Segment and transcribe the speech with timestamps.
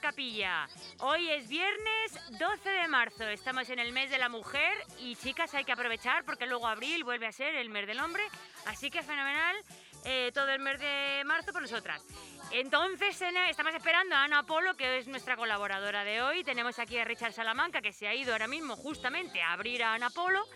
[0.00, 0.68] Capilla.
[1.00, 3.24] Hoy es viernes 12 de marzo.
[3.24, 7.04] Estamos en el mes de la mujer y chicas hay que aprovechar porque luego abril
[7.04, 8.22] vuelve a ser el mes del hombre.
[8.66, 9.56] Así que fenomenal
[10.04, 12.02] eh, todo el mes de marzo por nosotras.
[12.50, 16.44] Entonces estamos esperando a Ana Polo, que es nuestra colaboradora de hoy.
[16.44, 19.94] Tenemos aquí a Richard Salamanca, que se ha ido ahora mismo justamente a abrir a
[19.94, 20.46] Ana Polo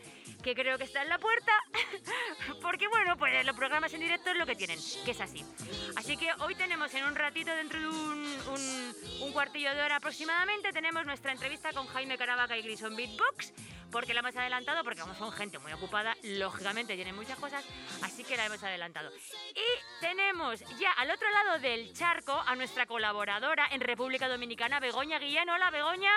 [0.42, 1.52] que creo que está en la puerta,
[2.62, 5.44] porque bueno, pues los programas en directo es lo que tienen, que es así.
[5.96, 10.72] Así que hoy tenemos en un ratito, dentro de un, un, cuartillo de hora aproximadamente,
[10.72, 13.52] tenemos nuestra entrevista con Jaime Caravaca y Grison Beatbox,
[13.90, 17.64] porque la hemos adelantado, porque como son gente muy ocupada, lógicamente tienen muchas cosas,
[18.02, 19.10] así que la hemos adelantado.
[19.54, 25.18] Y tenemos ya al otro lado del charco a nuestra colaboradora en República Dominicana, Begoña
[25.18, 25.48] Guillén.
[25.48, 26.12] Hola, Begoña.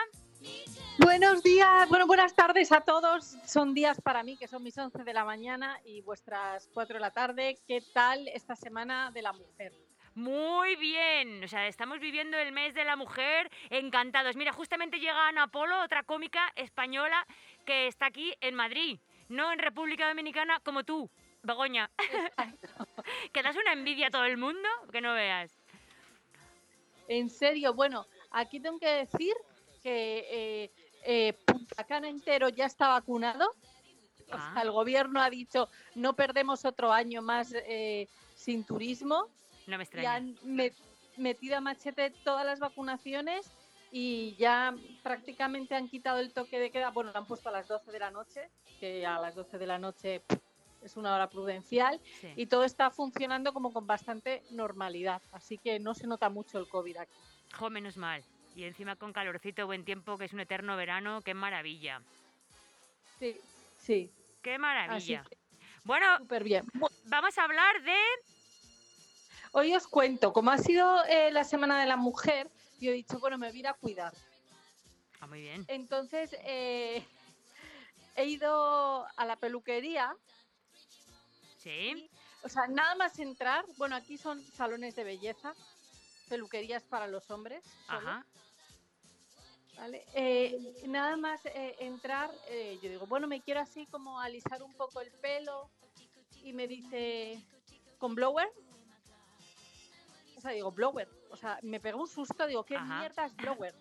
[0.97, 3.36] Buenos días, bueno, buenas tardes a todos.
[3.45, 7.00] Son días para mí que son mis 11 de la mañana y vuestras 4 de
[7.00, 7.58] la tarde.
[7.67, 9.73] ¿Qué tal esta semana de la mujer?
[10.14, 14.36] Muy bien, o sea, estamos viviendo el mes de la mujer encantados.
[14.36, 17.25] Mira, justamente llega Ana Polo, otra cómica española
[17.66, 21.09] que está aquí en Madrid, no en República Dominicana como tú,
[21.44, 21.89] Begoña.
[23.34, 25.58] que das una envidia a todo el mundo, que no veas.
[27.08, 29.34] En serio, bueno, aquí tengo que decir
[29.81, 30.71] que eh,
[31.03, 33.53] eh, Punta Cana entero ya está vacunado.
[34.33, 34.61] Ah.
[34.63, 39.27] el gobierno ha dicho no perdemos otro año más eh, sin turismo.
[39.67, 40.03] No me extraña.
[40.03, 40.71] Y han
[41.17, 43.51] metido a machete todas las vacunaciones
[43.91, 44.73] y ya
[45.03, 46.91] prácticamente han quitado el toque de queda.
[46.91, 49.67] Bueno, lo han puesto a las 12 de la noche, que a las 12 de
[49.67, 50.23] la noche
[50.81, 52.00] es una hora prudencial
[52.35, 55.22] y todo está funcionando como con bastante normalidad.
[55.31, 57.17] Así que no se nota mucho el COVID aquí.
[57.57, 58.23] Jo, menos mal.
[58.56, 62.01] Y encima con calorcito, buen tiempo, que es un eterno verano, qué maravilla.
[63.19, 63.39] Sí,
[63.78, 64.12] sí.
[64.41, 65.23] Qué maravilla.
[65.84, 66.66] bueno, súper bien.
[67.06, 67.97] Vamos a hablar de...
[69.53, 73.19] Hoy os cuento, como ha sido eh, la Semana de la Mujer, yo he dicho,
[73.19, 74.13] bueno, me voy a ir a cuidar.
[75.19, 75.66] Ah, muy bien.
[75.68, 77.06] Entonces, eh,
[78.16, 80.16] he ido a la peluquería.
[81.57, 82.09] Sí.
[82.44, 85.53] o sea, nada más entrar, bueno, aquí son salones de belleza,
[86.31, 87.62] peluquerías para los hombres.
[87.90, 88.25] Ajá.
[89.75, 90.06] ¿Vale?
[90.14, 94.74] Eh, nada más eh, entrar, eh, yo digo, bueno, me quiero así como alisar un
[94.75, 95.69] poco el pelo
[96.42, 97.38] y me dice,
[97.97, 98.47] ¿con blower?
[100.38, 101.09] O sea, digo, blower.
[101.31, 103.75] O sea, me pegó un susto, digo, ¿qué mierda es blower?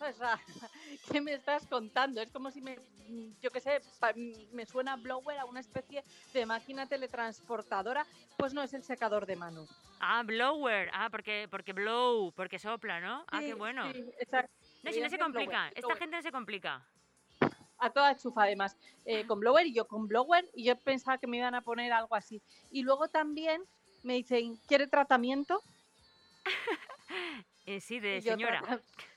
[1.12, 2.22] ¿Qué me estás contando?
[2.22, 2.78] Es como si me,
[3.40, 3.80] yo qué sé,
[4.52, 8.06] me suena blower a una especie de máquina teletransportadora.
[8.36, 9.66] Pues no, es el secador de mano.
[10.00, 10.90] Ah, blower.
[10.92, 13.24] Ah, porque, porque blow, porque sopla, ¿no?
[13.30, 13.92] Ah, qué bueno.
[13.92, 14.52] Sí, exacto.
[14.82, 15.68] No, si no se complica.
[15.74, 16.86] Esta gente no se complica.
[17.78, 18.76] A toda chufa, además.
[19.04, 21.92] Eh, con blower y yo con blower y yo pensaba que me iban a poner
[21.92, 22.42] algo así.
[22.70, 23.62] Y luego también
[24.02, 25.62] me dicen, ¿quiere tratamiento?
[27.66, 28.62] eh, sí, de señora.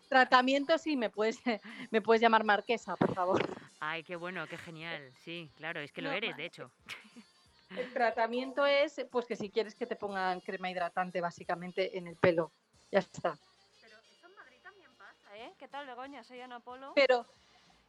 [0.10, 1.40] tratamiento sí, me puedes,
[1.92, 3.42] me puedes llamar marquesa, por favor.
[3.86, 5.12] Ay, qué bueno, qué genial.
[5.26, 6.72] Sí, claro, es que lo eres, de hecho.
[7.70, 12.16] El tratamiento es, pues que si quieres que te pongan crema hidratante básicamente en el
[12.16, 12.52] pelo.
[12.92, 13.38] Ya está.
[13.82, 15.54] Pero eso en Madrid también pasa, ¿eh?
[15.58, 16.24] ¿Qué tal, Begoña?
[16.24, 16.94] Soy Ana Polo.
[16.96, 17.26] Pero...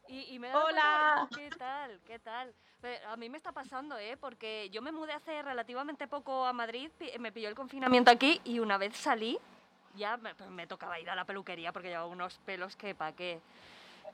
[0.08, 1.28] Y, me Hola.
[1.34, 2.00] ¿Qué tal?
[2.06, 2.54] ¿Qué tal?
[3.06, 4.16] A mí me está pasando, ¿eh?
[4.16, 8.58] Porque yo me mudé hace relativamente poco a Madrid, me pilló el confinamiento aquí y
[8.58, 9.38] una vez salí,
[9.94, 13.40] ya me, me tocaba ir a la peluquería porque llevaba unos pelos que pa' qué.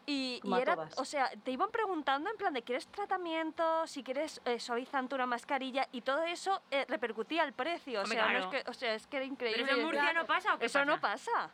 [0.07, 3.87] Y, era, o sea, te iban preguntando en plan de ¿quieres tratamiento?
[3.87, 8.03] Si quieres eh, suavizante, una mascarilla y todo eso eh, repercutía el precio.
[8.03, 9.63] O sea, es que, o sea, es que era increíble.
[9.63, 11.51] ¿Pero eso en Murcia no pasa o qué Eso no pasa.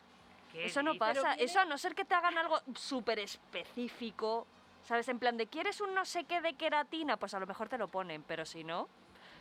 [0.53, 1.33] Eso no pasa.
[1.35, 4.47] Eso a no ser que te hagan algo súper específico,
[4.83, 5.07] ¿sabes?
[5.09, 7.17] En plan de ¿quieres un no sé qué de queratina?
[7.17, 8.87] Pues a lo mejor te lo ponen, pero si no...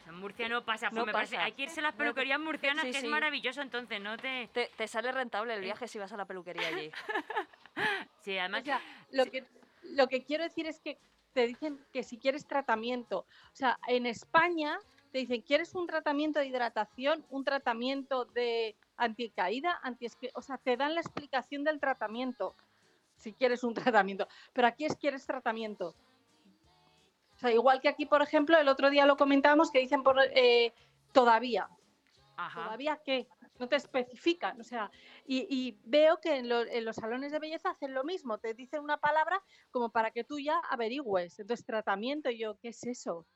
[0.06, 2.91] En Murcia no pasa, pues me Parece, hay que irse a las peluquerías murcianas, que
[2.91, 4.47] es maravilloso, entonces no te...
[4.49, 4.88] te...
[4.88, 6.93] sale rentable el viaje si vas a la peluquería allí.
[8.26, 8.64] sí, además...
[9.12, 9.44] lo, que,
[9.82, 10.99] lo que quiero decir es que
[11.32, 14.78] te dicen que si quieres tratamiento, o sea, en España
[15.12, 20.76] te dicen, ¿quieres un tratamiento de hidratación, un tratamiento de anticaída, anti o sea, te
[20.76, 22.56] dan la explicación del tratamiento,
[23.17, 25.94] si quieres un tratamiento, pero aquí es quieres tratamiento.
[27.37, 30.19] O sea, igual que aquí, por ejemplo, el otro día lo comentábamos que dicen por,
[30.34, 30.72] eh,
[31.12, 31.69] todavía.
[32.52, 33.29] ¿Todavía qué?
[33.58, 34.61] No te especifican.
[34.61, 34.91] O sea,
[35.26, 38.38] y, veo que en, los salones de belleza hacen lo mismo.
[38.38, 41.38] Te dicen una palabra como para que tú ya averigües.
[41.38, 43.26] Entonces, tratamiento, yo, ¿qué es eso?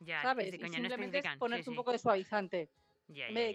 [0.00, 0.50] Ya, ¿Sabes?
[0.50, 2.70] simplemente es ponerte un poco de suavizante.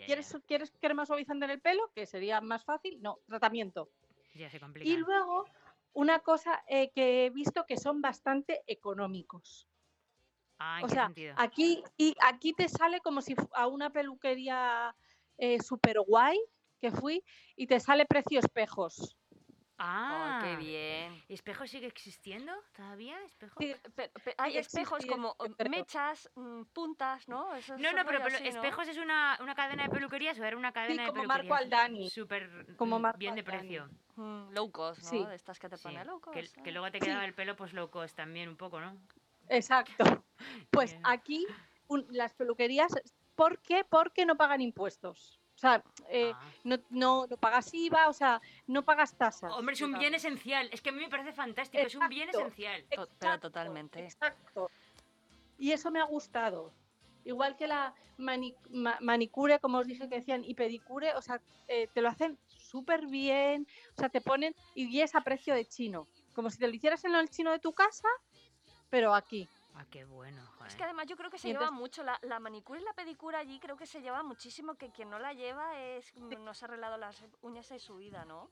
[0.06, 1.92] ¿quieres, ¿Quieres crema suavizante en el pelo?
[1.94, 3.02] Que sería más fácil.
[3.02, 3.90] No, tratamiento.
[4.34, 4.90] Ya se complica.
[4.90, 5.46] Y luego,
[5.94, 9.68] una cosa eh, que he visto que son bastante económicos.
[10.60, 11.36] Ah, o sea, sentido?
[11.38, 14.96] aquí y aquí te sale como si a una peluquería
[15.38, 16.38] eh, super guay,
[16.80, 17.24] que fui
[17.56, 19.16] y te sale precio espejos.
[19.78, 21.22] Ah, Oh, qué bien.
[21.28, 23.22] ¿Y ¿Espejo sigue existiendo todavía?
[23.26, 23.60] ¿Espejo?
[23.60, 27.54] Sí, Pe- pe- hay Sí, existe espejos como mm, pero- mechas, mm, puntas, ¿no?
[27.54, 28.50] Eso No, no, pero, rollo pero así, ¿no?
[28.62, 31.50] Espejos es una, una cadena de peluquerías o era una cadena de como peluquerías.
[31.50, 32.10] Marco Aldani.
[32.10, 33.58] Súper Como mm, Marco bien de Aldani.
[33.60, 33.90] precio.
[34.16, 35.10] Mm, low cost, ¿no?
[35.10, 35.26] Sí.
[35.26, 36.56] De estas que te Sí, pone low que, cost.
[36.64, 36.72] que ¿eh?
[36.72, 37.06] luego te Sí.
[37.08, 38.98] quedaba el pelo pues low cost también un poco, ¿no?
[39.50, 39.98] Exacto.
[40.72, 41.02] Pues Bien.
[41.06, 41.46] aquí
[41.88, 42.94] un- las peluquerías,
[43.36, 43.84] ¿por qué?
[43.84, 45.40] Porque no pagan impuestos.
[45.56, 46.52] O sea, eh, Ah.
[46.66, 49.52] no, no, no pagas IVA, o sea, no pagas tasas.
[49.54, 50.70] Hombre, es un bien esencial.
[50.74, 51.82] Es que a mí me parece fantástico.
[51.82, 52.84] Es un bien esencial.
[53.20, 54.04] Pero totalmente.
[54.04, 54.70] Exacto.
[55.58, 56.74] Y eso me ha gustado.
[57.24, 61.42] Igual que la mani- ma- manicure, como os dije que decían, y pedicure, o sea,
[61.68, 63.66] eh, te lo hacen súper bien,
[63.96, 67.04] o sea, te ponen y es a precio de chino, como si te lo hicieras
[67.06, 68.08] en el chino de tu casa,
[68.90, 69.48] pero aquí.
[69.78, 70.68] Ah, qué bueno, joder.
[70.72, 73.40] Es que además yo creo que se lleva mucho, la, la manicura y la pedicura
[73.40, 76.68] allí creo que se lleva muchísimo, que quien no la lleva es no se ha
[76.68, 78.50] arreglado las uñas en su vida, ¿no?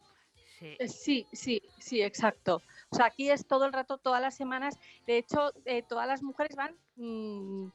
[0.59, 0.75] Sí.
[0.79, 2.61] Eh, Sí, sí, sí, exacto.
[2.89, 4.77] O sea, aquí es todo el rato, todas las semanas.
[5.07, 7.69] De hecho, eh, todas las mujeres van mm,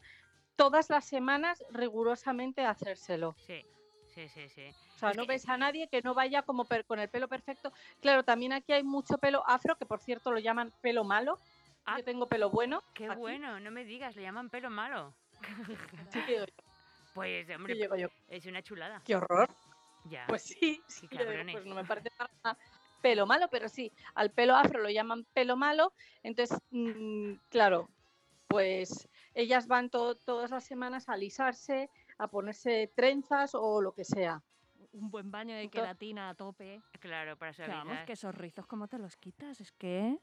[0.57, 3.35] todas las semanas rigurosamente a hacérselo.
[3.47, 3.65] Sí,
[4.15, 4.69] sí, sí, sí.
[4.95, 7.09] O sea, Es no que- ves a nadie que no vaya como per- con el
[7.09, 7.73] pelo perfecto.
[8.01, 11.39] Claro, también aquí hay mucho pelo afro, que por cierto lo llaman pelo malo.
[11.91, 12.83] Ah, Yo tengo pelo bueno.
[12.95, 13.17] Qué aquí.
[13.19, 15.15] bueno, no me digas, le llaman pelo malo.
[16.13, 16.45] Sí yo,
[17.15, 19.03] Pues, hombre, yo, es una chulada.
[19.05, 19.49] qué horror.
[20.05, 20.25] Ya.
[20.29, 22.59] Pues sí, sí, pues no me parece para nada
[23.03, 25.93] pelo malo, pero sí, al pelo afro lo llaman pelo malo.
[26.23, 27.89] Entonces, mm, claro,
[28.49, 34.05] pues ellas van to- todas las semanas a alisarse, a ponerse trenzas o lo que
[34.05, 34.43] sea.
[34.93, 36.81] Un buen baño de Entonces- queratina a tope.
[37.01, 39.61] Claro, para Que Vamos, que esos rizos, ¿cómo te los quitas?
[39.61, 40.19] Es que...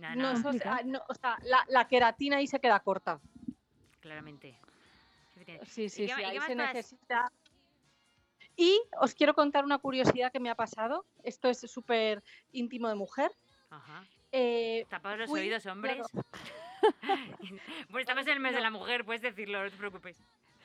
[0.00, 0.76] No, No, no, eso- complicado.
[0.80, 3.20] ah, no, o sea, la, la queratina ahí se queda corta.
[4.00, 4.58] claramente.
[5.66, 7.32] Sí, sí, sí, ahí qué se más necesita.
[8.56, 11.04] Y os quiero contar una curiosidad que me ha pasado.
[11.22, 13.32] Esto es súper íntimo de mujer.
[13.70, 14.04] Ajá.
[14.32, 15.96] Eh, Tapaos los fui- oídos, hombres.
[16.12, 16.26] claro.
[17.90, 20.16] pues estamos en el mes de la mujer, puedes decirlo, no te preocupes.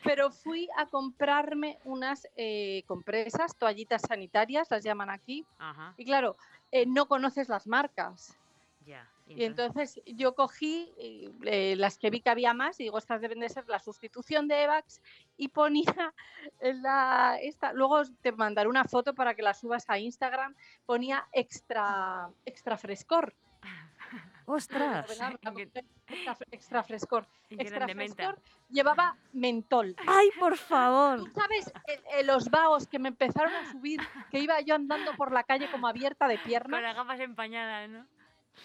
[0.04, 5.46] pero fui a comprarme unas eh, compresas, toallitas sanitarias, las llaman aquí.
[5.58, 6.38] Ajá, Y claro,
[6.72, 8.38] eh, no conoces las marcas.
[8.86, 9.10] Ya.
[9.28, 13.22] Y entonces yo cogí eh, eh, las que vi que había más y digo, estas
[13.22, 15.02] deben de ser la sustitución de Evax
[15.36, 16.14] y ponía
[16.62, 20.56] la esta, luego te mandaré una foto para que la subas a Instagram,
[20.86, 23.34] ponía extra extra frescor.
[24.46, 25.06] ¡Ostras!
[26.08, 27.26] Extra, extra frescor.
[27.50, 28.40] Extra frescor
[28.70, 29.96] llevaba mentol.
[30.06, 31.18] ¡Ay, por favor!
[31.18, 34.00] ¿Tú sabes eh, eh, los vagos que me empezaron a subir,
[34.30, 36.82] que iba yo andando por la calle como abierta de Con piernas?
[36.82, 38.06] las gafas empañadas, ¿no?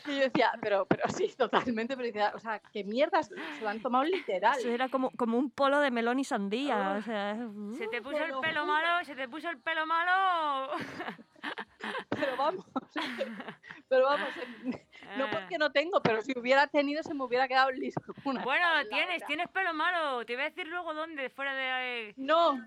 [0.06, 3.68] Y yo decía, pero, pero sí, totalmente, pero decía, o sea, qué mierdas, se lo
[3.68, 4.58] han tomado literal.
[4.58, 6.96] Eso era como, como un polo de melón y sandía.
[6.98, 7.36] O sea,
[7.76, 10.72] Se te Uh, puso el lo pelo malo, se te puso el pelo malo.
[12.10, 12.66] Pero vamos,
[13.88, 14.70] pero vamos, en-
[15.18, 15.30] no Ah.
[15.32, 18.00] porque no tengo, pero si hubiera tenido se me hubiera quedado liso.
[18.24, 20.24] una Bueno, tienes, tienes pelo malo.
[20.26, 22.12] Te voy a decir luego dónde, fuera de...
[22.16, 22.58] No,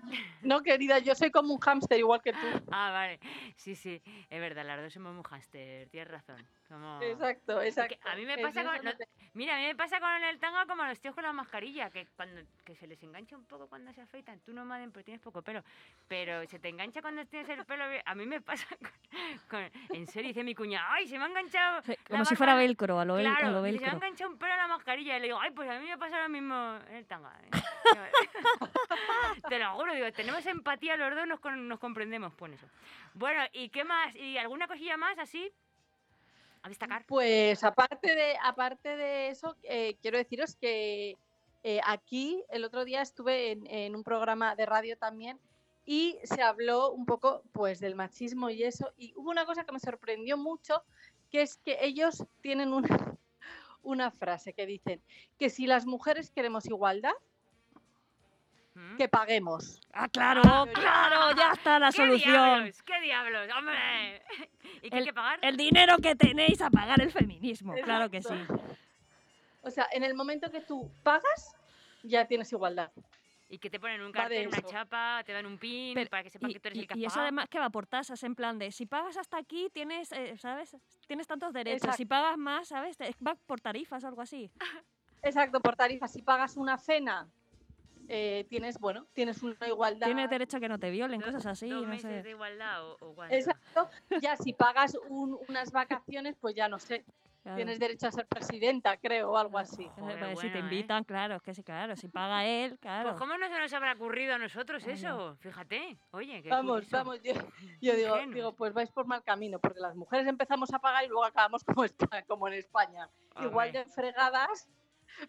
[0.42, 2.38] no, querida, yo soy como un hámster igual que tú.
[2.76, 3.20] Ah, vale.
[3.56, 6.46] Sí, sí, es verdad, las dos somos muy hámster, tienes razón.
[7.02, 7.96] Exacto, exacto.
[8.08, 8.90] a mí me pasa con- no
[9.34, 11.90] Mira, a mí me pasa con el tanga como a los tíos con la mascarilla,
[11.90, 14.40] que cuando que se les engancha un poco cuando se afeitan.
[14.40, 15.62] Tú no, Maden, porque tienes poco pelo.
[16.08, 17.84] Pero se te engancha cuando tienes el pelo...
[18.04, 18.63] A mí me pasa
[19.50, 19.60] con...
[19.90, 21.82] en serio, dice mi cuña, ¡ay, se me ha enganchado!
[21.82, 23.92] sí, como si fuera velcro, a lo, vel- a Claro, lo dice, se me ha
[23.92, 24.06] velcro.
[24.06, 25.16] enganchado un pelo a la mascarilla.
[25.16, 27.32] Y le digo, ay, pues a mí me pasa lo mismo en el tanga.
[27.42, 27.50] ¿eh".
[29.48, 32.66] Te lo juro, digo, tenemos empatía los dos, nos, con- nos comprendemos, pues eso.
[33.14, 34.14] Bueno, ¿y qué más?
[34.16, 35.52] ¿Y alguna cosilla más así?
[36.62, 37.04] A destacar.
[37.06, 41.16] Pues aparte de, aparte de eso, eh, quiero deciros que
[41.62, 45.38] eh, aquí el otro día estuve en, en un programa de radio también
[45.86, 48.92] y se habló un poco pues del machismo y eso.
[48.96, 50.82] Y hubo una cosa que me sorprendió mucho,
[51.30, 52.88] que es que ellos tienen una,
[53.82, 55.02] una frase que dicen
[55.38, 57.12] que si las mujeres queremos igualdad,
[58.74, 58.96] ¿Mm?
[58.96, 59.80] que paguemos.
[59.92, 60.42] ¡Ah, claro!
[60.44, 61.36] Ah, ¡Claro!
[61.36, 62.32] ¡Ya está la ¿Qué solución!
[62.32, 62.82] diablos?
[62.82, 63.48] ¿Qué diablos?
[63.56, 64.22] ¡Hombre!
[64.82, 65.38] ¿Y qué hay El- que pagar?
[65.42, 68.34] El dinero que tenéis a pagar el feminismo, claro que sí.
[69.62, 71.54] O sea, en el momento que tú pagas,
[72.02, 72.90] ya tienes igualdad.
[73.48, 76.30] Y que te ponen un cartel, una chapa, te dan un pin Pero- para que
[76.30, 77.86] sepan Y, que tú eres el y- que has y eso además que va por
[77.86, 80.76] tasas, en plan de si pagas hasta aquí tienes, eh, ¿sabes?
[81.06, 81.94] Tienes tantos derechos.
[81.96, 82.96] Si pagas más, ¿sabes?
[82.96, 84.50] Te- Va por tarifas o algo así.
[85.22, 86.08] Exacto, por tarifa.
[86.08, 87.28] Si pagas una cena,
[88.08, 90.06] eh, tienes, bueno, tienes una igualdad.
[90.06, 92.22] Tienes derecho a que no te violen, Dos- cosas así, dos no meses sé.
[92.22, 93.24] de igualdad o, o.
[93.26, 93.88] Exacto.
[94.22, 97.04] Ya si pagas un- unas vacaciones, pues ya no sé.
[97.44, 97.56] Claro.
[97.56, 99.84] tienes derecho a ser presidenta, creo, o algo así.
[99.84, 100.60] Eh, Joder, pues si te bueno, ¿eh?
[100.74, 103.10] invitan, claro, es que sí, claro, si paga él, claro.
[103.10, 104.94] Pues ¿cómo no se nos habrá ocurrido a nosotros Vaya.
[104.94, 105.36] eso?
[105.40, 106.96] Fíjate, oye, qué Vamos, curioso.
[106.96, 107.34] vamos, yo,
[107.82, 111.08] yo digo, digo, pues vais por mal camino, porque las mujeres empezamos a pagar y
[111.08, 113.10] luego acabamos como, Espa- como en España,
[113.42, 113.84] igual Hombre.
[113.84, 114.66] de fregadas,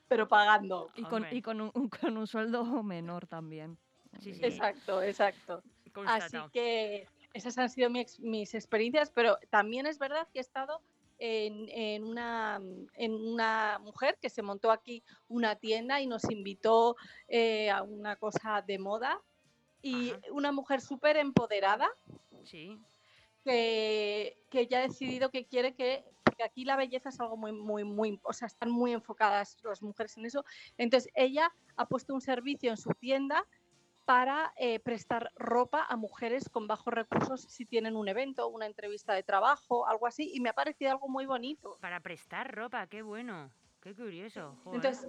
[0.07, 0.89] pero pagando.
[0.95, 3.77] Y con, y con, un, con un sueldo menor también.
[4.21, 4.39] Sí, sí.
[4.45, 5.61] Exacto, exacto.
[6.07, 10.41] Así que esas han sido mi ex- mis experiencias, pero también es verdad que he
[10.41, 10.81] estado
[11.17, 12.59] en, en una,
[12.93, 16.95] en una mujer que se montó aquí una tienda y nos invitó
[17.27, 19.21] eh, a una cosa de moda.
[19.81, 20.19] Y Ajá.
[20.31, 21.89] una mujer súper empoderada
[22.43, 22.79] Sí,
[23.43, 27.51] que, que ya ha decidido que quiere que, porque aquí la belleza es algo muy,
[27.51, 30.43] muy, muy, o sea, están muy enfocadas las mujeres en eso.
[30.77, 33.45] Entonces ella ha puesto un servicio en su tienda
[34.05, 39.13] para eh, prestar ropa a mujeres con bajos recursos si tienen un evento, una entrevista
[39.13, 41.77] de trabajo, algo así, y me ha parecido algo muy bonito.
[41.81, 44.55] para prestar ropa, qué bueno, qué curioso.
[44.63, 44.77] joder.
[44.77, 45.07] Entonces,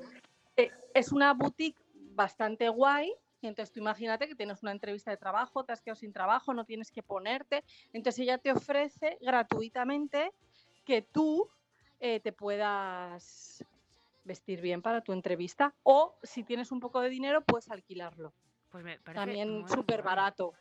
[0.57, 1.79] eh, es una boutique
[2.15, 3.13] bastante guay.
[3.43, 6.55] Y entonces tú imagínate que tienes una entrevista de trabajo, te has quedado sin trabajo,
[6.55, 7.63] no tienes que ponerte.
[7.93, 10.33] Entonces ella te ofrece gratuitamente
[10.87, 11.49] que tú
[12.01, 13.63] eh, te puedas
[14.25, 15.75] vestir bien para tu entrevista.
[15.83, 18.33] O si tienes un poco de dinero, puedes alquilarlo.
[18.77, 20.49] Pues me parece También súper barato.
[20.49, 20.55] O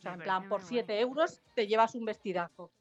[0.00, 1.02] sea, en parece plan, por muy 7 guay.
[1.02, 2.72] euros te llevas un vestidazo.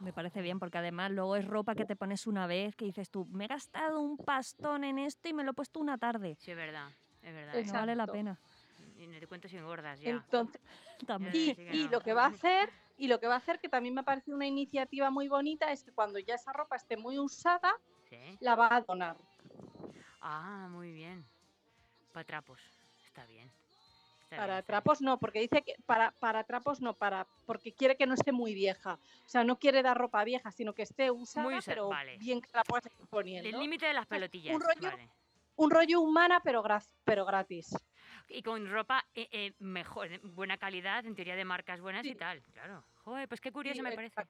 [0.00, 3.10] Me parece bien, porque además luego es ropa que te pones una vez, que dices
[3.10, 6.36] tú, me he gastado un pastón en esto y me lo he puesto una tarde.
[6.38, 6.90] Sí, es verdad,
[7.22, 7.64] es verdad.
[7.64, 8.38] No vale la pena.
[8.98, 10.10] Y no te cuento si engordas ya.
[10.10, 10.60] Entonces,
[11.06, 11.32] También.
[11.32, 11.90] Ya, Y, sí que y no.
[11.92, 14.04] lo que va a hacer, y lo que va a hacer, que también me ha
[14.04, 17.72] parecido una iniciativa muy bonita, es que cuando ya esa ropa esté muy usada,
[18.10, 18.36] Sí.
[18.40, 19.16] la va a donar.
[20.20, 21.24] Ah, muy bien.
[22.12, 22.60] Para trapos,
[23.04, 23.50] está bien.
[24.36, 28.14] Para trapos no, porque dice que para, para trapos no, para porque quiere que no
[28.14, 28.98] esté muy vieja.
[29.24, 32.18] O sea, no quiere dar ropa vieja, sino que esté usada, Muy pero vale.
[32.18, 33.48] bien que la puedas poniendo.
[33.48, 34.54] El límite de las pelotillas.
[34.54, 35.08] un rollo- vale.
[35.56, 36.62] Un rollo humana, pero,
[37.04, 37.74] pero gratis.
[38.28, 42.42] Y con ropa eh, eh, mejor, buena calidad, en teoría de marcas buenas y tal.
[42.52, 42.84] Claro.
[42.98, 44.22] Joder, pues qué curioso Sí, me parece.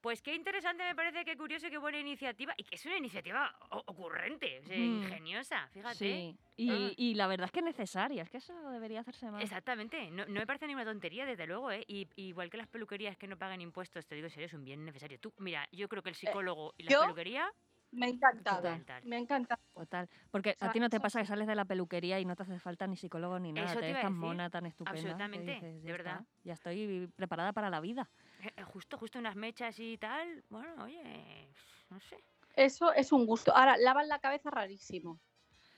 [0.00, 2.54] Pues qué interesante me parece, qué curioso, qué buena iniciativa.
[2.56, 3.52] Y que es una iniciativa
[3.86, 5.02] ocurrente, o sea, Mm.
[5.02, 5.94] ingeniosa, fíjate.
[5.96, 6.90] Sí, y, Ah.
[6.96, 9.42] y la verdad es que es necesaria, es que eso debería hacerse más.
[9.42, 11.82] Exactamente, no, no me parece ni una tontería, desde luego, ¿eh?
[11.88, 14.64] Y, igual que las peluquerías que no pagan impuestos, te digo en serio, es un
[14.64, 15.18] bien necesario.
[15.18, 17.50] Tú, mira, yo creo que el psicólogo y la Eh, yo- peluquería,
[17.90, 18.68] Me ha encantado.
[18.78, 19.02] Total.
[19.06, 19.62] Me ha encantado.
[19.74, 20.10] Total.
[20.30, 22.36] Porque O sea, a ti no te pasa que sales de la peluquería y no
[22.36, 23.66] te hace falta ni psicólogo ni nada.
[23.70, 24.98] Eso te te ves tan mona, tan estupenda.
[25.00, 26.20] Absolutamente, dices, de "Ya verdad.
[26.20, 28.10] está, Ya estoy preparada para la vida.
[28.40, 31.48] Eh, eh, justo, justo unas mechas y tal, bueno, oye,
[31.90, 32.22] no sé.
[32.54, 33.54] Eso es un gusto.
[33.54, 35.20] Ahora, lavan la cabeza rarísimo.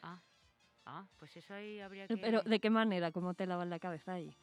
[0.03, 0.23] Ah,
[0.87, 2.17] ah, pues eso ahí habría que...
[2.17, 3.13] Pero ¿de qué manera?
[3.13, 4.35] ¿Cómo te lavas la cabeza ahí?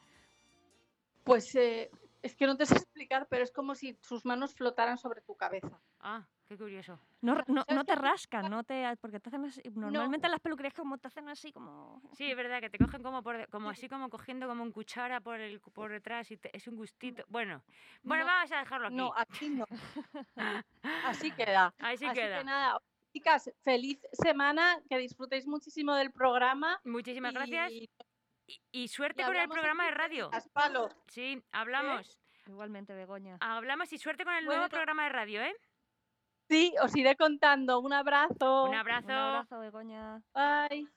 [1.23, 1.89] Pues eh,
[2.21, 5.35] es que no te sé explicar, pero es como si sus manos flotaran sobre tu
[5.35, 5.81] cabeza.
[5.99, 6.99] Ah, qué curioso.
[7.21, 9.61] No, no, ¿Sabes no te rascan, no te, porque te hacen así.
[9.75, 12.01] Normalmente en las peluquerías como te hacen así como.
[12.13, 15.19] Sí, es verdad que te cogen como por, como así como cogiendo como un cuchara
[15.21, 17.23] por el por detrás y te- es un gustito.
[17.27, 17.63] Bueno,
[18.03, 18.95] bueno, No, vamos a dejarlo aquí.
[18.95, 19.65] No, aquí no.
[21.05, 21.73] Así queda.
[21.79, 22.37] Ahí sí Así queda.
[22.39, 22.81] que nada,
[23.13, 26.79] chicas, feliz semana, que disfrutéis muchísimo del programa.
[26.85, 27.71] Muchísimas gracias
[28.71, 30.31] y- suerte y con el programa de 15 radio.
[30.53, 30.89] Palo.
[31.07, 32.17] Sí, hablamos.
[32.45, 33.35] Igualmente, Begoña.
[33.41, 35.53] Hablamos y suerte con el Bueno, nuevo programa de radio, ¿eh?
[36.49, 37.79] Sí, os iré contando.
[37.79, 38.65] Un abrazo.
[38.65, 39.07] Un abrazo.
[39.07, 40.21] Un abrazo, Begoña.
[40.33, 40.87] Bye.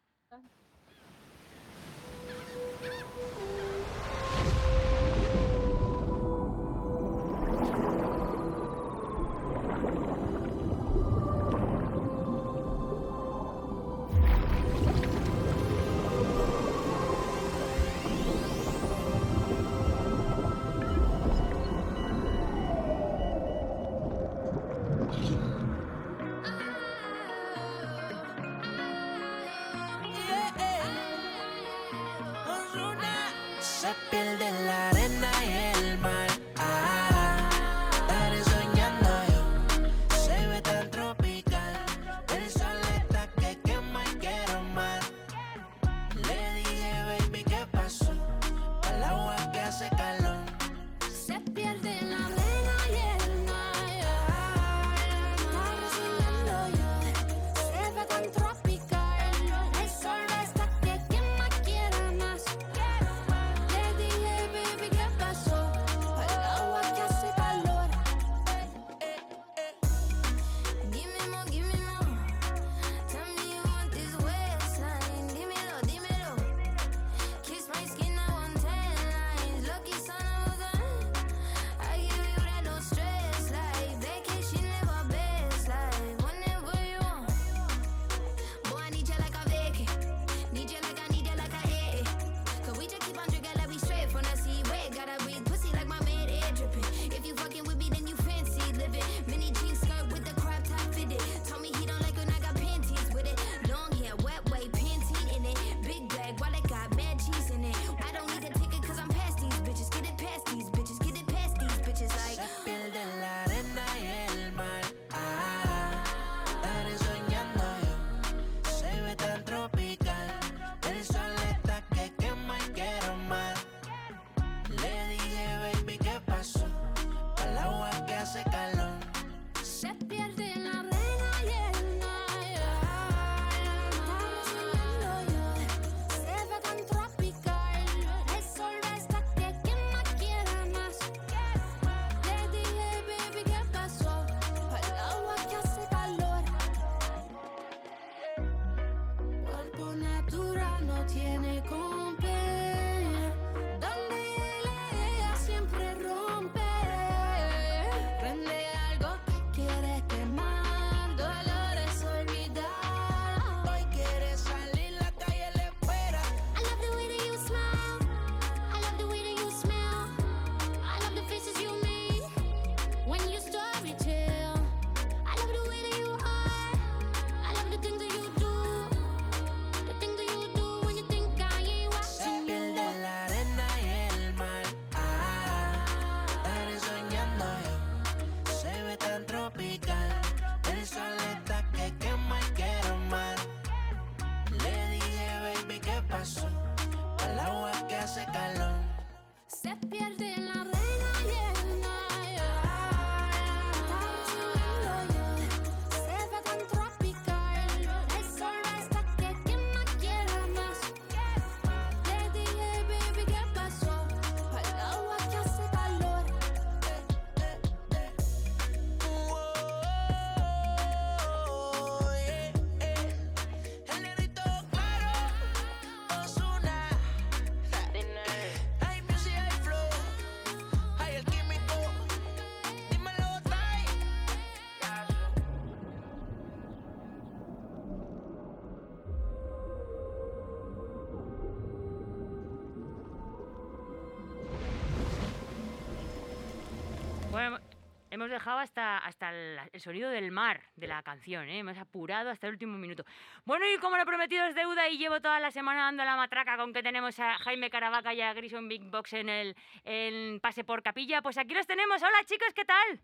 [248.21, 251.61] Hemos dejado hasta, hasta el, el sonido del mar de la canción, ¿eh?
[251.61, 253.02] hemos apurado hasta el último minuto.
[253.47, 256.59] Bueno, y como lo prometido es deuda y llevo toda la semana dando la matraca
[256.59, 260.65] con que tenemos a Jaime Caravaca y a Grison Big Box en el en Pase
[260.65, 262.02] por Capilla, pues aquí los tenemos.
[262.02, 263.00] Hola chicos, ¿qué tal?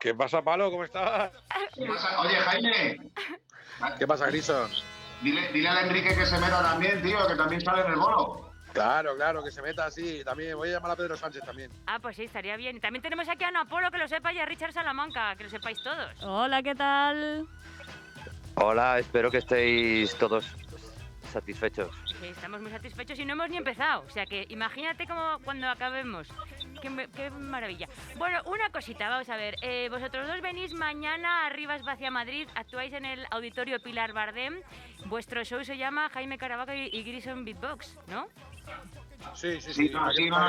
[0.00, 0.68] ¿Qué pasa, Palo?
[0.70, 1.30] ¿Cómo estás?
[1.74, 2.20] ¿Qué pasa?
[2.20, 2.96] Oye, Jaime,
[3.98, 4.68] ¿Qué pasa, Grison?
[5.22, 8.45] dile, dile al Enrique que se meta también, tío, que también sale en el bolo.
[8.76, 10.22] Claro, claro, que se meta así.
[10.22, 11.70] También voy a llamar a Pedro Sánchez también.
[11.86, 12.76] Ah, pues sí, estaría bien.
[12.76, 15.44] Y también tenemos aquí a Ana Polo, que lo sepa, y a Richard Salamanca, que
[15.44, 16.22] lo sepáis todos.
[16.22, 17.48] Hola, ¿qué tal?
[18.56, 20.46] Hola, espero que estéis todos
[21.32, 21.90] satisfechos.
[22.20, 24.04] Sí, estamos muy satisfechos y no hemos ni empezado.
[24.06, 26.28] O sea que imagínate cómo cuando acabemos.
[26.80, 27.88] Qué maravilla.
[28.16, 29.56] Bueno, una cosita, vamos a ver.
[29.62, 34.60] Eh, vosotros dos venís mañana a Rivas Vacia Madrid, actuáis en el Auditorio Pilar Bardem.
[35.06, 38.28] Vuestro show se llama Jaime Caravaca y, y Grison Beatbox, ¿no?
[39.34, 39.90] Sí, sí, Sí, sí.
[39.90, 40.46] no, sí, no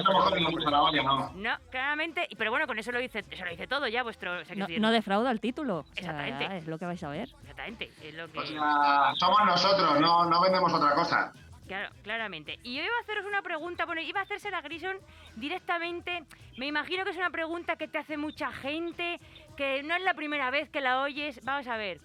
[0.83, 1.31] olla, no.
[1.33, 2.25] No, claramente.
[2.29, 4.39] y- Pero bueno, con eso lo dice, eso lo dice todo ya vuestro.
[4.39, 5.79] o sea, No, no defrauda el título.
[5.79, 6.57] o sea, Exactamente.
[6.57, 7.27] es lo que vais a ver.
[7.41, 8.39] Exactamente, es lo que.
[8.39, 11.33] O sea, somos nosotros, no, no vendemos otra cosa.
[11.67, 12.59] Claro, claramente.
[12.63, 14.95] Y yo iba a haceros una pregunta, bueno, iba a hacerse la Grison
[15.35, 16.23] directamente.
[16.57, 19.19] Me imagino que es una pregunta que te hace mucha gente,
[19.57, 21.41] que no es la primera vez que la oyes.
[21.43, 21.99] Vamos a ver.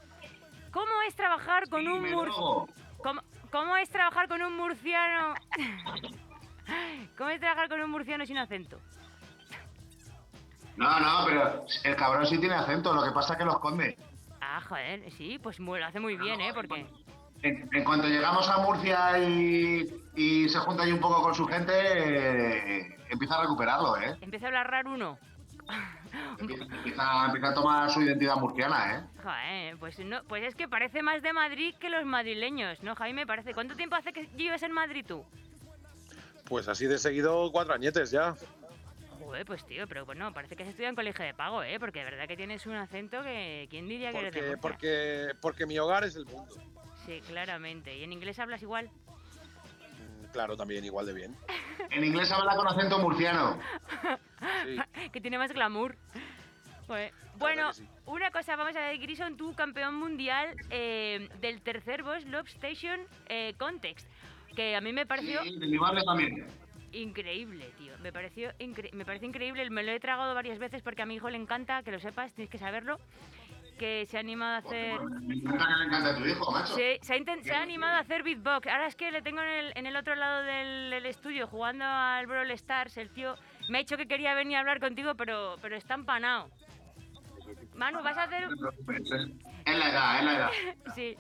[0.73, 2.67] ¿Cómo es trabajar con Sí, un drogo.
[3.53, 5.35] ¿Cómo, es trabajar con un murciano?
[7.19, 8.79] ¿Cómo es trabajar con un murciano sin acento?
[10.77, 13.99] No, no, pero el cabrón sí tiene acento, lo que pasa es que lo esconde.
[14.41, 16.53] Ah, joder, sí, pues lo hace muy bien, ¿eh?
[16.55, 16.87] Porque...
[17.43, 21.45] En, en cuanto llegamos a Murcia y, y se junta ahí un poco con su
[21.47, 24.17] gente, eh, empieza a recuperarlo, ¿eh?
[24.21, 25.19] Empieza a hablar raro uno.
[26.39, 29.05] Empieza, empieza- a tomar su identidad murciana, ¿eh?
[29.23, 33.27] Joder, pues, no, pues es que parece más de Madrid que los madrileños, ¿no, Jaime?
[33.27, 33.55] Parece.
[33.55, 35.25] ¿Cuánto tiempo hace que vives en Madrid tú?
[36.49, 38.35] Pues así de seguido, cuatro añetes ya.
[39.21, 41.79] Joder, pues tío, pero bueno, parece que has estudiado en colegio de pago, ¿eh?
[41.79, 43.67] Porque de verdad que tienes un acento que...
[43.71, 44.61] ¿Quién diría que eres de Porque, Murcia?
[44.61, 46.55] porque, porque mi hogar es el mundo.
[47.07, 47.97] Sí, claramente.
[47.97, 48.91] ¿Y en inglés hablas igual?
[50.33, 51.37] Claro, también igual de bien.
[51.91, 53.59] En inglés habla con acento murciano.
[54.65, 54.77] Sí.
[55.13, 55.97] que tiene más glamour.
[56.87, 57.13] Joder.
[57.37, 57.87] Bueno, sí.
[58.07, 63.01] una cosa, vamos a ver, Grison, tú campeón mundial eh, del tercer Boss Love Station
[63.29, 64.07] eh, Context.
[64.57, 66.47] Que a mí me pareció Sí, de mi barrio también.
[66.93, 67.93] increíble, tío.
[67.99, 69.69] Me pareció incre- me parece increíble.
[69.71, 72.33] Me lo he tragado varias veces porque a mi hijo le encanta, que lo sepas,
[72.35, 72.99] tienes que saberlo.
[73.83, 75.01] Que se ha animado a hacer.
[75.23, 76.75] Me encanta que le encanta a tu hijo, macho.
[76.77, 78.69] Se, se ha, inten- se ha animado a hacer beatbox.
[78.69, 81.85] Ahora es que le tengo en el, en el otro lado del, del estudio jugando
[81.85, 82.97] al Brawl Stars.
[82.97, 83.35] El tío
[83.69, 86.49] me ha dicho que quería venir a hablar contigo, pero, pero está empanado.
[87.75, 88.45] Manu, vas a hacer.
[89.65, 90.51] Es la edad, es la edad.
[90.95, 91.17] Sí.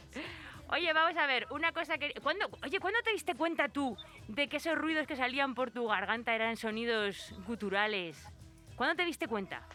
[0.68, 2.14] Oye, vamos a ver, una cosa que...
[2.22, 3.96] ¿cuándo, oye, ¿cuándo te diste cuenta tú
[4.29, 8.25] de que esos ruidos que salían por tu garganta eran sonidos guturales?
[8.77, 9.66] ¿Cuándo te diste cuenta?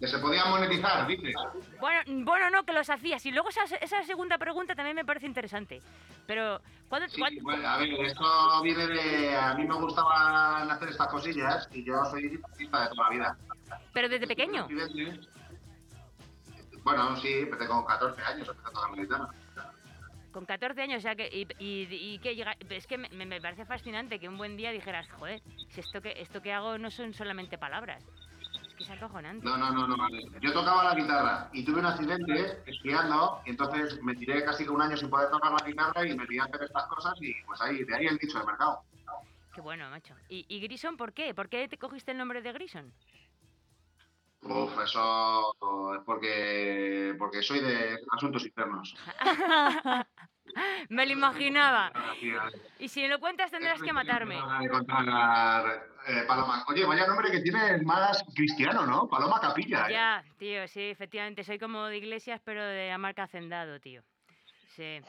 [0.00, 1.34] Que se podía monetizar, dices.
[1.78, 3.24] Bueno, bueno, no, que los hacías.
[3.26, 5.82] Y luego esa, esa segunda pregunta también me parece interesante.
[6.26, 6.58] Pero,
[6.88, 9.36] ¿cuándo, Sí, cuándo- bueno, a ver, esto viene de...
[9.36, 13.36] A mí me gustaban hacer estas cosillas y yo soy deportista de toda la vida.
[13.92, 14.66] pero desde pequeño?
[16.82, 19.28] Bueno, sí, empecé con 14 años, empecé a tocar la guitarra.
[20.32, 23.40] Con 14 años, o sea, que, y, y, y que llega, es que me, me
[23.40, 26.90] parece fascinante que un buen día dijeras, joder, si esto que, esto que hago no
[26.90, 28.02] son solamente palabras.
[28.80, 29.44] Que es acojonante.
[29.44, 29.94] No, no, no, no.
[29.94, 30.22] vale.
[30.40, 34.70] Yo tocaba la guitarra y tuve un accidente esquiando y entonces me tiré casi que
[34.70, 37.34] un año sin poder tocar la guitarra y me di a hacer estas cosas y
[37.44, 38.80] pues ahí, de ahí el dicho de mercado.
[39.54, 40.14] Qué bueno, macho.
[40.30, 41.34] ¿Y, y Grison por qué?
[41.34, 42.90] ¿Por qué te cogiste el nombre de Grison?
[44.44, 48.96] Uf, eso es porque, porque soy de asuntos internos.
[50.88, 51.92] Me lo imaginaba.
[52.78, 54.36] Y si me lo cuentas tendrás que matarme.
[54.36, 56.64] eh, Paloma.
[56.68, 59.08] Oye, vaya nombre que tiene más cristiano, ¿no?
[59.08, 59.86] Paloma Capilla.
[59.88, 59.92] ¿eh?
[59.92, 61.44] Ya, tío, sí, efectivamente.
[61.44, 64.02] Soy como de Iglesias, pero de la marca Hacendado, tío.
[64.76, 65.00] Sí,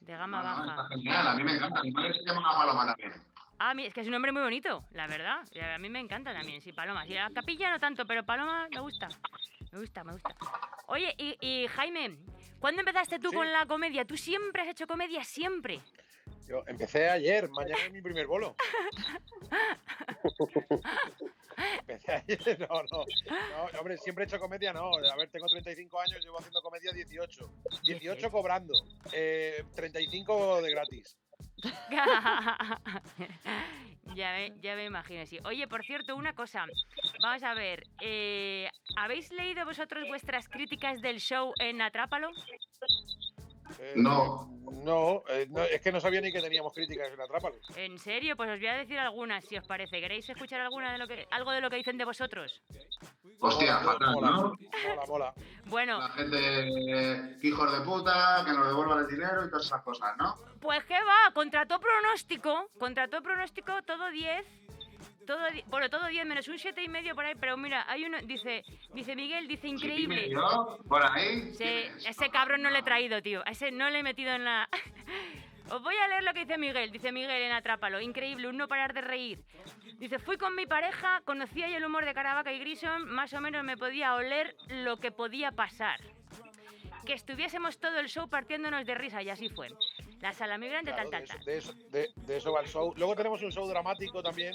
[0.00, 0.70] de gama no, baja.
[0.82, 1.82] está genial, a mí me encanta.
[1.82, 3.12] Mi madre se llama Paloma también.
[3.58, 5.40] Ah, es que es un nombre muy bonito, la verdad.
[5.74, 7.04] A mí me encanta también, sí, Paloma.
[7.04, 9.08] Sí, la capilla no tanto, pero Paloma me gusta.
[9.72, 10.34] Me gusta, me gusta.
[10.88, 12.18] Oye, y, y Jaime,
[12.58, 13.36] ¿cuándo empezaste tú Sí.
[13.36, 14.04] con la comedia?
[14.04, 15.22] ¿Tú siempre has hecho comedia?
[15.24, 15.80] Siempre.
[16.46, 18.56] Yo empecé ayer, mañana es mi primer bolo.
[21.80, 23.78] empecé ayer, no, no, no.
[23.78, 24.90] Hombre, siempre he hecho comedia, no.
[24.96, 27.50] A ver, tengo 35 años, llevo haciendo comedia 18.
[27.84, 28.72] 18 cobrando,
[29.12, 31.16] eh, 35 de gratis.
[34.14, 35.38] ya, me, ya me imagino, sí.
[35.44, 36.64] Oye, por cierto, una cosa.
[37.22, 37.84] Vamos a ver.
[38.00, 42.30] eh, ¿Habéis leído vosotros vuestras críticas del show en Atrápalo?
[43.78, 44.48] Eh, No.
[44.70, 47.56] No, eh, no, es que no sabía ni que teníamos críticas en Atrápalo.
[47.76, 48.36] ¿En serio?
[48.36, 50.00] Pues os voy a decir algunas, si os parece.
[50.00, 52.62] ¿Queréis escuchar alguna de lo que, algo de lo que dicen de vosotros?
[53.40, 54.42] Hostia, Mola, fatal, mola, ¿no?
[54.88, 55.34] Mola, mola.
[55.66, 59.82] Bueno, La gente, que hijos de puta, que nos devuelvan el dinero y todas esas
[59.82, 60.36] cosas, ¿no?
[60.60, 61.32] pues ¿qué va?
[61.32, 64.46] Contrató pronóstico, contrató pronóstico todo 10.
[65.30, 68.18] Todo, bueno, todo 10 menos un 7 y medio por ahí, pero mira, hay uno,
[68.24, 70.28] dice, dice Miguel, dice increíble.
[70.28, 70.76] ¿Yo?
[70.88, 71.52] ¿Por ahí?
[72.04, 73.40] Ese cabrón no le he traído, tío.
[73.46, 74.68] A ese no le he metido en la.
[75.70, 76.90] Os voy a leer lo que dice Miguel.
[76.90, 78.00] Dice Miguel en Atrápalo.
[78.00, 79.38] Increíble, un no parar de reír.
[80.00, 83.40] Dice, fui con mi pareja, conocía ya el humor de Caravaca y Grison, más o
[83.40, 86.00] menos me podía oler lo que podía pasar.
[87.06, 89.68] Que estuviésemos todo el show partiéndonos de risa y así fue.
[90.20, 91.44] La sala migrante, Claro, tal, de, tal, eso, tal.
[91.44, 92.92] de eso- de- de eso va el show.
[92.96, 94.54] Luego tenemos un show dramático también.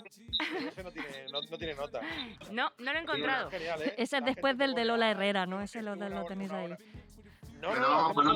[0.68, 2.02] Ese no tiene, no, no tiene nota.
[2.52, 3.50] No, no lo he encontrado.
[3.50, 3.96] Genial, ¿eh?
[3.98, 5.62] Ese es después del de Lola Herrera, ¿no?
[5.62, 6.76] Ese lo, lo tenéis ahí.
[7.62, 8.34] No, no, no, pues no.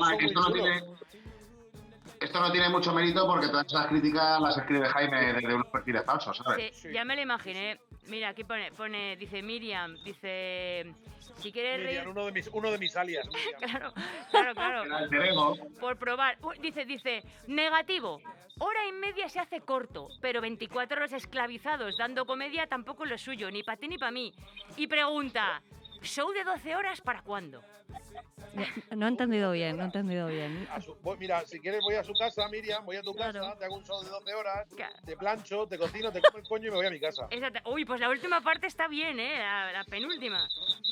[2.20, 6.04] Esto no tiene mucho mérito porque todas esas críticas las escribe Jaime desde unos perfiles
[6.04, 6.76] falsos, ¿sabes?
[6.76, 7.80] Sí, ya me lo imaginé.
[8.08, 10.94] Mira, aquí pone, pone, dice Miriam, dice,
[11.36, 12.08] si quieres Miriam, reír...
[12.08, 13.26] uno de mis, uno de mis alias.
[13.32, 13.92] Miriam.
[14.30, 15.54] Claro, claro, claro.
[15.80, 16.36] Por probar.
[16.42, 18.20] Uy, Dice, dice, negativo.
[18.58, 23.16] Hora y media se hace corto, pero 24 horas esclavizados dando comedia tampoco es lo
[23.16, 24.34] suyo, ni para ti ni para mí.
[24.76, 25.62] Y pregunta,
[26.02, 27.62] ¿show de 12 horas para cuándo?
[28.96, 30.68] No he entendido bien, no he entendido bien.
[30.84, 33.64] Su- voy- mira, si quieres voy a su casa, Miriam, voy a tu casa, te
[33.64, 34.94] hago un show de 12 horas, Claro.
[35.04, 37.26] te plancho, te cocino, te como el coño y me voy a mi casa.
[37.30, 37.70] Exacto.
[37.70, 39.38] Uy, pues la última parte está bien, ¿eh?
[39.38, 40.46] La, la penúltima.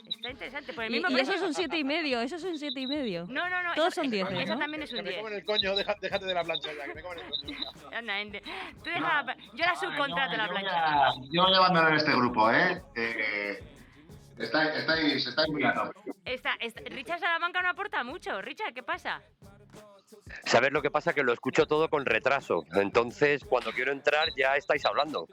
[0.09, 0.73] Está interesante.
[0.73, 2.87] Por el mismo y eso es un siete y medio, eso es un siete y
[2.87, 3.27] medio.
[3.29, 3.75] No, no, no.
[3.75, 4.59] Todos eso- son eso- 10, Eso ¿no?
[4.61, 5.23] también es que un me 10.
[5.23, 7.59] comen el coño, deja- déjate de la plancha ya, que me comen el coño.
[7.92, 8.40] Anda.
[8.85, 10.71] Tú deja la- Yo la subcontrato la yo, plancha.
[10.71, 12.83] ya- yo voy a abandonar este grupo, ¿eh?
[12.94, 13.62] Que
[14.38, 15.62] estáis, estáis, estáis muy.
[16.24, 18.40] Esta, esta- Richard Salamanca no aporta mucho.
[18.42, 19.22] Richard, ¿qué pasa?
[20.44, 21.12] ¿Sabes lo que pasa?
[21.12, 22.64] Que lo escucho todo con retraso.
[22.72, 25.27] Entonces, cuando quiero entrar, ya estáis hablando.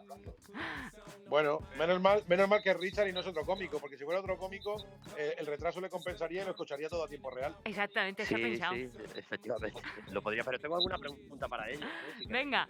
[1.27, 4.03] Bueno, menos mal, menos mal que es Richard y no es otro cómico, porque si
[4.05, 4.85] fuera otro cómico,
[5.17, 7.55] eh, el retraso le compensaría y lo escucharía todo a tiempo real.
[7.65, 8.75] Exactamente, se ha Sí, pensado.
[8.75, 9.81] sí, efectivamente.
[10.11, 11.69] Lo podría, pero tengo alguna pregunta para.
[11.71, 11.79] ¿eh?
[11.79, 12.27] Queréis.
[12.29, 12.67] Venga.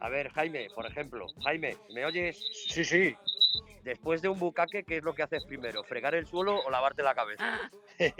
[0.00, 1.26] A ver, Jaime, por ejemplo.
[1.44, 2.36] Jaime, ¿me oyes?
[2.68, 3.16] Sí, sí.
[3.82, 5.82] Después de un bucaque, ¿qué es lo que haces primero?
[5.82, 7.58] ¿Fregar el suelo o lavarte la cabeza?
[7.98, 8.12] es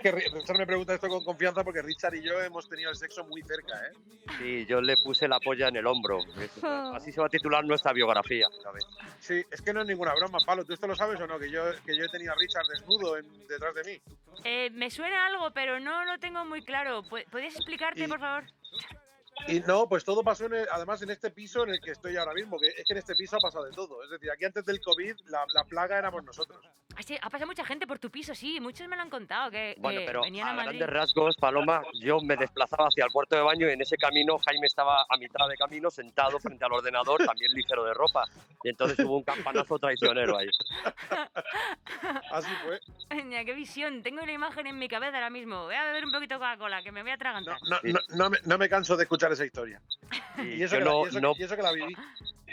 [0.00, 2.96] que Ri- Richard me pregunta esto con confianza porque Richard y yo hemos tenido el
[2.96, 3.92] sexo muy cerca, ¿eh?
[4.38, 6.18] Sí, yo le puse la polla en el hombro.
[6.94, 8.46] Así se va a titular nuestra biografía.
[8.62, 8.84] ¿sabes?
[9.20, 10.64] Sí, es que no es ninguna broma, Palo.
[10.64, 11.38] ¿Tú esto lo sabes o no?
[11.38, 14.00] Que yo, que yo he tenido a Richard desnudo en- detrás de mí.
[14.44, 17.02] Eh, me suena algo, pero no lo tengo muy claro.
[17.04, 18.44] ¿Pu- ¿Puedes explicarte, Y- por favor?
[19.46, 22.16] Y no, pues todo pasó en el- además en este piso en el que estoy
[22.16, 24.02] ahora mismo, que es que en este piso ha pasado de todo.
[24.04, 26.60] Es decir, aquí antes del COVID la, la plaga éramos nosotros.
[26.96, 28.60] Ah, sí, ha pasado mucha gente por tu piso, sí.
[28.60, 30.78] Muchos me lo han contado, que, Bueno, que pero venían a, a Madrid.
[30.78, 34.38] grandes rasgos, Paloma, yo me desplazaba hacia el puerto de baño y en ese camino
[34.38, 38.24] Jaime estaba a mitad de camino sentado frente al ordenador, también ligero de ropa.
[38.64, 40.48] Y entonces hubo un campanazo traicionero ahí.
[42.32, 42.80] Así fue.
[43.08, 44.02] Coña, qué visión.
[44.02, 45.64] Tengo una imagen en mi cabeza ahora mismo.
[45.64, 47.58] Voy a beber un poquito de Coca-Cola, que me voy a No, atragantar.
[47.68, 49.80] no, no, no me, no me canso de escuchar esa historia.
[50.38, 51.94] Y Y eso, que, la, no, y eso- no, y eso que la viví.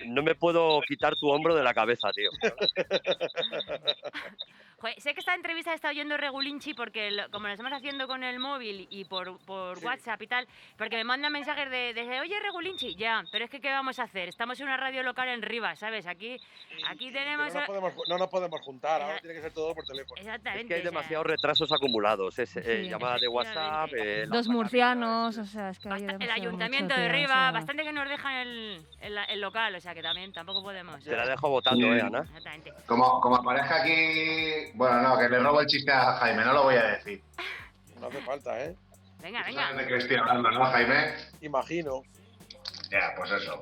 [0.07, 2.29] no me puedo quitar tu hombro de la cabeza, tío.
[4.77, 8.23] Joder, sé que esta entrevista está oyendo Regulinchi porque lo- como lo estamos haciendo con
[8.23, 9.85] el móvil y por, por Sí.
[9.85, 13.61] WhatsApp y tal, porque me mandan mensajes de, de, oye Regulinchi, ya, pero es que
[13.61, 14.27] ¿qué vamos a hacer?
[14.27, 16.05] Estamos en una radio local en Rivas, ¿sabes?
[16.07, 16.37] Aquí,
[16.89, 17.53] aquí tenemos...
[17.53, 20.19] no, nos podemos, no nos podemos juntar, ahora tiene que ser todo por teléfono.
[20.19, 20.61] Exactamente.
[20.63, 22.37] Es que hay o sea, demasiados retrasos acumulados.
[22.39, 22.89] Es, eh, Sí.
[22.89, 23.89] llamadas de WhatsApp.
[23.97, 27.31] Eh, Dos murcianos, eh, o sea, es que hay basta- el ayuntamiento de o Rivas,
[27.31, 31.01] sea, bastante que nos dejan el, el, el local, o sea que también tampoco podemos.
[31.03, 32.19] Te la dejo votando, ¿eh, Ana?
[32.19, 32.73] Exactamente.
[32.85, 34.64] Como, como aparezca aquí.
[34.73, 37.21] Bueno, no, que le robo el chiste a Jaime, no lo voy a decir.
[37.99, 38.75] No hace falta, ¿eh?
[39.21, 39.61] Venga, venga.
[39.69, 41.13] sabes de qué estoy hablando, ¿no, Jaime?
[41.41, 42.01] Imagino.
[42.91, 43.59] Ya, pues eso.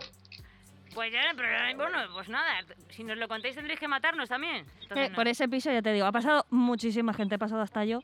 [0.93, 2.51] Pues ya, pero bueno, pues nada,
[2.89, 4.65] si nos lo contáis tendréis que matarnos también.
[4.81, 5.15] Entonces, Eh, no.
[5.15, 8.01] por ese piso ya te digo, ha pasado muchísima gente, he pasado hasta yo.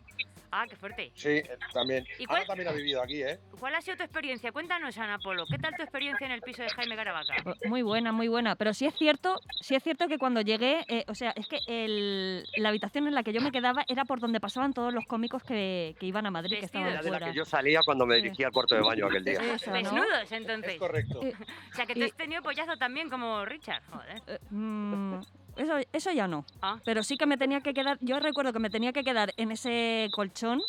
[0.52, 1.12] Ah, qué fuerte.
[1.16, 2.06] Sí, eh, también.
[2.18, 3.40] ¿Y cuál- Ana también ha vivido aquí, ¿eh?
[3.60, 4.52] ¿Cuál ha sido tu experiencia?
[4.52, 5.46] Cuéntanos, Ana Polo.
[5.46, 7.34] ¿Qué tal tu experiencia en el piso de Jaime Caravaca?
[7.68, 8.56] Muy buena, muy buena.
[8.56, 11.60] Pero sí es cierto, sí es cierto que cuando llegué, eh, o sea, es que
[11.68, 15.06] el- la habitación en la que yo me quedaba era por donde pasaban todos los
[15.06, 16.88] cómicos que, que iban a Madrid, que Vestidos.
[16.88, 17.32] estaban Era de la fuera.
[17.32, 19.40] que yo salía cuando me dirigía al cuarto de baño aquel día.
[19.54, 19.78] Eso, ¿no?
[19.78, 20.74] Desnudos, entonces.
[20.74, 21.20] Es correcto.
[21.72, 23.84] O sea, que tú Y- has tenido pollazo también como Richard.
[23.92, 24.22] Joder.
[24.28, 25.20] Eh, mm,
[25.60, 26.46] eso, eso ya no.
[26.62, 26.80] Ah.
[26.86, 29.52] Pero sí que me tenía que quedar, yo recuerdo que me tenía que quedar en
[29.52, 30.62] ese colchón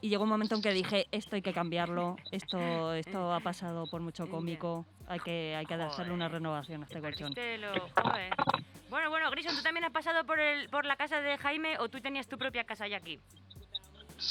[0.00, 3.86] y llegó un momento en que dije, esto hay que cambiarlo, esto, esto ha pasado
[3.90, 7.32] por mucho cómico, hay que, hay que hacerle una renovación a este Te colchón.
[8.90, 11.88] Bueno, bueno, Grison, ¿tú también has pasado por, el, por la casa de Jaime o
[11.88, 13.20] tú tenías tu propia casa ya aquí?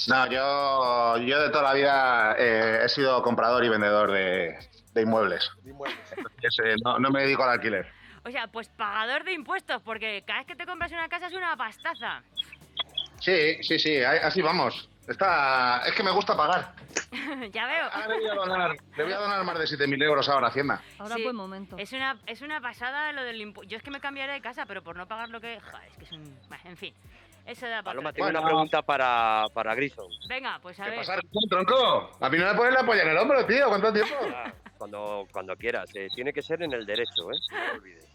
[0.07, 4.57] No, yo, yo de toda la vida eh, he sido comprador y vendedor de,
[4.93, 5.49] de inmuebles.
[5.63, 5.99] de inmuebles.
[6.41, 8.00] Es, eh, no, no me dedico al alquiler.
[8.25, 11.33] O sea, pues pagador de impuestos, porque cada vez que te compras una casa es
[11.33, 12.23] una pastaza.
[13.19, 14.87] Sí, sí, sí, así vamos.
[15.07, 16.73] Está, es que me gusta pagar.
[17.51, 17.85] ya veo.
[17.91, 20.49] Ahora le voy a donar, le voy a donar más de 7.000 euros ahora a
[20.49, 20.81] Hacienda.
[20.99, 21.75] Ahora Sí, buen momento.
[21.77, 23.69] Es una, es una pasada lo del impuesto.
[23.69, 25.59] Yo es que me cambiaré de casa, pero por no pagar lo que...
[25.59, 26.39] Joder, es que es un...
[26.49, 26.93] Bah, En fin,
[27.45, 28.39] eso da para Paloma, tengo Bueno.
[28.39, 30.07] una pregunta para, para Grison.
[30.07, 30.35] tema.
[30.35, 30.99] Venga, pues a ¿Qué ver.
[30.99, 32.11] pasa, tronco?
[32.21, 33.67] A mí no me pones la polla en el hombro, tío.
[33.67, 34.15] ¿Cuánto tiempo?
[34.81, 35.87] Cuando, cuando quieras.
[35.93, 37.37] eh, tiene que ser en el derecho, ¿eh?
[37.51, 38.07] No lo olvides.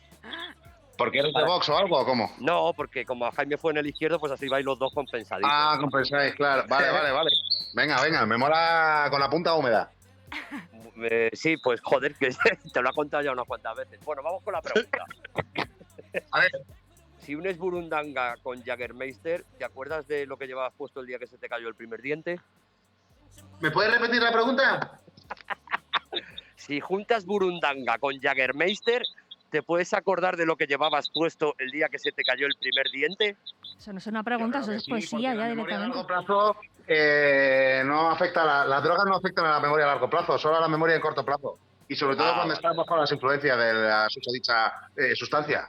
[0.98, 2.28] ¿Porque eres de Vox o algo o cómo?
[2.40, 5.54] No, porque como a Jaime fue en el izquierdo, pues así vais los dos compensadísimos.
[5.54, 6.64] Ah, compensáis, claro.
[6.68, 7.30] Vale, vale, vale.
[7.72, 9.92] Venga, venga, me mola con la punta húmeda.
[11.08, 12.30] Eh, sí, pues joder, que
[12.72, 14.00] te lo ha contado ya unas cuantas veces.
[14.04, 15.04] Bueno, vamos con la pregunta.
[16.32, 16.50] A ver.
[17.20, 21.28] Si unes Burundanga con Jaggermeister, ¿te acuerdas de lo que llevabas puesto el día que
[21.28, 22.40] se te cayó el primer diente?
[23.60, 25.00] ¿Me puedes repetir la pregunta?
[26.56, 29.02] Si juntas Burundanga con Jaggermeister,
[29.50, 32.56] ¿te puedes acordar de lo que llevabas puesto el día que se te cayó el
[32.58, 33.36] primer diente?
[33.78, 35.88] Eso no es una pregunta, eso es poesía ya memoria a directamente.
[35.88, 36.56] largo plazo
[36.88, 40.56] eh, no afecta, la- las drogas no afectan a la memoria a largo plazo, solo
[40.56, 41.58] a la memoria en corto plazo.
[41.88, 45.68] Y sobre todo Ah, cuando estás bajo las influencias de la susodicha eh, sustancia.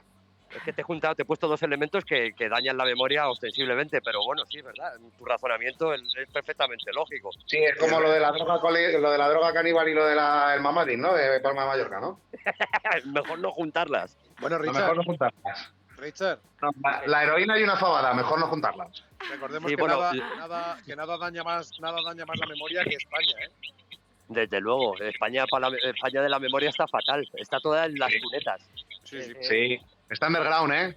[0.54, 3.28] Es que te he juntado, te he puesto dos elementos que, que dañan la memoria
[3.28, 4.94] ostensiblemente, pero bueno, sí, ¿verdad?
[5.16, 7.30] Tu razonamiento es, es perfectamente lógico.
[7.46, 8.58] Sí, es como lo de la droga
[8.98, 11.12] lo de la droga caníbal y lo de la el mamadín, ¿no?
[11.14, 12.20] De Palma de Mallorca, ¿no?
[13.12, 14.16] Mejor no juntarlas.
[14.40, 15.74] Bueno, Richard, mejor no juntarlas.
[15.96, 19.04] Richard, No, la, la heroína y una fabada, mejor no juntarlas.
[19.30, 22.46] recordemos Sí, que, bueno, nada, y- nada- que nada daña más, nada daña más la
[22.46, 23.97] memoria que España, ¿eh?
[24.28, 28.12] Desde luego, España, para la, España de la memoria está fatal, está toda en las
[28.22, 28.60] cunetas.
[29.04, 29.34] Sí, sí.
[29.40, 29.80] Sí.
[30.10, 30.96] Está underground, ¿eh?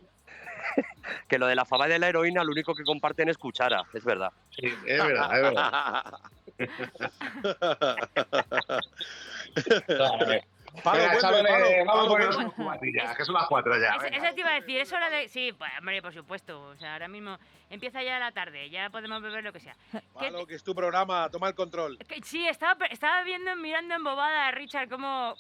[1.28, 3.84] Que lo de la fama y de la heroína, lo único que comparten es cuchara,
[3.94, 4.32] es verdad.
[4.52, 6.04] Sí, es verdad, es verdad.
[10.84, 13.97] Palo, Venga, vuelve, vamos unas cubatillas, que son las cuatro ya.
[13.97, 14.17] Venga.
[14.17, 15.27] Eso te iba a decir, es hora de...
[15.27, 16.62] Sí, pues, hombre, por supuesto.
[16.69, 17.38] O sea, ahora mismo
[17.69, 19.75] empieza ya la tarde, ya podemos beber lo que sea.
[19.91, 21.97] ¿Qué- Palo, que es tu programa, toma el control.
[22.07, 25.36] que- sí, estaba, estaba viendo, mirando en bobada a Richard cómo...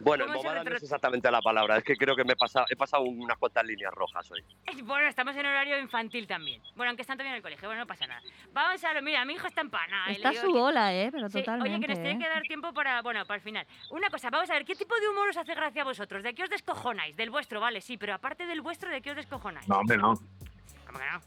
[0.00, 2.36] Bueno, ¿Cómo se embobada no es exactamente la palabra, es que creo que me he
[2.36, 4.44] pasado, he pasado unas cuantas líneas rojas hoy.
[4.84, 6.62] Bueno, estamos en horario infantil también.
[6.76, 8.22] Bueno, aunque están todavía en el colegio, bueno, no pasa nada.
[8.52, 9.02] Vamos a lo...
[9.02, 10.06] Mira, mi hijo está en pana.
[10.08, 11.08] Está su bola, ¿eh?
[11.10, 11.70] Pero Sí, totalmente.
[11.70, 12.18] oye, que nos tiene ¿eh?
[12.24, 13.66] que dar tiempo para, bueno, para el final.
[13.90, 16.22] Una cosa, vamos a ver, ¿qué tipo de humor os hace gracia a vosotros?
[16.22, 17.16] ¿De qué os descojonáis?
[17.16, 19.66] Del vuestro, vale, sí, pero aparte del vuestro, ¿de qué os descojonáis?
[19.66, 20.14] No, hombre, no.
[20.86, 21.20] ¿Cómo que no?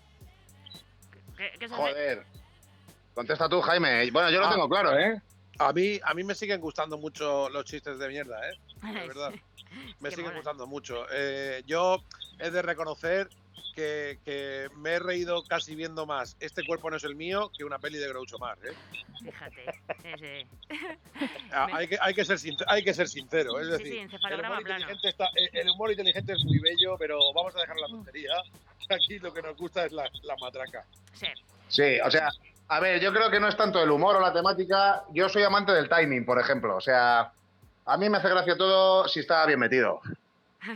[1.36, 1.82] ¿Qué, qué os hace?
[1.82, 2.26] Joder.
[3.14, 4.10] Contesta tú, Jaime.
[4.12, 4.52] Bueno, yo lo Ah.
[4.52, 5.22] tengo claro, ¿eh?
[5.68, 8.58] A mí, a mí me siguen gustando mucho los chistes de mierda, ¿eh?
[8.82, 9.34] De verdad.
[10.00, 10.38] Me siguen mola.
[10.38, 11.06] gustando mucho.
[11.12, 12.04] Eh, yo
[12.40, 13.30] he de reconocer
[13.76, 17.64] que, que me he reído casi viendo más Este cuerpo no es el mío que
[17.64, 18.74] una peli de Groucho Marx, ¿eh?
[19.24, 19.66] Fíjate.
[20.04, 20.48] ese-
[21.54, 23.88] Ah, Me- Hay que, hay, que ser sincer- hay que ser sincero, es Sí, decir,
[23.88, 24.80] sí, el, encefalograma humor plano.
[24.82, 28.34] inteligente está- eh, el humor inteligente es muy bello, pero vamos a dejar la tontería.
[28.90, 30.86] Aquí lo que nos gusta es la, la matraca.
[31.14, 31.28] Sí.
[31.70, 32.30] Sí, o sea,
[32.72, 35.04] a ver, yo creo que no es tanto el humor o la temática.
[35.14, 36.76] Yo soy amante del timing, por ejemplo.
[36.78, 37.32] O sea,
[37.86, 40.02] a mí me hace gracia todo si está bien metido.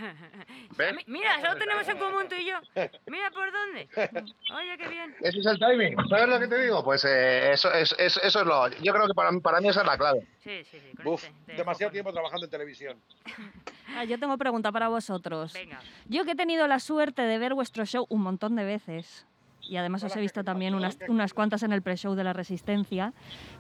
[1.07, 2.55] Mira, solo tenemos en común tú y yo.
[3.05, 3.87] Mira por dónde.
[4.57, 5.15] Oye, qué bien.
[5.21, 5.95] Ese es el timing.
[6.09, 6.83] ¿Sabes lo que te digo?
[6.83, 8.67] Pues eh, eso, es, es- eso es lo.
[8.69, 10.27] Yo creo que para, mí- para mí esa es la clave.
[10.43, 10.91] Sí, sí, sí.
[10.97, 12.97] con Uf, este, te demasiado tiempo trabajando en televisión.
[13.97, 15.53] Ah, yo tengo pregunta para vosotros.
[15.53, 15.79] Venga.
[16.09, 19.25] Yo que he tenido la suerte de ver vuestro show un montón de veces,
[19.69, 23.13] y además os he visto también unas, unas cuantas en el pre-show de la Resistencia,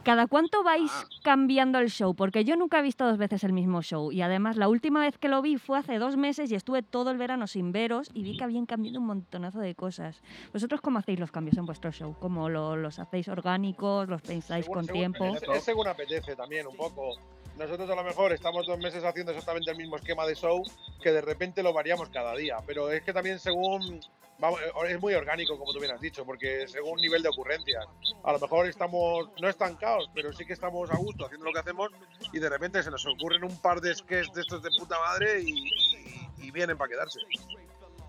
[0.03, 1.05] ¿cada cuánto vais Ah.
[1.23, 2.13] cambiando el show?
[2.15, 5.17] Porque yo nunca he visto dos veces el mismo show, y además la última vez
[5.17, 8.23] que lo vi fue hace dos meses y estuve todo el verano sin veros y
[8.23, 10.21] vi que habían cambiado un montonazo de cosas.
[10.53, 12.15] ¿Vosotros cómo hacéis los cambios en vuestro show?
[12.19, 14.07] ¿Cómo lo- los hacéis orgánicos?
[14.07, 15.25] ¿Los pensáis Según- con según- tiempo?
[15.35, 17.13] Es, es según apetece también, un poco.
[17.57, 20.61] Nosotros a lo mejor estamos dos meses haciendo exactamente el mismo esquema de show
[21.01, 22.57] que de repente lo variamos cada día.
[22.65, 24.01] Pero es que también según.
[24.39, 27.85] vamos, eh, es muy orgánico, como tú bien has dicho, porque según nivel de ocurrencias.
[28.25, 31.59] A lo mejor estamos no estancados, pero sí que estamos a gusto haciendo lo que
[31.59, 31.91] hacemos
[32.33, 35.39] y de repente se nos ocurren un par de sketches de estos de puta madre
[35.41, 37.19] y, y- y vienen para quedarse.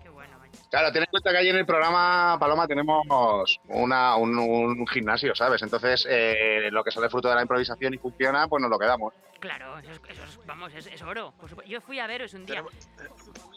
[0.02, 0.36] Qué bueno.
[0.70, 5.34] Claro, ten en cuenta que ahí en el programa, Paloma, tenemos una, un, un gimnasio,
[5.36, 5.62] ¿sabes?
[5.62, 9.14] Entonces, eh, lo que sale fruto de la improvisación y funciona, pues nos lo quedamos.
[9.46, 11.32] Claro, eso es, eso es- vamos, es, es oro.
[11.66, 12.64] Yo fui a veros un día.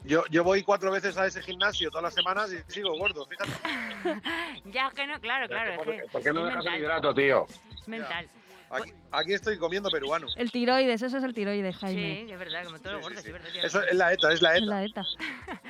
[0.03, 3.51] Yo, yo voy cuatro veces a ese gimnasio todas las semanas y sigo gordo, fíjate.
[4.65, 5.71] Ya que no, claro, claro.
[5.71, 7.47] Es ¿Por, que por qué no es dejas el hidrato, tío?
[7.81, 8.27] es mental.
[8.69, 10.27] Aquí, aquí estoy comiendo peruano.
[10.35, 12.25] El tiroides, eso es el tiroides, Jaime.
[12.27, 13.29] Sí, es verdad, como todo Sí, gordo, sí, sí, sí.
[13.29, 13.65] es verdad.
[13.65, 14.65] Eso es la ETA, es la Es ETA.
[14.69, 15.03] la ETA.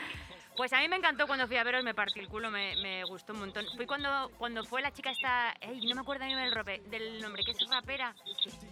[0.60, 3.06] Pues a mí me encantó cuando fui a veros, me partí el culo, me, me
[3.06, 3.66] gustó un montón.
[3.78, 7.22] Fui cuando, cuando fue la chica esta, ey, no me acuerdo ni del, rope- del
[7.22, 8.14] nombre, que es rapera,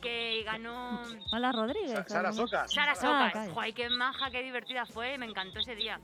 [0.01, 1.93] que ganó Hola, Rodríguez.
[1.93, 2.33] Sa- Sara.
[2.33, 2.73] Socas.
[2.73, 2.95] Sara Ah,
[3.31, 3.49] Socas.
[3.51, 5.97] Joder, qué maja, qué divertida fue, me encantó ese día.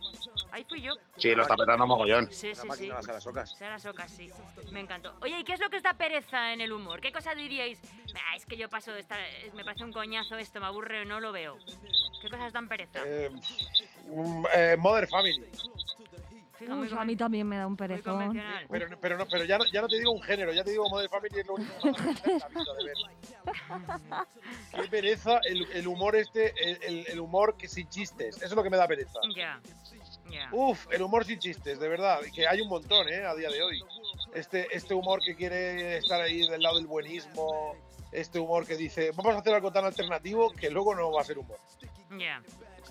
[0.53, 0.93] Ahí fui yo.
[1.17, 2.31] Sí, lo está petando mogollón.
[2.31, 2.87] Sí, sí, sí.
[3.01, 3.57] Sara Socas.
[3.57, 4.29] Sara Socas, sí.
[4.71, 5.13] Me encantó.
[5.21, 7.01] Oye, ¿y qué es lo que os da pereza en el humor?
[7.01, 7.77] ¿Qué cosa diríais?
[8.15, 9.19] "Ah, es que yo paso de estar...
[9.53, 11.57] Me parece un coñazo esto, me aburre, no lo veo.
[12.21, 13.01] ¿Qué cosas dan pereza?
[13.05, 13.29] Eh,
[14.07, 15.43] mm, eh, Mother Family.
[16.63, 18.39] Fija, muy Uf, a mí también me da un perezón.
[18.69, 20.89] Pero, pero, no, pero ya, no, ya no te digo un género, ya te digo
[20.89, 22.95] Mother Family es lo único que de ver.
[24.83, 28.37] Qué pereza el, el humor este, el, el- el humor que sin chistes.
[28.37, 29.19] Eso es lo que me da pereza.
[29.35, 29.59] Ya,
[30.29, 30.49] ya.
[30.51, 32.19] Uf, el humor sin chistes, de verdad.
[32.33, 33.23] Que hay un montón, ¿eh?
[33.25, 33.83] A día de hoy.
[34.33, 37.75] Este, este humor que quiere estar ahí del lado del buenismo.
[38.11, 41.23] Este humor que dice, vamos a hacer algo tan alternativo que luego no va a
[41.23, 41.57] ser humor.
[42.17, 42.41] Ya.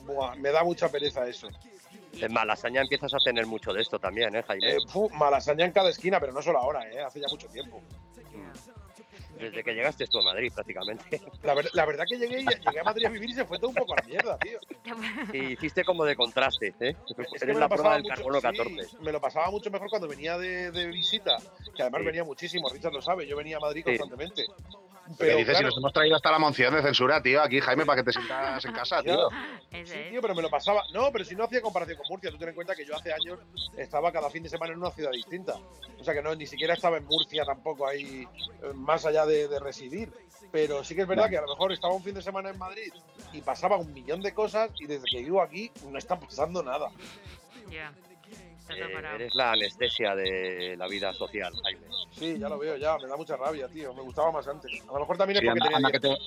[0.05, 1.49] Buah, me da mucha pereza eso.
[2.21, 4.73] En Malasaña empiezas a tener mucho de esto también, ¿eh, Jaime?
[4.73, 7.01] Eh, fu, malasaña en cada esquina, pero no solo ahora, ¿eh?
[7.01, 7.83] Hace ya mucho tiempo.
[9.39, 11.21] Desde que llegaste tú a Madrid, prácticamente.
[11.43, 13.71] La, ver- la verdad que llegué, llegué a Madrid a vivir y se fue todo
[13.71, 14.59] un poco a la mierda, tío.
[15.33, 16.95] Y hiciste como de contraste, ¿eh?
[17.35, 18.97] Es Eres la prueba del mucho- carbono sí, 14.
[19.01, 21.39] me lo pasaba mucho mejor cuando venía de, de visita,
[21.75, 22.07] que además Sí.
[22.07, 23.97] venía muchísimo, Richard lo sabe, yo venía a Madrid Sí.
[23.99, 24.45] constantemente.
[25.13, 25.47] ¿Qué Pero dices?
[25.47, 28.05] Si claro, nos hemos traído hasta la moción de censura, tío, aquí, Jaime, para que
[28.05, 29.29] te sientas en casa, tío.
[29.85, 30.83] Sí, tío, pero me lo pasaba.
[30.93, 33.13] No, pero si no hacía comparación con Murcia, tú ten en cuenta que yo hace
[33.13, 33.39] años
[33.77, 35.55] estaba cada fin de semana en una ciudad distinta.
[35.99, 38.27] O sea que no, ni siquiera estaba en Murcia tampoco ahí,
[38.63, 40.13] eh, más allá de, de residir.
[40.51, 42.59] Pero sí que es verdad que a lo mejor estaba un fin de semana en
[42.59, 42.93] Madrid
[43.33, 46.91] y pasaba un millón de cosas y desde que vivo aquí no está pasando nada.
[47.71, 47.93] Ya.
[48.71, 51.81] Eh, eres la anestesia de la vida social, Jaime.
[52.13, 53.93] Sí, ya lo veo, ya, me da mucha rabia, tío.
[53.95, 54.71] Me gustaba más antes.
[54.89, 56.19] A lo mejor también es Sí, porque anda, tenía anda que te-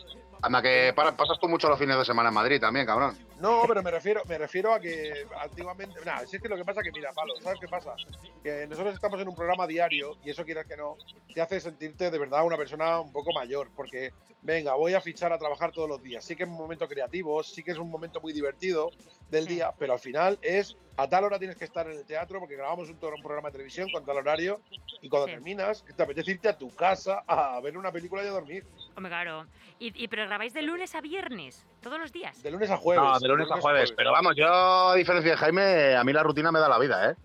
[0.42, 3.18] anda que para- pasas tú mucho los fines de semana en Madrid también, cabrón.
[3.40, 6.00] No, pero me refiero, me refiero a que antiguamente.
[6.06, 7.96] Nada, si es que lo que pasa es que, mira, Palo, ¿sabes qué pasa?
[8.42, 10.98] Que nosotros estamos en un programa diario y eso quieras que no,
[11.34, 13.70] te hace sentirte de verdad una persona un poco mayor.
[13.76, 16.24] Porque, venga, voy a fichar a trabajar todos los días.
[16.24, 18.92] Sí que es un momento creativo, sí que es un momento muy divertido
[19.30, 22.40] del día, pero al final es a tal hora tienes que estar en el teatro
[22.40, 24.62] porque grabamos un, un programa de televisión con tal horario
[25.02, 28.32] y cuando terminas te apetece irte a tu casa a ver una película y a
[28.32, 28.66] dormir.
[28.96, 29.46] Hombre, claro.
[29.80, 31.66] ¿Y, y pero grabáis de lunes a viernes?
[31.82, 32.42] ¿Todos los días?
[32.42, 33.04] De lunes a jueves.
[33.04, 33.92] No, de lunes a jueves.
[33.92, 37.12] Pero vamos, yo, a diferencia de Jaime, a mí la rutina me da la vida,
[37.12, 37.16] ¿eh?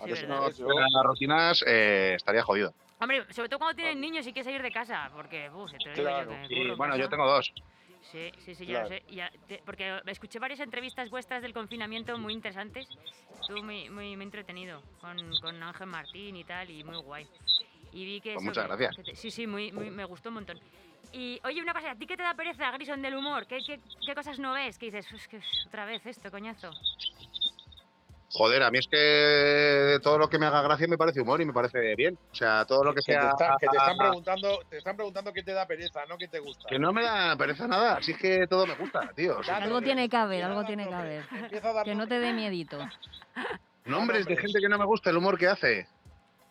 [0.00, 2.74] A Sí, si no, Si yo- no fueran las rutinas, eh, estaría jodido.
[3.00, 5.86] Hombre, sobre todo cuando tienes niños y quieres salir de casa, porque, uh, se te
[5.88, 6.32] lo digo Claro.
[6.42, 7.52] yo que en bueno, yo tengo dos.
[8.10, 9.02] Sí, sí, sí, ya lo Claro.
[9.08, 9.14] sé.
[9.14, 12.88] Ya te- porque escuché varias entrevistas vuestras del confinamiento muy interesantes.
[13.40, 17.26] Estuvo muy, muy, muy entretenido con, con Ángel Martín y tal, y muy guay.
[17.92, 18.34] Y vi que.
[18.34, 18.96] Pues eso, muchas que- gracias.
[18.96, 20.58] que te- sí, sí, muy, muy- me gustó un montón.
[21.12, 23.46] Y oye, una cosa, ¿a ti qué te da pereza, Grison, del humor?
[23.46, 24.78] ¿Qué, qué, qué cosas no ves?
[24.78, 26.70] Que dices, es que otra vez esto, coñazo.
[28.34, 31.44] Joder, a mí es que todo lo que me haga gracia me parece humor y
[31.44, 32.16] me parece bien.
[32.30, 33.28] O sea, todo lo que que te, sea.
[33.28, 36.38] está- que te están preguntando, te están preguntando qué te da pereza, no qué te
[36.38, 36.66] gusta.
[36.66, 39.38] Que no me da pereza nada, así es que todo me gusta, tío.
[39.38, 41.24] O sea, Da Algo tiene que haber, algo tiene que haber.
[41.84, 42.78] Que no te dé miedito.
[43.84, 45.86] nombres de gente que no me gusta, el humor que hace.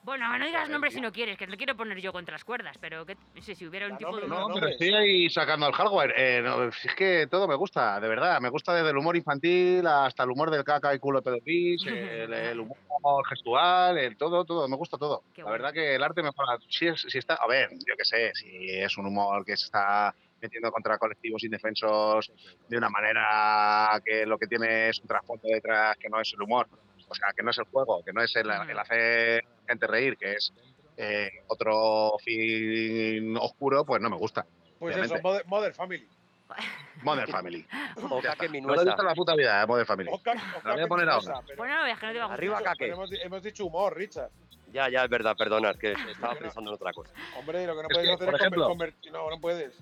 [0.03, 2.75] Bueno, no digas nombres si no quieres, que te quiero poner yo contra las cuerdas,
[2.79, 4.27] pero que, no sé, si hubiera un tipo de...
[4.27, 4.71] No, pero nombres.
[4.71, 6.13] estoy ahí sacando el hardware.
[6.17, 8.41] Eh, no, es que todo me gusta, de verdad.
[8.41, 11.85] Me gusta desde el humor infantil hasta el humor del caca y culo de pedopis,
[11.85, 14.67] el, el humor gestual, el todo, todo.
[14.67, 15.23] Me gusta todo.
[15.35, 15.63] Qué La bueno.
[15.63, 16.57] verdad que el arte me mola.
[16.67, 19.65] Si, es- si está, a ver, yo qué sé, si es un humor que se
[19.65, 22.31] está metiendo contra colectivos indefensos
[22.67, 26.41] de una manera que lo que tiene es un trasfondo detrás que no es el
[26.41, 26.67] humor.
[27.07, 30.17] O sea, que no es el juego, que no es el, el hacer gente reír,
[30.17, 30.53] que es
[30.97, 34.45] eh, otro fin oscuro, pues no me gusta.
[34.79, 35.15] Pues obviamente.
[35.15, 36.07] eso, Mother, Mother Family.
[37.03, 37.65] Modern Family.
[37.97, 38.07] O.
[38.07, 40.09] No visto en la puta vida, eh, Modern Family.
[40.11, 41.41] Oca- La voy a poner ahora.
[41.57, 42.39] Bueno, no veas que no te va a gustar.
[42.39, 42.87] Arriba, Kake.
[42.89, 44.29] hemos, hemos dicho humor, Richard.
[44.71, 47.11] Ya, ya, es verdad, perdona, es que estaba pensando en otra cosa.
[47.37, 49.11] Hombre, lo que no Es puedes que, hacer por es ejemplo- convertir.
[49.11, 49.73] No, no puedes.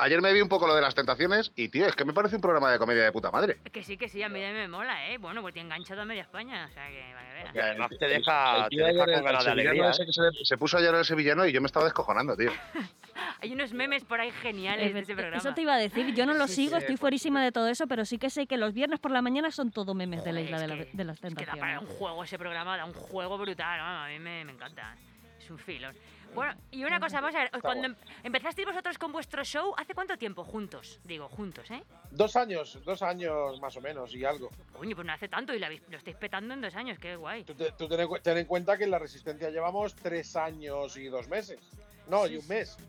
[0.00, 2.36] Ayer me vi un poco lo de las tentaciones y, tío, es que me parece
[2.36, 3.58] un programa de comedia de puta madre.
[3.72, 5.18] Que sí, que sí, a mí me mola, ¿eh?
[5.18, 7.50] Bueno, pues te he enganchado a media España, o sea que, vale.
[7.52, 9.90] Y además te deja, El te deja ayer, con ganas de alegría.
[9.90, 10.06] ese ¿eh?
[10.06, 12.52] que se, se puso ayer el sevillano y yo me estaba descojonando, tío.
[13.42, 15.36] Hay unos memes por ahí geniales de ese programa.
[15.38, 16.82] Eso te iba a decir, yo no lo Sí, sigo, sí.
[16.82, 19.50] estoy fuerísima de todo eso, pero sí que sé que los viernes por la mañana
[19.50, 21.56] son todo memes de la isla es de, la- de las Es que da para
[21.56, 21.82] tentaciones.
[21.82, 24.94] un juego ese programa, da un juego brutal, vamos, a mí me, me encanta.
[25.40, 25.94] Es un filón.
[26.34, 29.94] Bueno, y una cosa, vamos a ver, cuando em- empezasteis vosotros con vuestro show, ¿hace
[29.94, 30.44] cuánto tiempo?
[30.44, 31.82] Juntos, digo, juntos, ¿eh?
[32.10, 34.50] Dos años, dos años más o menos y algo.
[34.72, 37.44] Coño, pues no hace tanto y lo, estáis petando en dos años, qué guay.
[37.44, 41.06] Tú, te- tú ten, ten en cuenta que en la Resistencia llevamos tres años y
[41.06, 41.58] dos meses.
[42.06, 42.76] No, Sí, y un mes.
[42.78, 42.84] Sí,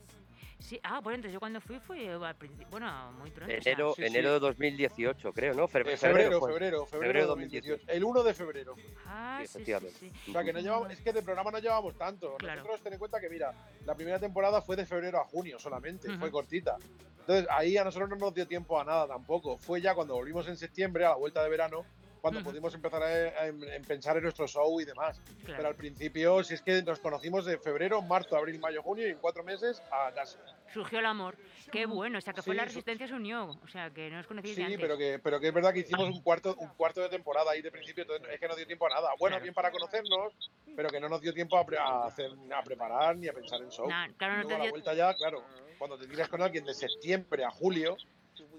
[0.84, 3.53] ah, bueno, entonces yo cuando fui fui eh, al principio, bueno, muy pronto.
[3.53, 4.07] o sea, Enero, sí, sí.
[4.07, 5.66] enero de 2018, creo, ¿no?
[5.66, 7.84] Eh, febrero, febrero, febrero, Febrero de de 2018.
[7.88, 8.76] El 1 de febrero.
[9.05, 9.97] Ah, Sí, sí, sí, efectivamente.
[9.99, 10.12] sí.
[10.30, 12.36] O sea, que no llevamos, es que de programa no llevamos tanto.
[12.38, 12.62] Claro.
[12.62, 13.53] Nosotros ten en cuenta que, mira,
[13.86, 16.20] la primera temporada fue de febrero a junio solamente, Ujú.
[16.20, 16.78] fue cortita.
[17.20, 19.57] Entonces, ahí a nosotros no nos dio tiempo a nada tampoco.
[19.57, 21.86] Fue ya cuando volvimos en septiembre, a la vuelta de verano,
[22.22, 25.20] cuando pudimos empezar a, a- en pensar en nuestro show y demás.
[25.45, 25.57] Claro.
[25.57, 29.11] Pero al principio, si es que nos conocimos de febrero, marzo, abril, mayo, junio y
[29.11, 30.39] en cuatro meses a casa.
[30.74, 31.36] Surgió el amor.
[31.72, 33.49] Qué bueno, o sea, que fue Sí, la su- resistencia se unió.
[33.63, 34.80] O sea, que no os conocíais de Sí, antes.
[34.82, 37.61] pero que, pero que es verdad que hicimos un cuarto, un cuarto de temporada ahí
[37.61, 39.09] de principio, entonces es que no dio tiempo a nada.
[39.20, 39.43] Bueno, Claro.
[39.43, 40.34] bien para conocernos,
[40.76, 43.61] pero que no nos dio tiempo a, pre- a hacer, a preparar ni a pensar
[43.61, 43.88] en show.
[43.89, 45.43] Nah, claro, no te a la dio- vuelta ya, claro,
[45.78, 47.97] cuando te tiras con alguien de septiembre a julio,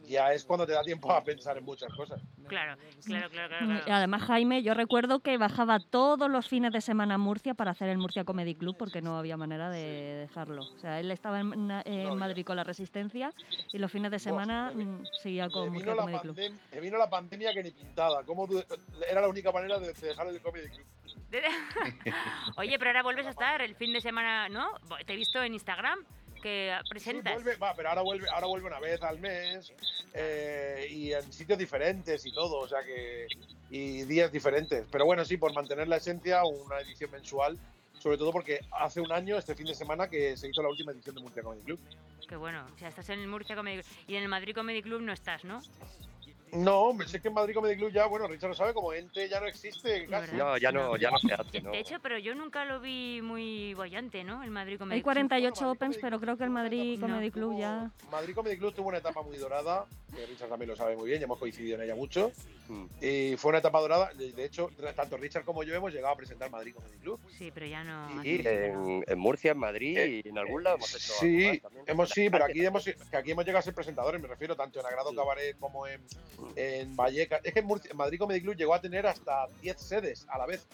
[0.08, 2.20] ya es cuando te da tiempo a pensar en muchas cosas.
[2.48, 3.84] Claro, claro, claro, claro.
[3.88, 7.88] Además, Jaime, yo recuerdo que bajaba todos los fines de semana a Murcia para hacer
[7.88, 10.62] el Murcia Comedy Club porque no había manera de dejarlo.
[10.62, 13.32] O sea, él estaba en, en No, Madrid con la Resistencia
[13.72, 16.36] y los fines de semana me- mm, seguía con Murcia Comedy Club.
[16.72, 18.24] me vino la pandemia que ni pintada.
[18.24, 18.64] ¿Cómo du-
[19.08, 20.86] era la única manera de dejar el comedy club.
[22.56, 24.68] Oye, pero ahora vuelves a estar el fin de semana, ¿no?
[25.06, 26.00] Te he visto en Instagram
[26.40, 27.34] que Sí, presentas.
[27.34, 29.72] vuelve, va, pero ahora vuelve, ahora vuelve una vez al mes
[30.14, 33.26] eh, y en sitios diferentes y todo, o sea que
[33.70, 34.84] y días diferentes.
[34.90, 37.58] Pero bueno, sí, por mantener la esencia, una edición mensual,
[37.98, 40.92] sobre todo porque hace un año, este fin de semana, que se hizo la última
[40.92, 41.78] edición de Murcia Comedy Club.
[42.28, 42.64] Qué bueno.
[42.74, 45.12] O sea, estás en el Murcia Comedy Club y en el Madrid Comedy Club no
[45.12, 45.60] estás, ¿no?
[46.52, 49.28] No, hombre, sé que en Madrid Comedy Club ya, bueno, Richard lo sabe, como ente
[49.28, 50.34] ya no existe casi.
[50.36, 51.70] No, ya no, ya no se hace, ¿no?
[51.70, 54.42] De hecho, pero yo nunca lo vi muy bollante, ¿no?
[54.42, 55.12] El Madrid Comedy Hay Club.
[55.14, 57.58] 48 Bueno, Madrid Opens, Comedy pero creo que el tuvo una Madrid etapa- Comedy Club
[57.58, 57.90] ya...
[58.10, 61.20] Madrid Comedy Club tuvo una etapa muy dorada, que Richard también lo sabe muy bien,
[61.20, 62.32] ya hemos coincidido en ella mucho.
[62.68, 62.84] Mm.
[63.00, 64.12] Y fue una etapa dorada.
[64.14, 67.20] De hecho, tanto Richard como yo hemos llegado a presentar Madrid Comedy Club.
[67.36, 68.22] Sí, pero ya no.
[68.22, 72.10] Sí, en, en Murcia, en Madrid Eh, y en algún lado hemos hecho Sí, hemos,
[72.10, 74.78] sí, la pero aquí hemos, que aquí hemos llegado a ser presentadores, me refiero tanto
[74.80, 75.16] en Agrado Sí.
[75.16, 76.00] Cabaret como en,
[76.56, 77.40] en Vallecas.
[77.44, 80.38] Es que en, Murcia- en Madrid Comedy Club llegó a tener hasta 10 sedes a
[80.38, 80.66] la vez.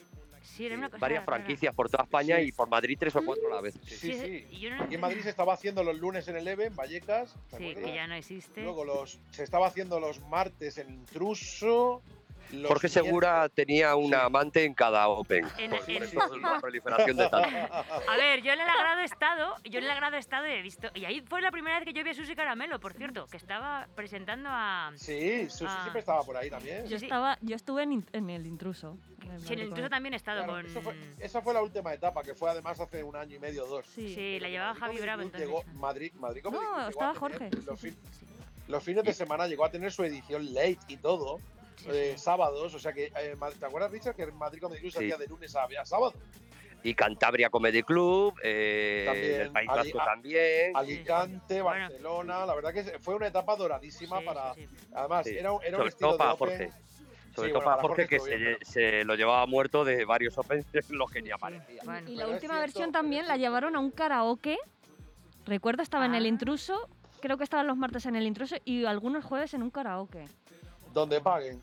[0.43, 1.39] Sí, era una cosa varias rara.
[1.43, 2.43] franquicias por toda España Sí.
[2.45, 3.75] y por Madrid tres o cuatro a la vez.
[3.85, 4.47] Sí, Sí, sí.
[4.53, 5.01] y no en.
[5.01, 7.35] Madrid se estaba haciendo los lunes en el EVE, en Vallecas.
[7.51, 7.85] ¿te Sí, acuerdas?
[7.85, 8.63] que ya no existe.
[8.63, 12.01] Luego los, se estaba haciendo los martes en Intruso.
[12.53, 15.47] Los Jorge Segura tenía una amante en cada Open.
[15.59, 17.49] En- Por en- eso es la proliferación de tanto.
[18.11, 20.51] A ver, yo en el agrado he estado, yo en el agrado he estado y
[20.53, 20.89] he visto.
[20.95, 23.37] Y ahí fue la primera vez que yo vi a Susi Caramelo, por cierto, que
[23.37, 24.93] estaba presentando a.
[24.97, 25.81] Sí, Susi Ah.
[25.83, 26.87] siempre estaba por ahí también.
[26.87, 28.97] Yo, estaba, yo estuve en, en el intruso.
[29.25, 30.67] en el Sí, en el intruso también he estado Claro, con.
[30.67, 33.65] eso fue- esa fue la última etapa, que fue además hace un año y medio
[33.65, 33.87] o dos.
[33.95, 34.15] Sí.
[34.15, 35.49] Sí, la llevaba Javi Bravo entonces.
[35.49, 37.51] Llegó, Madrid, Madrid Comedy No, estaba a Jorge.
[37.67, 37.97] Los, fin-
[38.69, 41.41] los fines de semana llegó a tener su edición late y todo,
[41.77, 42.19] Sí, eh, sí.
[42.23, 45.05] sábados, o sea que, eh, ¿te acuerdas, Richard, que en Madrid Comedy Club se Sí.
[45.07, 46.15] hacía de lunes a, a sábado?
[46.83, 50.77] Y Cantabria Comedy Club, eh, También, el País Vasco también.
[50.77, 51.81] Alicante, Bueno.
[51.89, 54.55] Barcelona, la verdad que fue una etapa doradísima Sí, para...
[54.55, 54.87] sí, sí.
[54.95, 55.37] Además, Sí.
[55.37, 56.73] era, un- era un Sobre estilo todo para de open...
[57.35, 60.05] Sobre Sí, todo bueno, para Jorge, que se, estuvo bien, se lo llevaba muerto de
[60.07, 61.83] varios Opens en los que ni aparecía.
[61.85, 64.57] Bueno, Y la última cierto, versión también la llevaron a un karaoke.
[65.45, 66.29] Recuerdo, estaba en el Ah.
[66.29, 66.89] intruso.
[67.21, 70.27] Creo que estaban los martes en el intruso y algunos jueves en un karaoke.
[70.97, 71.61] Donde paguen,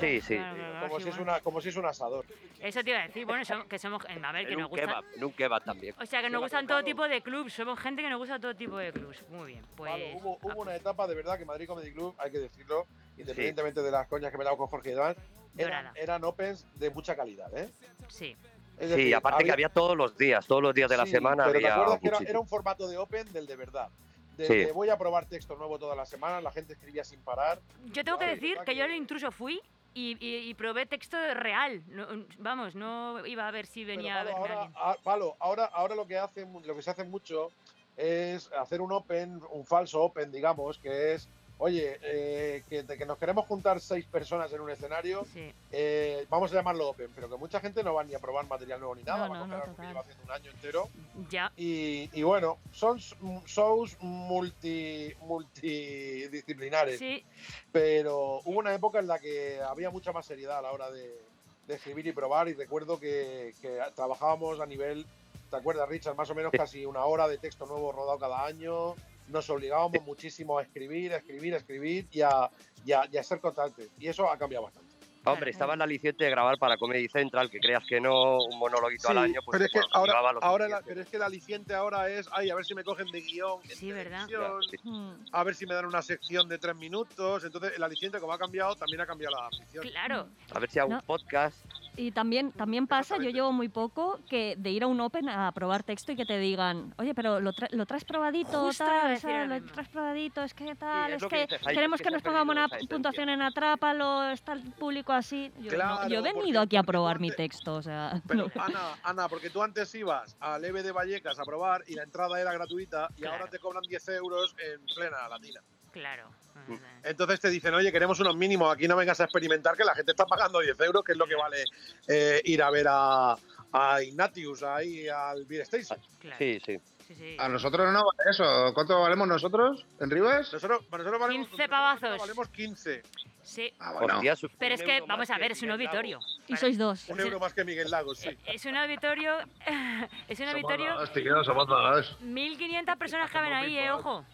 [0.00, 0.34] Sí, sí.
[0.34, 2.26] Claro, claro, claro, como, sí, si es una, como si es un asador.
[2.60, 4.02] Eso te iba a decir, bueno, que somos.
[4.04, 4.88] A ver, que En nos un gustan.
[4.88, 5.94] kebab, en un kebab también.
[6.00, 7.52] O sea, que nos gustan todo tipo de clubs.
[7.52, 9.22] Somos gente que nos gusta todo tipo de clubs.
[9.28, 9.92] Muy bien, pues.
[10.16, 13.90] Hubo, hubo una etapa de verdad que Madrid Comedy Club, hay que decirlo, independientemente de
[13.92, 15.16] las coñas que me he dado con Jorge y demás,
[15.56, 17.68] eran, eran opens de mucha calidad, ¿eh?
[18.08, 18.36] Sí.
[18.78, 21.12] Es Sí, decir, aparte que había todos los días, todos los días de la sí,
[21.12, 23.88] semana pero ¿te había acuerdas que era un formato de open del de verdad?
[24.36, 24.54] De, Sí.
[24.56, 27.60] de voy a probar texto nuevo todas las semanas, la gente escribía sin parar.
[27.92, 29.60] Yo tengo que Vale, decir que yo el intruso fui
[29.94, 31.82] y, y- y probé texto real.
[31.88, 32.06] No-
[32.38, 34.76] vamos, no iba a ver si Pero, venía a Palo, verme ahora, alguien.
[34.82, 37.50] a- Palo, ahora, ahora lo que hacen, lo que se hace mucho
[37.96, 41.28] es hacer un open, un falso open, digamos, que es,
[41.58, 45.52] oye, eh, que, que nos queremos juntar seis personas en un escenario, Sí.
[45.70, 48.80] eh, vamos a llamarlo open, pero que mucha gente no va ni a probar material
[48.80, 50.50] nuevo ni nada, No, va a no, coger no, algo que lleva haciendo un año
[50.50, 50.88] entero.
[51.30, 51.52] Ya.
[51.56, 57.24] Y, y bueno, son mm, shows multi, multidisciplinares, Sí,
[57.72, 61.18] pero hubo una época en la que había mucha más seriedad a la hora de,
[61.66, 65.06] de escribir y probar y recuerdo que, que trabajábamos a nivel,
[65.50, 66.14] ¿te acuerdas Richard?
[66.16, 68.94] Más o menos casi una hora de texto nuevo rodado cada año,
[69.28, 72.50] nos obligábamos muchísimo a escribir, a escribir, a escribir y a,
[72.84, 74.93] y a- y a ser constantes y eso ha cambiado bastante.
[75.24, 78.58] Hombre, estaba en la aliciente de grabar para Comedy Central, que creas que no, un
[78.58, 81.22] monóloguito al año, pues pero es que bueno, ahora, ahora la- pero es que el
[81.22, 84.26] aliciente ahora es, ay, a ver si me cogen de guion, en Sí, ¿verdad?
[84.26, 84.76] televisión, Ya, sí.
[84.88, 85.12] Hmm.
[85.32, 87.42] a ver si me dan una sección de tres minutos.
[87.44, 89.84] Entonces, el aliciente, como ha cambiado, también ha cambiado la afición.
[89.88, 90.26] claro.
[90.52, 90.96] A ver si hago No.
[90.96, 91.56] un podcast.
[91.96, 95.52] Y también, también pasa, yo llevo muy poco, que de ir a un Open a
[95.52, 98.72] probar texto y que te digan, oye, pero lo, tra- lo traes probadito, lo lo
[98.72, 104.24] traes probadito, es que tal, es que queremos que nos pongamos una puntuación en Atrápalo,
[104.30, 105.50] está el público así.
[105.58, 108.20] Yo, no, Claro, yo he porque- venido aquí a probar mi antes- texto, o sea,
[108.28, 108.62] Pero no.
[108.62, 112.40] Ana, Ana, porque tú antes ibas al EVE de Vallecas a probar y la entrada
[112.40, 113.36] era gratuita y Claro.
[113.36, 115.60] ahora te cobran 10 euros en plena latina.
[115.92, 116.28] Claro.
[116.66, 116.74] Mm.
[117.04, 120.12] Entonces te dicen, oye, queremos unos mínimos, aquí no vengas a experimentar que la gente
[120.12, 121.64] está pagando 10 euros, que es lo que vale
[122.08, 123.36] eh, ir a ver a,
[123.72, 125.98] a Ignatius ahí al Beer Station.
[126.18, 126.36] Claro.
[126.38, 126.78] Sí, sí.
[127.06, 127.36] Sí, sí.
[127.38, 128.72] A nosotros no vale eso.
[128.74, 130.52] ¿Cuánto valemos nosotros en Rivas?
[130.52, 132.18] Nosotros, nosotros valemos, 15 nosotros pavazos.
[132.18, 133.02] valemos 15.
[133.42, 133.72] Sí.
[133.78, 134.16] Ah, bueno.
[134.18, 136.18] Hostia, Pero es que, vamos a ver, es un auditorio.
[136.46, 137.08] Y sois dos.
[137.10, 138.30] Un euro más que Miguel Lagos, sí.
[138.46, 139.36] Es un auditorio.
[140.28, 140.94] Es un auditorio.
[140.94, 142.16] dos, tío, somos dos.
[142.22, 144.24] 1500 personas caben ahí, eh, ojo.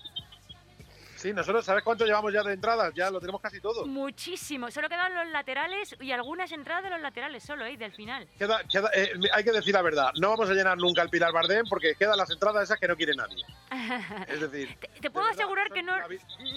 [1.21, 2.95] Sí, nosotros, ¿sabes cuánto llevamos ya de entradas?
[2.95, 3.85] Ya lo tenemos casi todo.
[3.87, 4.71] Muchísimo.
[4.71, 7.77] Solo quedan los laterales y algunas entradas de los laterales solo, ¿eh?
[7.77, 8.27] Del final.
[8.39, 11.31] Queda, queda- eh, hay que decir la verdad, no vamos a llenar nunca el Pilar
[11.31, 13.45] Bardem porque quedan las entradas esas que no quiere nadie.
[14.29, 15.93] Es decir, Te, te puedo de verdad, asegurar que no,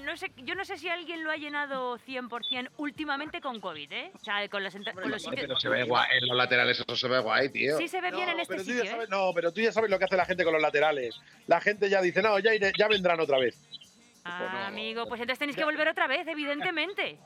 [0.03, 4.11] no sé, yo no sé si alguien lo ha llenado 100% últimamente con COVID, ¿eh?
[4.15, 5.45] O sea, con los, entra- con los Hombre, sitios...
[5.47, 7.77] Pero se ve guay, en los laterales eso se ve guay, tío.
[7.77, 8.93] Sí se ve bien No, en este pero tú ya sitio, ¿eh?
[8.93, 11.19] sabes- No, pero tú ya sabes lo que hace la gente con los laterales.
[11.47, 13.57] La gente ya dice, no, ya, iré- ya vendrán otra vez.
[14.25, 17.17] Ah, amigo, pues entonces tenéis que volver otra vez, evidentemente.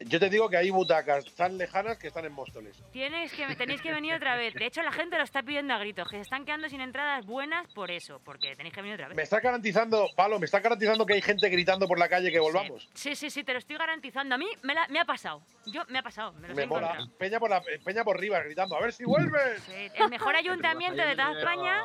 [0.00, 2.76] Yo te digo que hay butacas tan lejanas que están en Móstoles.
[2.92, 4.52] Tienes que, tenéis que venir otra vez.
[4.54, 7.24] De hecho, la gente lo está pidiendo a gritos, que se están quedando sin entradas
[7.24, 9.16] buenas por eso, porque tenéis que venir otra vez.
[9.16, 12.40] Me está garantizando, Palo, me está garantizando que hay gente gritando por la calle que
[12.40, 12.88] volvamos.
[12.94, 14.34] Sí, sí, sí, te lo estoy garantizando.
[14.34, 15.42] A mí me, la- me ha pasado.
[15.66, 16.98] Yo me ha pasado, me lo Me he mola.
[17.18, 19.62] Peña por, la, Peña por Rivas gritando, a ver si vuelves.
[19.62, 21.82] Sí, el mejor ayuntamiento de toda España.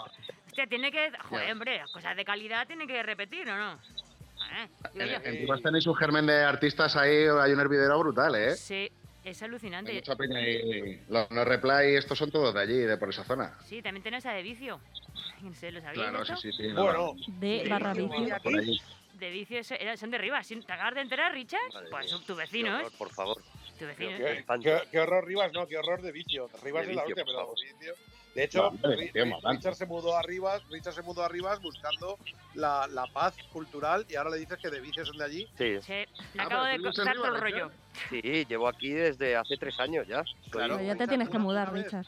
[0.47, 1.11] Hostia, tiene que.
[1.29, 3.79] Joder, hombre, cosas de calidad tiene que repetir, ¿o no?
[4.51, 5.03] Eh, yo.
[5.29, 8.55] En Rivas tenéis un germen de artistas ahí, hay un hervidero brutal, ¿eh?
[8.55, 8.89] Sí,
[9.23, 9.93] es Hay alucinante.
[9.93, 11.01] mucha peña ahí.
[11.09, 13.57] Los, los replay, estos son todos de allí, de por esa zona.
[13.65, 14.79] Sí, también tenemos a de vicio.
[15.41, 16.71] No sé, ¿lo Claro, sí, sí, sí.
[16.71, 18.09] Bueno, De barra vicio.
[18.19, 18.81] vivía Por allí.
[19.13, 20.47] De vicio son de Rivas.
[20.47, 21.59] ¿Te acabas de enterar, Richard?
[21.73, 22.79] Madre Pues son tus vecinos.
[22.81, 23.37] horror, por favor.
[23.79, 24.19] Tus vecinos.
[24.19, 24.63] qué, espanto.
[24.63, 26.49] qué- qué horror Rivas, no, qué horror de vicio.
[26.63, 27.93] Rivas De es la hostia, pero vicio.
[28.38, 28.71] De hecho.
[29.49, 32.19] Richard se mudó a Rivas, Richard se mudó a Rivas buscando
[32.53, 35.47] la, la paz cultural y ahora le dices que de vicios son de allí.
[35.57, 35.79] Sí,
[36.38, 37.71] Ah, acabo de contar todo el rollo.
[38.11, 40.21] sí, llevo aquí desde hace tres años ya.
[40.51, 40.75] Claro.
[40.77, 42.05] Pero ya te Richard, tienes que mudar, Richard.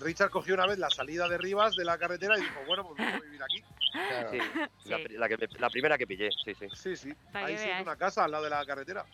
[0.00, 2.98] Richard cogió una vez la salida de Rivas de la carretera y dijo, bueno, pues
[2.98, 3.62] voy a vivir aquí.
[3.92, 4.30] Claro.
[4.84, 5.04] Sí, la, Sí.
[5.16, 6.66] la que me- la primera que pillé, sí, sí.
[6.74, 7.14] Sí, sí.
[7.32, 9.06] Ahí sí, en una casa al lado de la carretera.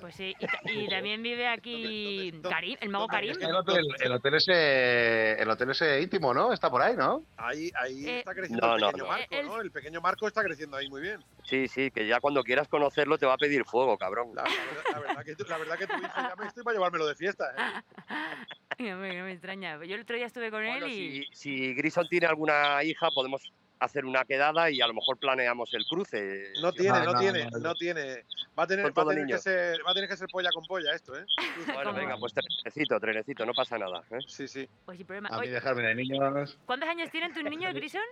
[0.00, 0.34] Pues sí.
[0.38, 3.34] Y, ta- y también vive aquí ¿Dónde- dónde- Karim, el mago Karim.
[3.40, 6.52] El hotel, el hotel ese, el hotel ese íntimo, ¿no?
[6.52, 7.24] Está por ahí, ¿no?
[7.36, 9.08] Ahí, ahí Eh, está creciendo no, el pequeño no.
[9.10, 9.60] Marco, El- ¿no?
[9.60, 11.24] El pequeño Marco está creciendo ahí muy bien.
[11.44, 14.32] Sí, sí, que ya cuando quieras conocerlo te va a pedir fuego, cabrón.
[14.34, 16.64] La, la verdad, la verdad que, tu- la verdad que tu hijo ya me estoy
[16.64, 17.82] para llevármelo de fiesta, ¿eh?
[18.78, 19.82] No me, no me extraña.
[19.84, 21.24] Yo el otro día estuve con Bueno, él y.
[21.32, 25.72] si, si Grison tiene alguna hija, podemos hacer una quedada y a lo mejor planeamos
[25.74, 26.52] el cruce.
[26.62, 28.24] No tiene, no, no, no, tiene, no, no, tiene.
[28.58, 30.28] Va a tener, Son va a todo tener que ser, va a tener que ser
[30.28, 31.24] polla con polla esto, ¿eh?
[31.74, 34.02] Bueno, venga, pues trenecito, trenecito, no pasa nada.
[34.10, 34.18] ¿eh?
[34.26, 34.68] Sí, sí.
[34.84, 35.28] Pues sin problema.
[35.30, 36.58] A mí dejarme de niños.
[36.64, 38.02] ¿Cuántos años tienen tus niños, Grison?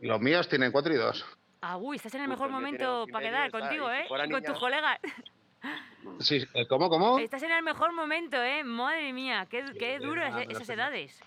[0.00, 1.24] Los míos tienen cuatro y dos.
[1.60, 3.90] Ah, uy, estás en el mejor momento para quedar está contigo.
[3.90, 4.04] ¿eh?
[4.08, 4.98] Con tus colegas.
[6.18, 7.20] Sí, eh, ¿cómo, cómo?
[7.20, 8.64] Estás en el mejor momento, ¿eh?
[8.64, 11.20] Madre mía, qué, qué duro es- me lo esas edades.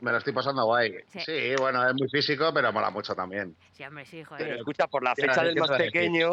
[0.00, 0.94] Me lo estoy pasando guay.
[1.12, 1.20] Sí.
[1.26, 1.54] Sí.
[1.58, 3.54] bueno, es muy físico, pero mola mucho también.
[3.72, 4.56] Sí, hombre, sí, Pero joder.
[4.58, 6.30] escucha, por la ¿Qué fecha del más a pequeño,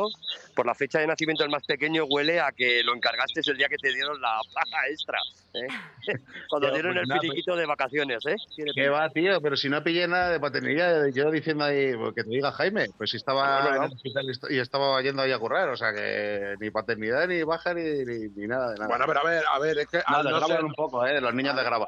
[0.56, 3.70] por la fecha de nacimiento del más pequeño huele a que lo encargaste el día
[3.70, 5.18] que te dieron la paga extra.
[5.54, 5.68] ¿eh?
[6.50, 8.36] Cuando dieron pues el nada, finiquito de vacaciones, ¿eh?
[8.76, 9.42] ¿Qué va, tío?
[9.42, 12.88] Pero si no pillé nada de paternidad, yo diciendo ahí, pues, que te diga Jaime,
[12.98, 13.76] pues si estaba No, no, no.
[13.78, 16.70] en el hospital y est- y estaba yendo ahí a currar, o sea que ni
[16.70, 18.88] paternidad, ni baja, ni, ni, ni nada de nada.
[18.88, 21.20] Bueno, pero a ver, a ver, es que no, desgraban ser- un poco, ¿eh?
[21.22, 21.88] Los niños desgraban.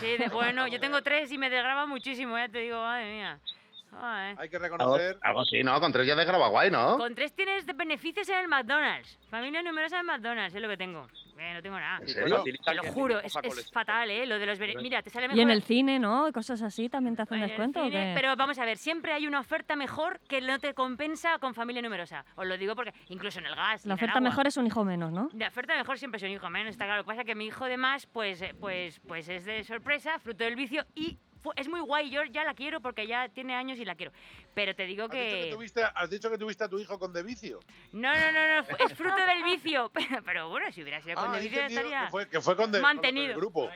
[0.00, 3.40] Sí, de- bueno, yo tengo tres y me desgraba muchísimo, ya te digo, madre mía.
[3.92, 4.36] Joder.
[4.38, 5.18] hay que Algo, reconocer.
[5.22, 5.78] algo así, ¿no?
[5.80, 6.96] Con tres ya desgraba guay, ¿no?
[6.98, 9.18] Con tres tienes de beneficios en el McDonald's.
[9.28, 11.06] Familia numerosa en McDonald's, es lo que tengo.
[11.38, 11.98] Eh, no tengo nada.
[12.00, 12.36] ¿En serio?
[12.38, 13.32] facilita Te lo juro, es,
[13.72, 14.26] fatal, ¿eh?
[14.26, 14.82] Lo de los beneficios.
[14.82, 15.38] Mira, te sale mejor.
[15.38, 16.28] Y en el cine, ¿no?
[16.28, 17.80] Y Cosas así también te hacen en descuento.
[17.80, 18.12] ¿o cine, qué?
[18.14, 21.82] Pero vamos a ver, siempre hay una oferta mejor que no te compensa con familia
[21.82, 22.24] numerosa.
[22.36, 23.84] Os lo digo porque incluso en el gas.
[23.84, 24.28] La en el oferta agua.
[24.28, 25.28] mejor es un hijo menos, ¿no?
[25.34, 26.98] La oferta mejor siempre es un hijo menos, está claro.
[27.00, 29.64] Lo que pasa es que mi hijo de más, pues, eh, pues, pues es de
[29.64, 31.18] sorpresa, fruto del vicio y
[31.56, 32.10] es muy guay.
[32.10, 34.12] Yo ya la quiero porque ya tiene años y la quiero.
[34.54, 35.50] Pero te digo Has dicho, que que.
[35.52, 37.60] tuviste, has dicho que tuviste a tu hijo con de vicio.
[37.92, 39.90] No, no, no, no, es fruto del vicio.
[39.94, 42.04] Pero, pero bueno, si hubiera sido con Ah, de vicio estaría.
[42.04, 43.32] que fue, que fue con, de, con mantenido.
[43.32, 43.70] el grupo.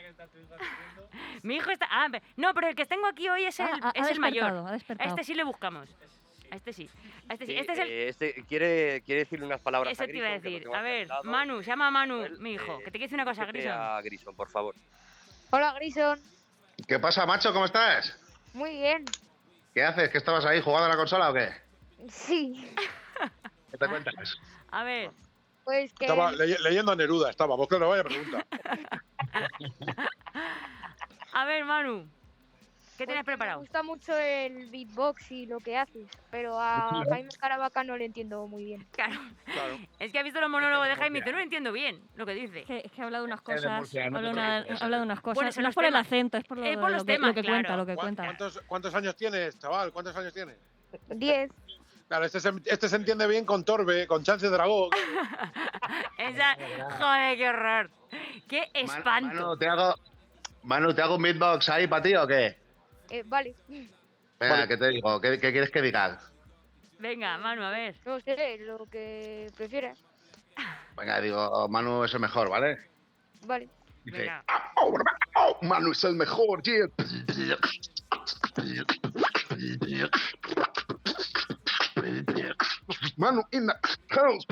[1.42, 1.86] Mi hijo está.
[1.90, 4.20] Ah, no, pero el que tengo aquí hoy es el, Ah, ha- ha es el
[4.20, 4.52] mayor.
[4.68, 5.88] A este sí le buscamos.
[6.50, 6.88] A este sí.
[7.28, 7.52] A este sí.
[7.52, 7.88] Sí, Este es el.
[7.88, 10.68] eh, este quiere, quiere decirle unas palabras Eso a te iba a Grison, que decir.
[10.74, 11.08] A ver.
[11.24, 12.72] Manu, se llama Manu, Él, mi hijo.
[12.80, 13.72] eh, Que te quiere decir una cosa, que Grison.
[13.72, 14.74] a Grison, por favor.
[15.50, 16.20] Hola, Grison.
[16.86, 17.52] ¿Qué pasa, macho?
[17.52, 18.16] ¿Cómo estás?
[18.52, 19.04] Muy bien.
[19.74, 20.08] ¿Qué haces?
[20.10, 21.50] ¿Que estabas ahí jugando a la consola o qué?
[22.08, 22.70] Sí.
[23.70, 24.36] ¿Qué te cuentas?
[24.70, 25.10] A ver,
[25.64, 27.56] Pues que Estaba leye- leyendo a Neruda, estaba.
[27.56, 28.46] Vos claro, vaya pregunta.
[31.32, 32.08] a ver, Manu.
[32.96, 33.58] ¿Qué tienes preparado?
[33.58, 38.06] Me gusta mucho el beatbox y lo que haces, pero a Jaime Caravaca no le
[38.06, 38.86] entiendo muy bien.
[38.92, 39.20] Claro.
[39.44, 39.78] Claro.
[39.98, 42.34] Es que ha visto los monólogos de Jaime y dice, no entiendo bien lo que
[42.34, 42.60] dice.
[42.60, 44.82] Es que, es que habla de unas cosas, Murcia, no habla, te una- preocupes.
[44.82, 45.34] habla de unas cosas.
[45.34, 47.28] Bueno, no es por el acento, es por lo, Es por lo los que, temas,
[47.28, 47.82] lo que cuenta, claro.
[47.82, 48.24] lo que ¿Cuán- cuenta.
[48.24, 49.92] ¿Cuántos, ¿Cuántos años tienes, chaval?
[49.92, 50.56] ¿Cuántos años tienes?
[51.08, 51.50] Diez.
[52.08, 54.90] Claro, este se, este se entiende bien con Torbe, con Chance Dragón.
[56.18, 56.56] Esa...
[56.98, 57.90] Joder, qué horror.
[58.48, 59.34] Qué espanto.
[59.34, 59.94] Manu, ¿te hago,
[60.62, 62.56] Manu, ¿te hago un beatbox ahí para ti o qué?
[63.10, 63.54] Eh, vale.
[64.38, 64.66] Venga.
[64.68, 65.20] ¿qué te digo?
[65.20, 66.20] ¿Qué, qué quieres que diga?
[66.98, 67.94] Venga, Manu, a ver.
[68.04, 69.98] No sé, lo que prefieras.
[70.96, 72.78] Venga, digo, Manu es el mejor, ¿vale?
[73.46, 73.68] Vale.
[74.04, 74.44] Dice, Venga.
[74.76, 74.96] "Oh,
[75.36, 76.86] oh, Manu es el mejor, yeah.
[83.16, 83.74] Manu in the
[84.10, 84.46] house.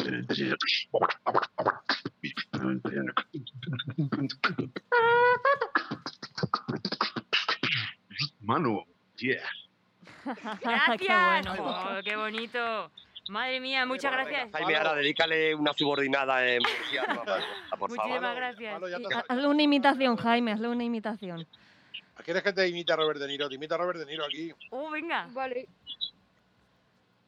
[8.45, 8.85] Manu,
[9.17, 9.43] yeah.
[10.25, 10.99] Gracias.
[10.99, 11.55] Qué bueno.
[11.59, 12.91] Oh, qué bonito.
[13.31, 14.51] Madre mía, muchas gracias.
[14.53, 17.23] Jaime, ahora dedícale una subordinada en murciano.
[17.79, 18.83] Muchísimas gracias.
[19.29, 21.47] Hazle una imitación, Jaime, hazle una imitación.
[22.23, 23.49] ¿Quieres que te imite a Robert De Niro?
[23.49, 24.53] Te imita a Robert De Niro aquí.
[24.71, 25.27] Oh, venga.
[25.33, 25.61] Vale.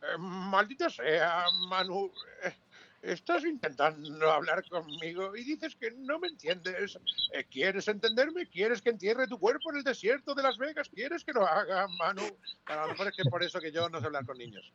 [0.03, 2.13] Eh, maldita sea, Manu.
[2.45, 2.55] eh,
[3.13, 6.99] estás intentando hablar conmigo y dices que no me entiendes.
[7.33, 8.47] Eh, ¿Quieres entenderme?
[8.49, 10.89] ¿Quieres que entierre tu cuerpo en el desierto de Las Vegas?
[10.89, 12.23] ¿Quieres que lo haga, Manu?
[12.67, 14.73] A lo mejor es que por eso que yo no sé hablar con niños.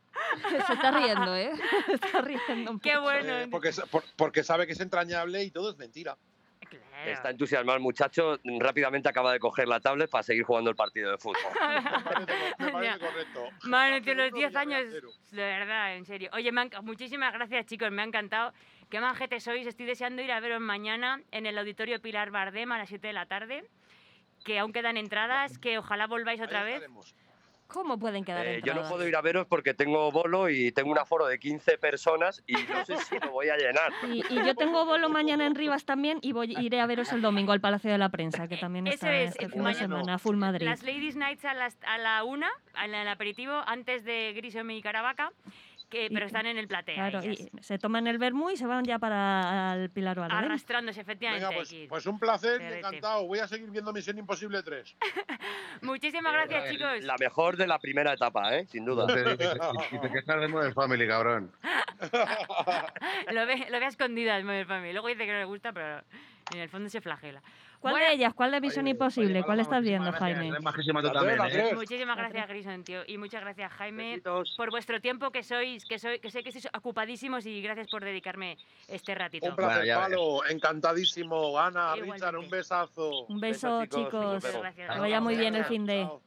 [0.50, 1.52] Se está riendo, ¿eh?
[1.86, 2.72] Se está riendo.
[2.72, 3.40] un Qué bueno.
[3.40, 6.18] Eh, porque, sa- por- porque sabe que es entrañable y todo es mentira.
[6.78, 7.12] Claro.
[7.12, 8.40] Está entusiasmado el muchacho.
[8.60, 11.42] Rápidamente acaba de coger la tablet para seguir jugando el partido de fútbol.
[12.60, 13.50] Me parece, correcto.
[13.64, 14.94] Manu, tío, los Uno, 10 Villarreal años,
[15.32, 16.30] de verdad, en serio.
[16.34, 18.54] Oye, me han- muchísimas gracias, chicos, me ha encantado.
[18.90, 19.66] Qué majete sois.
[19.68, 23.14] Estoy deseando ir a veros mañana en el Auditorio Pilar Bardem a las 7 de
[23.14, 23.64] la tarde.
[24.44, 26.74] Que aún quedan entradas, que ojalá volváis otra Ahí vez.
[26.76, 27.16] estaremos.
[27.74, 30.92] ¿Cómo pueden quedar Eh, yo no puedo ir a veros porque tengo bolo y tengo
[30.92, 33.92] un aforo de 15 personas y no sé si lo voy a llenar.
[34.12, 37.22] Y, y yo tengo bolo mañana en Rivas también y voy, iré a veros el
[37.22, 40.20] domingo al Palacio de la Prensa, que también Eso está es, este fin de semana,
[40.20, 40.66] Full Madrid.
[40.66, 42.50] Las Ladies Nights a, las, a la una,
[42.84, 45.32] en el aperitivo, antes de Grisom y Caravaca,
[45.92, 46.96] que, pero Y- están en el platea.
[46.96, 47.40] Claro, ellas.
[47.54, 50.38] y se toman el vermú y se van ya para el Pilar Bardem.
[50.38, 51.46] Arrastrándose, efectivamente.
[51.46, 53.28] Venga, pues, pues un placer encantado.
[53.28, 54.96] Voy a seguir viendo Misión Imposible 3.
[55.82, 57.04] Muchísimas gracias, chicos.
[57.04, 58.66] La mejor de la primera etapa, ¿eh?
[58.68, 59.06] sin duda.
[59.12, 61.52] Y te, y te quejas de Modern Family, cabrón.
[63.32, 64.94] lo, ve, lo ve a escondidas, Modern Family.
[64.94, 66.02] Luego dice que no le gusta, pero
[66.54, 67.42] en el fondo se flagela.
[67.80, 68.34] ¿Cuál Bueno, de ellas?
[68.34, 69.40] ¿Cuál de Misión Oye, Imposible?
[69.40, 70.20] oye, ¿Cuál estás viendo, gracias.
[70.20, 70.50] Jaime?
[70.52, 71.76] Tú también, ¿eh?
[71.76, 73.02] Muchísimas gracias, Grison, tío.
[73.08, 74.54] Y muchas gracias, Jaime, Besitos.
[74.58, 78.04] por vuestro tiempo, que sois, que soy, que sé que sois ocupadísimos y gracias por
[78.04, 79.48] dedicarme este ratito.
[79.48, 80.46] Un placer, Bueno, Palo.
[80.48, 81.58] Encantadísimo.
[81.60, 82.14] Ana, Igualmente.
[82.14, 83.26] Richard, un besazo.
[83.26, 84.44] Un beso, chicos.
[84.44, 86.04] Gracias, Que vaya muy bien el fin de.
[86.04, 86.22] chao.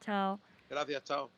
[0.00, 0.40] Chao.
[0.68, 1.37] Gracias, chao.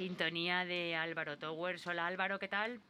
[0.00, 1.86] sintonía de Álvaro Towers.
[1.86, 2.80] Hola Álvaro, ¿qué tal?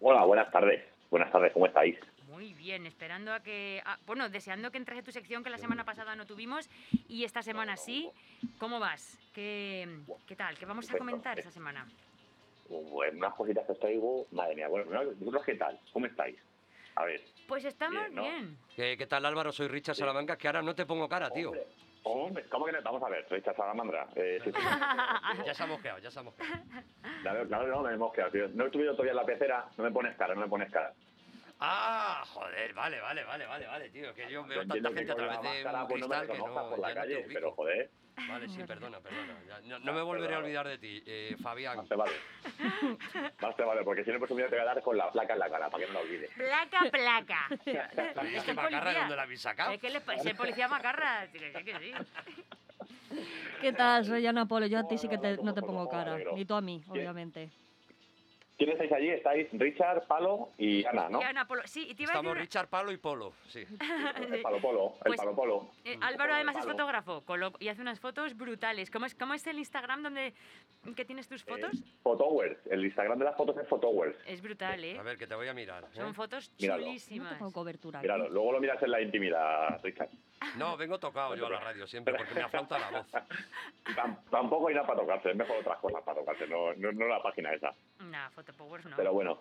[0.00, 0.82] Hola, buenas tardes.
[1.08, 1.96] Buenas tardes, ¿cómo estáis?
[2.26, 3.80] Muy bien, esperando a que...
[3.86, 6.68] ah, bueno, deseando que entrase tu sección que la semana pasada no tuvimos
[7.06, 8.10] y esta semana sí.
[8.58, 9.20] ¿Cómo vas?
[9.32, 9.88] ¿Qué,
[10.26, 10.58] qué tal?
[10.58, 11.04] ¿Qué vamos a Perfecto.
[11.04, 11.86] comentar esta semana?
[12.68, 14.26] Bueno, unas cositas que os traigo.
[14.32, 14.90] Madre mía, bueno,
[15.20, 15.78] ¿vosotros qué tal?
[15.92, 16.36] ¿Cómo estáis?
[16.96, 17.20] A ver.
[17.46, 18.22] Pues estamos Bien, ¿no?
[18.22, 18.58] bien.
[18.74, 19.52] ¿Qué, qué tal Álvaro?
[19.52, 21.50] Soy Richard Salamanca, que ahora no te pongo cara, tío.
[21.50, 21.66] Hombre,
[22.02, 22.82] hombre, ¿cómo que no?
[22.82, 24.08] Vamos a ver, soy Salamandra.
[24.14, 24.58] Eh, sí, sí.
[25.46, 26.52] Ya se ha mosqueado, ya se ha mosqueado.
[27.22, 27.96] Claro, claro, no, me
[28.30, 28.48] tío.
[28.48, 30.92] No estuve yo todavía en la pecera, no me pones cara, no me pones cara.
[31.64, 34.12] Ah, joder, vale, vale, vale, vale, vale, tío.
[34.14, 36.36] Que yo veo Yo tanta gente a través de máscara, un pues no me cristal
[36.36, 37.90] que no, por la ya no te pero joder,
[38.28, 39.34] Vale, sí, perdona, perdona.
[39.46, 41.76] Ya, no, no me volveré a olvidar de ti, eh, Fabián.
[41.76, 42.12] más te vale.
[43.40, 45.08] Más te vale, porque si no, pues un día te voy a dar con la
[45.12, 46.30] placa en la cara, para que no la olvides.
[46.32, 47.46] Placa, placa.
[48.32, 48.98] Es que macarra, policía.
[49.00, 49.72] ¿dónde la habéis sacado?
[49.72, 51.26] Es que el, es el policía macarra.
[51.30, 51.94] Sí, que sí, que sí.
[53.60, 54.04] ¿Qué tal?
[54.04, 54.66] Soy Ana Polo.
[54.66, 56.18] Yo a ti sí que te- no te ¿cómo pongo cara.
[56.34, 57.50] Ni tú a mí, obviamente.
[58.58, 59.08] ¿Quiénes estáis allí?
[59.08, 61.20] Estáis Richard, Palo y Ana, ¿no?
[61.20, 62.42] Y Ana Polo- Sí, y te iba a Estamos decir...
[62.48, 63.64] Richard, Palo y Polo, sí.
[64.30, 65.68] El Palo Polo, el Pues, Palo Polo.
[65.84, 68.90] Eh, Álvaro además es fotógrafo colo- y hace unas fotos brutales.
[68.90, 70.34] ¿Cómo es, cómo es el Instagram donde
[70.94, 71.72] que tienes tus fotos?
[71.74, 72.58] Eh, Photowers.
[72.70, 74.16] El Instagram de las fotos es Photowers.
[74.26, 74.98] Es brutal, ¿eh?
[74.98, 75.84] A ver, que te voy a mirar.
[75.84, 75.88] ¿eh?
[75.92, 76.82] Son fotos Míralo.
[76.82, 77.38] No chulísimas.
[77.38, 78.00] tengo cobertura.
[78.00, 80.10] Míralo, luego lo miras en la intimidad, Richard.
[80.56, 83.06] No, vengo tocado yo a la radio siempre porque me aflauta la voz.
[83.96, 87.06] Tam- tampoco hay nada para tocarse, es mejor otras cosas para tocarse, no, no, no
[87.06, 87.74] la página esa.
[88.00, 88.96] Nah, Photopowers no.
[88.96, 89.38] Pero bueno.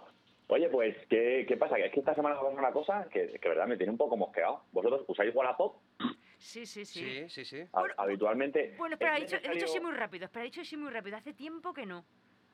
[0.47, 1.75] Oye, pues, ¿qué, qué pasa?
[1.77, 4.17] Que es que esta semana pasa una cosa que, que verdad me tiene un poco
[4.17, 4.63] mosqueado.
[4.73, 5.77] ¿Vosotros usáis Wallapop?
[6.37, 6.99] Sí, sí, sí.
[6.99, 7.63] Sí, sí, sí.
[7.71, 8.75] Ha- habitualmente.
[8.77, 10.25] Bueno, espera, he dicho, he dicho sí muy rápido.
[10.25, 11.15] Espera, he dicho sí muy rápido.
[11.15, 12.03] Hace tiempo que no.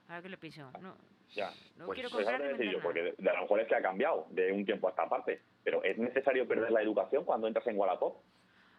[0.10, 0.72] Ahora que lo pienso.
[0.80, 0.96] No,
[1.34, 3.68] Ya, no pues quiero comprar ni decir yo, porque de, de a lo mejor es
[3.68, 5.42] que ha cambiado de un tiempo a esta parte.
[5.64, 8.22] Pero ¿es necesario perder la educación cuando entras en Wallapop?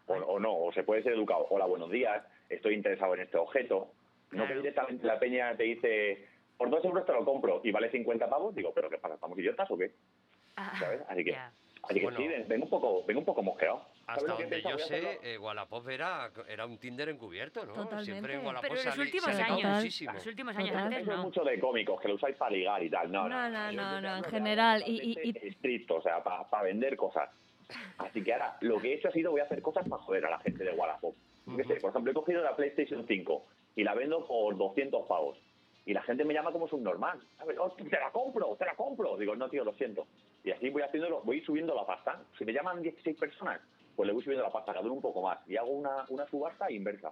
[0.09, 1.45] O, o no, o se puede ser educado.
[1.51, 3.91] Hola, buenos días, estoy interesado en este objeto.
[4.31, 7.89] No que directamente la peña te dice, por dos euros te lo compro y vale
[7.91, 8.53] 50 pavos.
[8.55, 9.15] Digo, ¿pero qué pasa?
[9.15, 9.91] ¿Estamos idiotas o qué?
[10.55, 11.01] Ah, ¿Sabes?
[11.07, 11.51] Así que, ya.
[11.83, 12.19] así que Bueno.
[12.19, 13.85] sí, ven- vengo un poco, vengo un poco mosqueado.
[14.05, 17.73] ¿Sabes Hasta donde yo sé, eh, Wallapop era, era un Tinder encubierto, ¿no?
[17.73, 18.05] Totalmente.
[18.05, 19.75] Siempre en Wallapop Pero en los últimos sale años.
[19.77, 20.13] muchísimo.
[20.13, 20.83] Los últimos años Total.
[20.85, 21.23] antes Eso es no.
[21.23, 23.11] mucho de cómicos, que lo usáis para ligar y tal.
[23.11, 26.63] No, no, No, no, no, yo no, en general, y- y- estricto, o sea, para
[26.63, 27.29] vender cosas.
[27.97, 30.25] Así que ahora, lo que he hecho ha sido, voy a hacer cosas para joder
[30.25, 31.15] a la gente de Wallapop.
[31.55, 33.45] Qué sé, por ejemplo, he cogido la PlayStation 5
[33.75, 35.37] y la vendo por 200 pavos.
[35.85, 37.19] Y la gente me llama como subnormal.
[37.37, 37.57] ¿sabes?
[37.59, 39.17] "Oh, te la compro, te la compro.
[39.17, 40.05] Digo, no, tío, lo siento.
[40.43, 42.21] Y así voy haciéndolo, voy subiendo la pasta.
[42.37, 43.61] Si me llaman 16 personas,
[43.95, 45.39] pues le voy subiendo la pasta, cada uno un poco más.
[45.47, 47.11] Y hago una, una subasta inversa.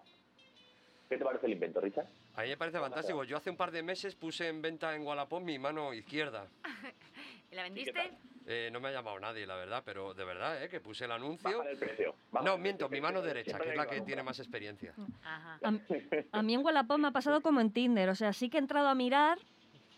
[1.09, 2.07] ¿Qué te parece el invento, Richard?
[2.37, 3.23] A mí me parece fantástico.
[3.23, 6.45] Yo hace un par de meses puse en venta en Wallapop mi mano izquierda.
[7.51, 8.17] ¿Y la ¿Y qué vendiste?
[8.45, 10.69] Eh, no me ha llamado nadie, la verdad, pero de verdad, ¿eh?
[10.69, 11.63] Que puse el anuncio.
[11.63, 12.13] El precio.
[12.43, 14.93] No, el miento, precio, mi mano derecha, que es la que tiene más experiencia.
[15.23, 15.59] Ajá.
[15.63, 15.73] A,
[16.39, 18.07] a mí en Wallapop me ha pasado como en Tinder.
[18.09, 19.39] O sea, sí que he entrado a mirar,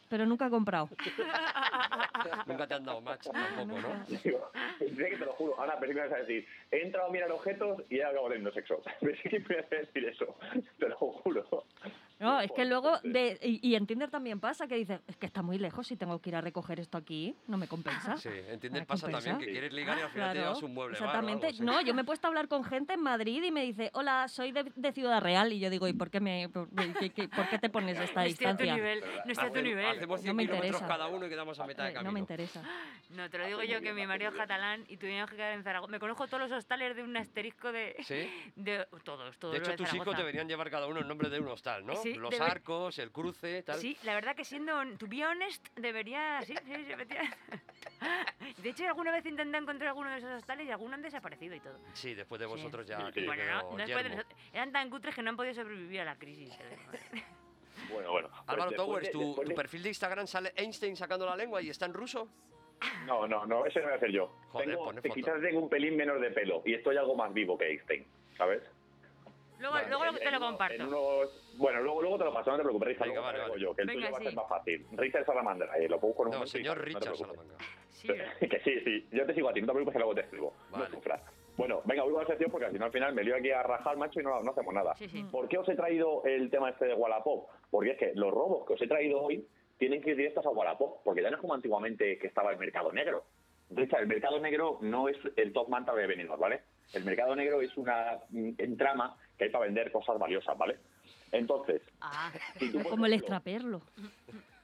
[0.07, 0.89] pero nunca he comprado.
[2.47, 4.05] Nunca te han dado match tampoco, ¿no?
[4.23, 7.07] Digo, pensé que te lo juro, Ana, pensé que me ibas a decir, he entrado
[7.07, 8.81] a mirar objetos y he acabado teniendo sexo.
[8.99, 10.35] Pensé que me ibas a decir eso,
[10.79, 11.65] te lo juro.
[12.19, 15.25] No, es que luego, de, y, y en Tinder también pasa que dices, es que
[15.25, 18.17] está muy lejos si tengo que ir a recoger esto aquí, no me compensa.
[18.17, 19.29] Sí, en Tinder ¿Me pasa compensa?
[19.29, 21.57] también que quieres ligar y al final te llevas un mueble bar o algo, exactamente.
[21.57, 21.63] sí.
[21.63, 24.27] No, yo me he puesto a hablar con gente en Madrid y me dice, hola,
[24.27, 25.53] soy de, de Ciudad Real.
[25.53, 26.67] Y yo digo, ¿y por qué, me, por,
[26.99, 28.75] qué- qué- por qué te pones esta No estoy a tu distancia?
[28.75, 29.03] nivel.
[29.25, 29.85] No estoy a tu nivel.
[29.85, 30.87] Hacemos 100 No me kilómetros interesa.
[30.87, 32.09] cada uno y quedamos a mitad de Eh, camino.
[32.09, 32.63] no me interesa.
[33.09, 35.63] No, te lo digo yo que mi marido es catalán y tuvimos que quedar en
[35.63, 35.89] Zaragoza.
[35.91, 37.95] Me conozco todos los hostales de un asterisco de.
[38.03, 38.29] ¿Sí?
[38.55, 39.53] de todos, todos.
[39.53, 41.95] De hecho, tus hijos deberían llevar cada uno el nombre de un hostal, ¿no?
[41.95, 43.77] Sí, Los debe- arcos, el cruce, tal.
[43.79, 46.93] Sí, la verdad que siendo, to be honest, debería, sí, sí, sí.
[48.63, 51.59] De hecho, alguna vez intenté encontrar alguno de esos hostales y algunos han desaparecido y
[51.59, 51.79] todo.
[51.93, 52.51] Sí, después de Sí.
[52.51, 52.97] vosotros ya.
[53.07, 55.53] Sí, que Bueno, no, no después de nosotros- eran tan cutres que no han podido
[55.53, 56.53] sobrevivir a la crisis.
[56.59, 56.77] ¿eh?
[57.93, 58.27] Bueno, bueno.
[58.29, 61.61] pues Álvaro después Towers, de- tu, tu perfil de Instagram sale Einstein sacando la lengua
[61.61, 62.27] y está en ruso.
[63.05, 64.27] No, no, no, eso no voy a hacer yo.
[64.49, 65.13] Joder, Tengo- pone foto.
[65.13, 68.05] quizás tengo un pelín menos de pelo y estoy algo más vivo que Einstein,
[68.37, 68.61] ¿sabes?
[69.59, 70.75] Luego, Bueno, luego en- te lo comparto.
[70.75, 73.07] en unos- bueno, luego, luego te lo paso, no te preocupes, Richard.
[73.09, 73.61] Venga, vale, te lo vale.
[73.61, 74.25] yo, que el Venga, tuyo va a sí.
[74.25, 74.87] ser más fácil.
[74.93, 77.27] Richard Salamandra, eh, lo pongo con un No, momento y señor no te Richard preocupes.
[77.27, 77.65] Salamanca.
[77.89, 78.07] Sí,
[78.47, 79.07] que sí, sí.
[79.11, 80.53] Yo te sigo a ti, no te preocupes que luego te escribo.
[80.71, 80.85] Vale.
[80.85, 81.21] No sufras.
[81.57, 83.61] Bueno, venga, voy con la sección porque si no al final me lío aquí a
[83.61, 84.95] rajar, macho, y no, no hacemos nada.
[84.95, 85.23] sí, sí.
[85.29, 87.49] ¿Por qué os he traído el tema este de Wallapop?
[87.69, 89.45] Porque es que los robos que os he traído hoy
[89.77, 92.57] tienen que ir directos a Wallapop, porque ya no es como antiguamente que estaba el
[92.57, 93.25] mercado negro.
[93.71, 96.61] Richard, el mercado negro no es el top manta de Benidorm, ¿vale?
[96.93, 100.77] El mercado negro es una mm, entrama que hay para vender cosas valiosas, ¿vale?
[101.31, 103.81] Entonces, Ah, si tú, por Como el ejemplo, extraperlo.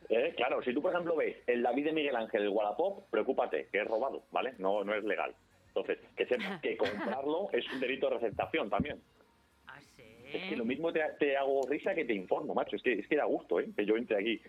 [0.10, 3.68] eh, claro, si tú, por ejemplo, ves el David de Miguel Ángel del Wallapop, preocúpate,
[3.72, 4.54] que es robado, ¿vale?
[4.58, 5.36] No, no es legal.
[5.68, 9.02] Entonces, que sepas que comprarlo es un delito de receptación también.
[9.68, 10.04] ah, sí.
[10.34, 12.76] Es que lo mismo te, te hago risa que te informo, macho.
[12.76, 13.70] Es que, es que da gusto, ¿eh?
[13.76, 14.42] Que yo entre aquí.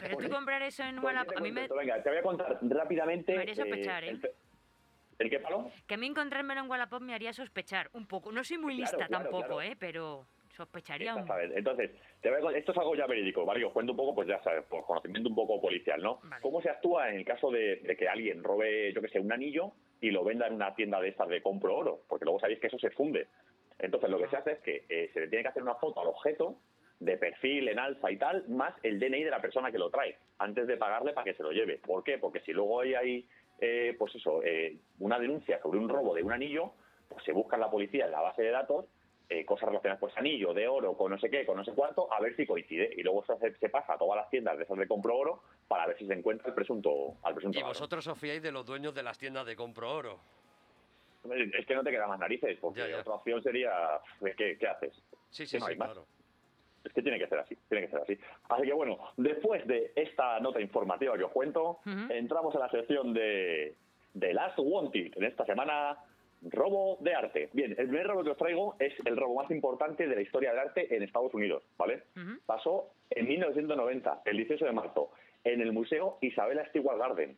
[0.00, 1.66] Pero tú comprar eso en Wallapop, a mí me...
[1.68, 3.34] Venga, te voy a contar rápidamente.
[3.34, 4.10] Me haría sospechar, ¿eh?
[4.10, 4.30] el,
[5.18, 5.70] ¿El qué palo?
[5.86, 8.30] Que a mí encontrármelo en Wallapop me haría sospechar un poco.
[8.32, 9.62] No soy muy Claro, lista claro, tampoco, claro.
[9.62, 9.76] ¿eh?
[9.78, 11.26] Pero sospecharía un...
[11.54, 11.90] Entonces,
[12.20, 13.64] te voy a con- esto es algo ya verídico, ¿vale?
[13.64, 16.20] Os cuento un poco, pues ya sabes, por conocimiento un poco policial, ¿no?
[16.42, 19.32] ¿Cómo se actúa en el caso de, de que alguien robe, yo que sé, un
[19.32, 22.00] anillo y lo venda en una tienda de estas de compro oro?
[22.08, 23.26] Porque luego sabéis que eso se funde.
[23.78, 26.00] Entonces, lo que se hace es que eh, se le tiene que hacer una foto
[26.00, 26.58] al objeto
[27.00, 30.16] de perfil en alza y tal, más el DNI de la persona que lo trae,
[30.38, 31.78] antes de pagarle para que se lo lleve.
[31.78, 32.18] ¿Por qué?
[32.18, 33.28] Porque si luego hay ahí,
[33.60, 36.72] eh, pues eso, eh, una denuncia sobre un robo de un anillo,
[37.08, 38.86] pues se busca en la policía en la base de datos
[39.28, 42.12] eh, cosas relacionadas pues anillo de oro con no sé qué, con no sé cuánto,
[42.12, 42.92] a ver si coincide.
[42.96, 45.42] Y luego eso se, se pasa a todas las tiendas de esas de compro oro
[45.66, 48.66] para ver si se encuentra el presunto, al presunto Y vosotros os fiáis de los
[48.66, 50.20] dueños de las tiendas de compro oro.
[51.24, 53.72] Es que no te quedan más narices, porque otra opción sería,
[54.36, 54.92] ¿qué, qué haces?
[55.30, 56.04] Sí, sí, no sí, claro.
[56.84, 58.18] Es que tiene que ser así, tiene que ser así.
[58.50, 61.78] Así que bueno, después de esta nota informativa que os cuento,
[62.10, 63.74] entramos a la sección de,
[64.12, 65.16] de Last Wanted.
[65.16, 65.96] En esta semana,
[66.50, 67.48] robo de arte.
[67.52, 70.50] Bien, el primer robo que os traigo es el robo más importante de la historia
[70.50, 72.02] del arte en Estados Unidos, ¿vale?
[72.46, 75.10] Pasó en 1990, el 18 de marzo,
[75.44, 77.36] en el Museo Isabella Stewart Garden.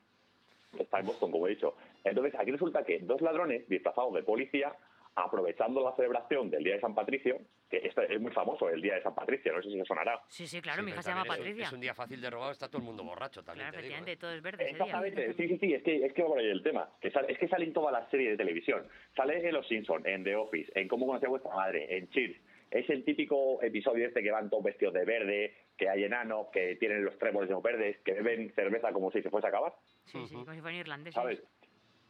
[0.76, 1.74] que Está en Boston, como he dicho.
[2.04, 4.74] Entonces, aquí resulta que dos ladrones disfrazados de policía,
[5.16, 7.38] aprovechando la celebración del Día de San Patricio,
[7.70, 10.20] que esto es muy famoso, el Día de San Patricio, no sé si os sonará.
[10.28, 11.66] Sí, sí, claro, mi hija se llama también es un- Patricia.
[11.66, 13.68] Es un día fácil de robar, está todo el mundo borracho también.
[13.70, 14.16] Claro, te digo, ¿eh?
[14.16, 14.84] todo es verde ese día.
[14.84, 16.90] Exactamente, sí, sí, sí, es que, es que va por ahí el tema.
[17.00, 18.86] Que sale- es que salen todas las series de televisión.
[19.16, 22.36] Sale en Los Simpsons, en The Office, en Cómo conocer a vuestra madre, en Cheers.
[22.70, 26.76] Es el típico episodio este que van todos vestidos de verde, que hay enanos, que
[26.76, 29.72] tienen los tréboles verdes, que beben cerveza como si se fuese a acabar.
[30.04, 31.14] Sí, sí, como si fueran irlandeses.
[31.14, 31.42] ¿sabes?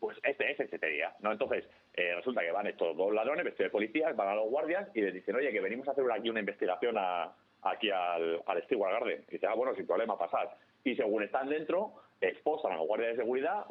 [0.01, 1.33] Pues este es día, ¿no?
[1.33, 4.89] Entonces, eh, resulta que van estos dos ladrones vestidos de policías, van a los guardias
[4.95, 7.33] y les dicen, oye, que venimos a hacer aquí una investigación a-
[7.63, 9.25] aquí al, al Stewart Garden.
[9.29, 10.57] Y dice, ah, bueno, sin problema, pasar.
[10.85, 13.65] Y según están dentro, esposan a los guardias de seguridad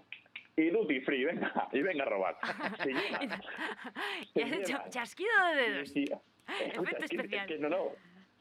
[0.57, 2.37] y duty free, venga, y venga a robar.
[2.83, 5.89] Se Y has hecho chasquido de dedos.
[5.89, 6.05] Sí,
[6.47, 7.47] Efecto es que- es especial.
[7.47, 7.91] que no, no.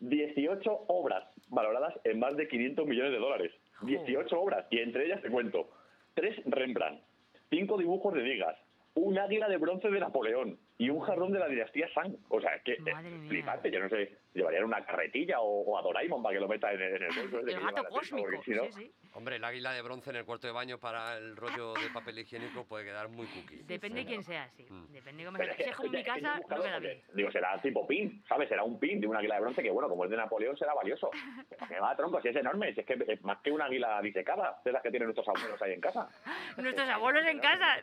[0.00, 3.52] 18 obras valoradas en más de 500 millones de dólares.
[3.82, 5.70] 18 obras, y entre ellas te cuento,
[6.14, 7.02] tres Rembrandt,
[7.50, 8.56] cinco dibujos de Digas,
[8.94, 12.16] un águila de bronce de Napoleón y un jarrón de la dinastía Sang.
[12.28, 16.22] O sea, que es flipante, yo no sé, llevarían una carretilla o, o a Doraemon
[16.22, 17.46] para que lo meta en el, en el bolso.
[17.46, 21.16] tienda, porque si no- Hombre, el águila de bronce en el cuarto de baño para
[21.16, 23.62] el rollo de papel higiénico puede quedar muy cookie.
[23.62, 24.66] Depende de quién sea, sí.
[24.68, 24.86] Mm.
[24.92, 25.54] Depende de cómo sea.
[25.56, 27.00] Si es como mi casa, no queda bien.
[27.14, 28.48] Digo, será tipo pin, ¿sabes?
[28.48, 30.74] Será un pin de un águila de bronce que, bueno, como es de Napoleón, será
[30.74, 31.10] valioso.
[31.48, 34.00] Pero que va, tronco, si es enorme, si es que es más que un águila
[34.02, 36.08] disecada, de las que tienen nuestros abuelos ahí en casa.
[36.56, 37.76] Nuestros abuelos en casa.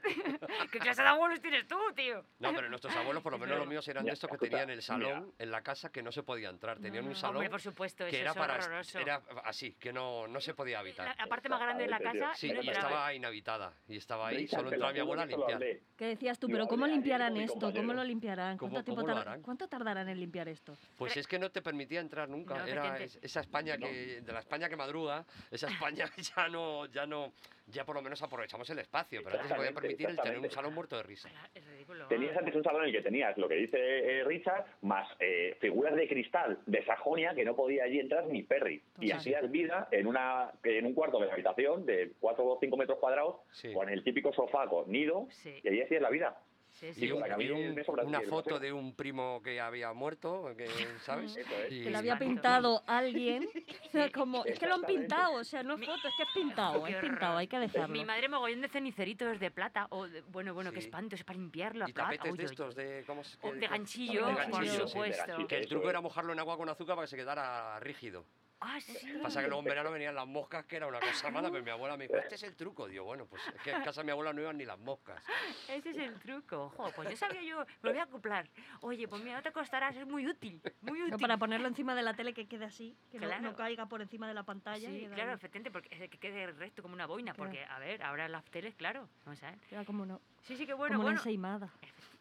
[0.71, 2.25] ¿Qué clase de abuelos tienes tú, tío?
[2.39, 4.81] No, pero nuestros abuelos, por lo menos los míos, eran de estos que tenían el
[4.81, 6.79] salón en la casa que no se podía entrar.
[6.79, 8.99] Tenían un salón Hombre, por supuesto, que eso era es para horroroso.
[8.99, 11.07] era así, que no, no se podía habitar.
[11.07, 12.87] La, la parte más grande de la casa Sí, y no y entraba.
[12.89, 13.73] estaba inhabitada.
[13.87, 15.59] Y estaba ahí, solo entraba mi abuela a limpiar.
[15.97, 16.47] ¿Qué decías tú?
[16.47, 17.71] ¿Pero cómo limpiarán esto?
[17.73, 18.57] ¿Cómo lo limpiarán?
[18.57, 19.41] ¿Cómo- ¿Cuánto, tiempo cómo lo tar- harán?
[19.41, 20.77] ¿Cuánto tardarán en limpiar esto?
[20.97, 22.55] Pues es que no te permitía entrar nunca.
[22.57, 27.05] No, Era esa España que de la España que madruga, esa España ya no, ya
[27.05, 27.33] no,
[27.71, 29.21] ya por lo menos aprovechamos el espacio.
[29.23, 31.29] Pero antes se podía permitir el tener un salón muerto de risa.
[31.53, 32.07] Es ridículo.
[32.07, 35.57] Tenías antes un salón en el que tenías lo que dice eh, Richard, más eh,
[35.59, 38.81] figuras de cristal de Sajonia que no podía allí entrar ni Perry.
[38.99, 42.57] Y Sí, hacías vida en una en un cuarto de la habitación de 4 o
[42.59, 43.73] 5 metros cuadrados Sí.
[43.73, 45.59] con el típico sofá con nido Sí.
[45.63, 46.37] y allí hacías la vida.
[46.81, 47.11] Sí, Y, sí.
[47.11, 50.67] un- que y un- me sobra una foto de un primo que había muerto, que,
[51.03, 51.37] ¿sabes?
[51.37, 51.45] Es.
[51.71, 53.47] Y- Que lo había pintado alguien.
[53.87, 56.23] O sea, como, es que lo han pintado, o sea, no es foto, es que
[56.23, 57.89] es pintado, es pintado, hay que dejarlo.
[57.93, 59.85] Mi madre mogollón de ceniceritos de plata.
[59.91, 60.87] O de- bueno, bueno, qué Sí.
[60.87, 61.87] espanto, es para limpiarlo.
[61.87, 65.47] y tapetes de estos, de, ¿cómo se- de ganchillo, de por ganchillo, sí, supuesto.
[65.47, 68.25] Que el truco era mojarlo en agua con azúcar para que se quedara rígido.
[68.63, 68.95] Ah, sí.
[69.23, 71.71] Pasa que luego en verano venían las moscas, que era una cosa mala, pero mi
[71.71, 72.87] abuela me dijo, este es el truco.
[72.87, 75.23] Digo, bueno, pues es que en casa de mi abuela no iban ni las moscas.
[75.67, 76.69] Ese es el truco.
[76.77, 78.47] Jo, pues yo sabía yo, me lo voy a acoplar.
[78.81, 80.61] Oye, pues mira, no te costará, es muy útil.
[80.81, 81.11] Muy útil.
[81.11, 83.41] No, para ponerlo encima de la tele que quede así, que no- Claro.
[83.41, 84.89] no, caiga por encima de la pantalla.
[84.89, 87.33] y Sí, queda claro, efectivamente, porque es que quede recto como una boina.
[87.33, 87.49] Claro.
[87.49, 89.09] Porque, a ver, ahora las teles, claro.
[89.25, 89.59] Vamos a ver.
[89.69, 91.19] Queda como, no, Sí, sí, que bueno, como una bueno.
[91.19, 91.69] ensaimada.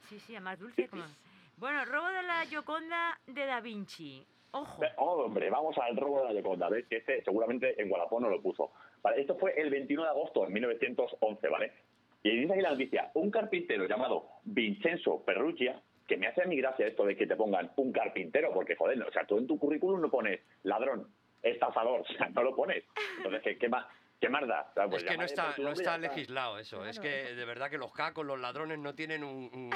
[0.09, 0.89] Sí, sí, además dulce.
[0.89, 1.05] Como...
[1.59, 4.27] Bueno, robo de la Gioconda de Da Vinci.
[4.53, 4.83] Ojo.
[4.97, 6.69] Oh, hombre, vamos al robo de la Yoconda.
[6.69, 6.87] ¿Ves?
[6.87, 8.73] Que este seguramente en Guadalajara no lo puso.
[9.03, 11.73] Vale, esto fue el 21 de agosto de 1911, ¿vale?
[12.23, 16.57] Y dice aquí la noticia, un carpintero llamado Vincenzo Perrugia, que me hace a mi
[16.57, 19.59] gracia esto de que te pongan un carpintero, porque joder, o sea, tú en tu
[19.59, 21.07] currículum no pones ladrón,
[21.43, 22.85] estafador, o sea, no lo pones.
[23.19, 23.87] Entonces, ¿qué, qué más,
[24.21, 24.67] ¿qué más da?
[24.71, 26.85] O sea, pues es que no está, no está legislado eso.
[26.85, 29.51] Es que de verdad que los cacos, los ladrones no tienen un.
[29.53, 29.71] un-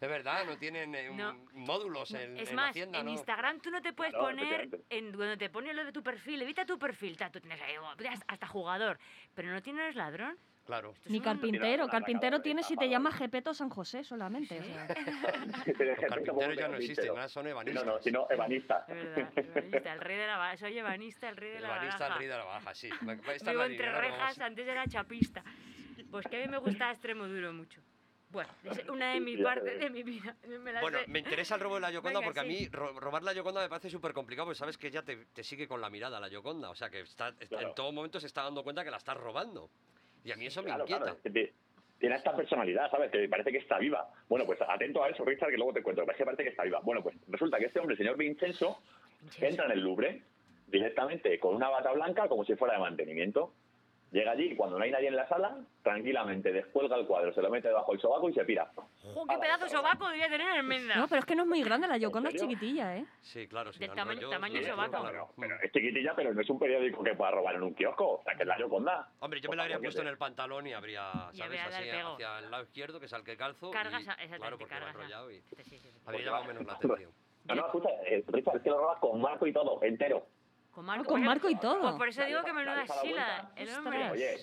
[0.00, 1.34] de verdad, no tienen eh, un- No.
[1.52, 3.12] módulos en, Es en más, Hacienda, en ¿no?
[3.12, 6.42] Instagram tú no te puedes Claro, poner, en, cuando te pone lo de tu perfil,
[6.42, 8.98] evita tu perfil, ta, tú tienes ahí oh, hasta- hasta jugador,
[9.34, 10.36] pero no tienes ladrón.
[10.64, 10.94] Claro.
[11.06, 11.86] Ni carpintero.
[11.88, 14.58] Carpintero racadora tiene de si te llama Gepeto San José solamente.
[14.58, 14.72] o Sí.
[14.72, 14.86] sea.
[15.84, 17.84] Los carpinteros ya no existen, ahora son No, ebanistas.
[17.84, 18.84] no, sino ebanista.
[18.88, 20.56] Es verdad, ebanista, el rey de la baraja.
[20.56, 22.88] Soy ebanista, el rey de la Ebanista, el rey de la baja, sí.
[23.00, 25.44] Vivo entre rejas, antes era chapista.
[26.10, 27.80] Pues que a mí me gusta extremo duro mucho.
[28.30, 30.34] Bueno, es una de mis Ya partes de mi vida.
[30.48, 31.04] Me la Bueno, sé.
[31.08, 32.48] me interesa el robo de la Yoconda Venga, porque a sí.
[32.48, 35.44] mí ro- robar la Yoconda me parece súper complicado porque sabes que ella te, te
[35.44, 36.70] sigue con la mirada, la Yoconda.
[36.70, 37.68] O sea, que está, está- Claro.
[37.68, 39.70] en todo momento se está dando cuenta que la estás robando.
[40.24, 41.02] Y a mí eso me Claro, inquieta.
[41.04, 41.52] claro, es que te-
[41.98, 43.10] tiene esta personalidad, ¿sabes?
[43.10, 44.10] Que parece que está viva.
[44.28, 46.02] Bueno, pues atento a eso, Richard, que luego te cuento.
[46.02, 46.80] Es que parece que está viva.
[46.82, 48.80] Bueno, pues resulta que este hombre, el señor Vincenzo,
[49.40, 50.22] entra en el Louvre
[50.66, 53.52] directamente con una bata blanca como si fuera de mantenimiento.
[54.14, 57.42] Llega allí y cuando no hay nadie en la sala, tranquilamente descuelga el cuadro, se
[57.42, 58.70] lo mete debajo del sobaco y se pira.
[59.02, 60.94] ¡Jo, qué pedazo de sobaco debía tener en Menda!
[60.94, 61.88] No, pero es que no es muy grande.
[61.88, 63.06] La Yoconda es chiquitilla, ¿eh?
[63.22, 63.72] Sí, claro.
[63.72, 65.00] sí, Del tamaño- rollo- tamaño sí, sobaco.
[65.00, 65.30] claro.
[65.36, 68.08] Pero es chiquitilla, pero no es un periódico que pueda robar en un kiosco.
[68.20, 69.08] O sea, que es la Yoconda.
[69.18, 71.40] Hombre, yo me la habría puesto en el pantalón y habría, Y ¿sabes?
[71.42, 72.12] habría dado Así, el pego.
[72.14, 73.72] hacia el lado izquierdo, que es al que calzo.
[73.72, 74.94] Cargas, y, exactamente, claro, porque va cargas.
[74.94, 75.88] a- enrollado y Sí, sí, sí.
[75.88, 77.10] habría Pues llamado menos la atención.
[77.46, 80.24] No, no, escucha, eh, Richard, es que lo roba con marco y todo, entero.
[80.74, 81.96] Con Marco, Con Marco y Pues todo.
[81.96, 83.50] por eso digo que ha dado sila.
[83.54, 84.10] El hombre.
[84.10, 84.36] Oye,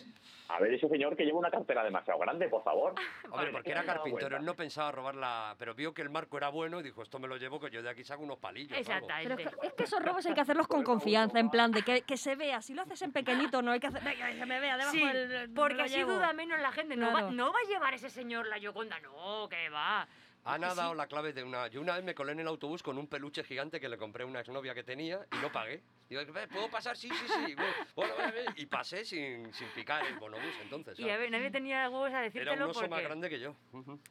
[0.48, 2.94] a ver ese señor que lleva una cartera demasiado grande, por favor.
[3.32, 6.80] Hombre, porque era carpintero, él no pensaba robarla, pero vio que el marco era bueno
[6.80, 8.72] y dijo, esto me lo llevo, que yo de aquí saco unos palillos.
[8.78, 8.86] algo".
[8.86, 8.98] Pero
[9.36, 9.44] Exactamente.
[9.44, 12.02] es que, es que esos robos hay que hacerlos con confianza, en plan de que,
[12.03, 12.62] que se vea.
[12.62, 14.03] Si lo haces en pequeñito, no hay que hacer.
[14.03, 15.49] Venga, que se me vea debajo Sí, del.
[15.49, 16.14] me porque lo así llevo".
[16.14, 16.95] duda menos la gente.
[16.95, 17.32] No, va, Claro.
[17.32, 20.08] no va a llevar ese señor la Yoconda, no, que va.
[20.44, 20.78] Ana ha Sí.
[20.78, 21.68] dado la clave de una...
[21.68, 24.24] Yo una vez me colé en el autobús con un peluche gigante que le compré
[24.24, 25.84] a una exnovia que tenía y no pagué.
[26.12, 26.98] Digo, ¿puedo pasar?
[26.98, 27.56] Sí, sí, sí.
[27.96, 31.00] Bueno, bueno, y pasé sin, sin picar el bonobús entonces.
[31.00, 31.20] Y a ¿sabes?
[31.22, 33.56] ver, nadie tenía huevos a Era un decírtelo oso más grande que yo.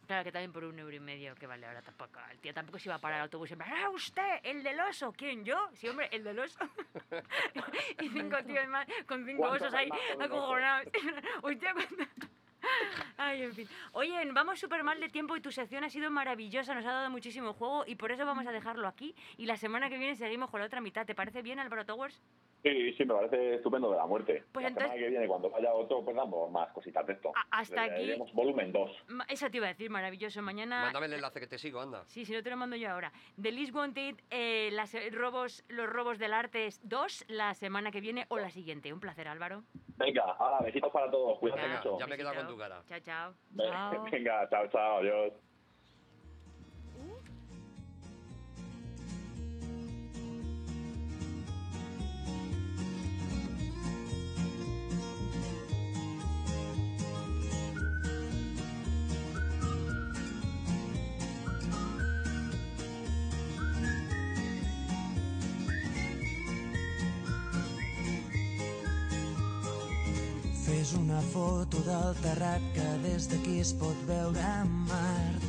[0.06, 2.18] Claro que también por un euro y medio que vale ahora tampoco.
[2.30, 4.38] El tío tampoco se iba a parar el autobús en plan, ¡ah, usted!
[4.44, 5.12] ¡El del oso!
[5.12, 5.68] ¿Quién, yo?
[5.74, 6.58] Sí, hombre, el del oso.
[8.00, 10.86] y cinco tíos más con cinco ¿Cuántos osos ahí acojonados.
[11.42, 12.04] Hostia, cuánto-
[13.16, 13.68] Ay, en fin.
[13.92, 17.10] Oye, vamos súper mal de tiempo y tu sección ha sido maravillosa, nos ha dado
[17.10, 19.14] muchísimo juego y por eso vamos a dejarlo aquí.
[19.36, 21.06] Y la semana que viene seguimos con la otra mitad.
[21.06, 22.20] ¿Te parece bien, Álvaro Towers?
[22.62, 24.44] Sí, sí, me parece estupendo de la muerte.
[24.52, 27.32] Pues la entonces- semana que viene, cuando vaya otro, pues damos más cositas de esto.
[27.50, 28.22] Hasta Le aquí.
[28.34, 28.90] volumen 2.
[29.08, 30.42] Ma- Eso te iba a decir, maravilloso.
[30.42, 30.82] Mañana...
[30.82, 32.04] Mándame el enlace que te sigo, anda.
[32.06, 33.12] Sí, si no te lo mando yo ahora.
[33.40, 38.00] The Least Wanted, eh, las, eh, robos, los robos del arte 2, la semana que
[38.02, 38.92] viene o la siguiente.
[38.92, 39.62] Un placer, Álvaro.
[39.96, 41.38] Venga, ahora, besitos para todos.
[41.38, 41.98] Cuídate mucho.
[41.98, 42.82] Ya me he quedado con tu cara.
[42.88, 43.34] Chao, chao.
[43.56, 44.04] Chao.
[44.12, 45.32] Venga, chao, chao, adiós.
[71.20, 75.44] Foto del terrat que des d'aquí es pot veure a Mart.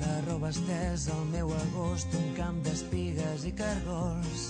[0.00, 4.46] La roba estesa al meu agost, un camp d'espigues i cargols.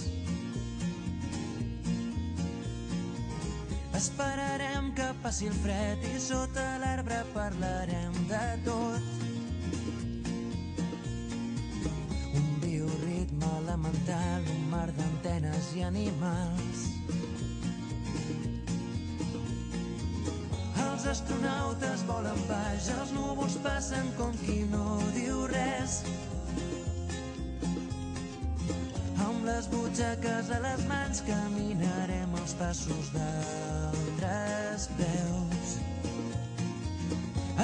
[3.98, 9.12] Esperarem que passi el fred i sota l'arbre parlarem de tot.
[12.40, 16.91] Un bioritme elemental, un mar d'antenes i animals.
[21.02, 25.96] Els astronautes volen baix, els núvols passen com qui no diu res.
[29.24, 35.72] Amb les butxaques a les mans caminarem els passos d'altres peus.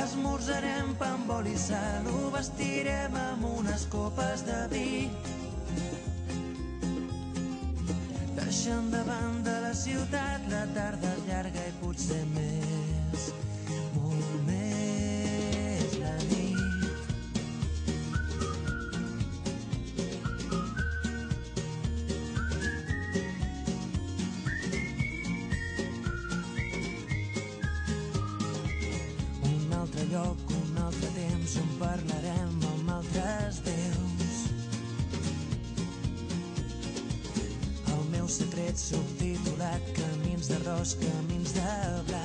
[0.02, 4.90] Esmorzarem pa amb oli i sal, ho vestirem amb unes copes de vi.
[8.34, 12.77] Deixant de banda la ciutat, la tarda llarga i potser més,
[40.78, 41.70] els camins de
[42.06, 42.17] blanc.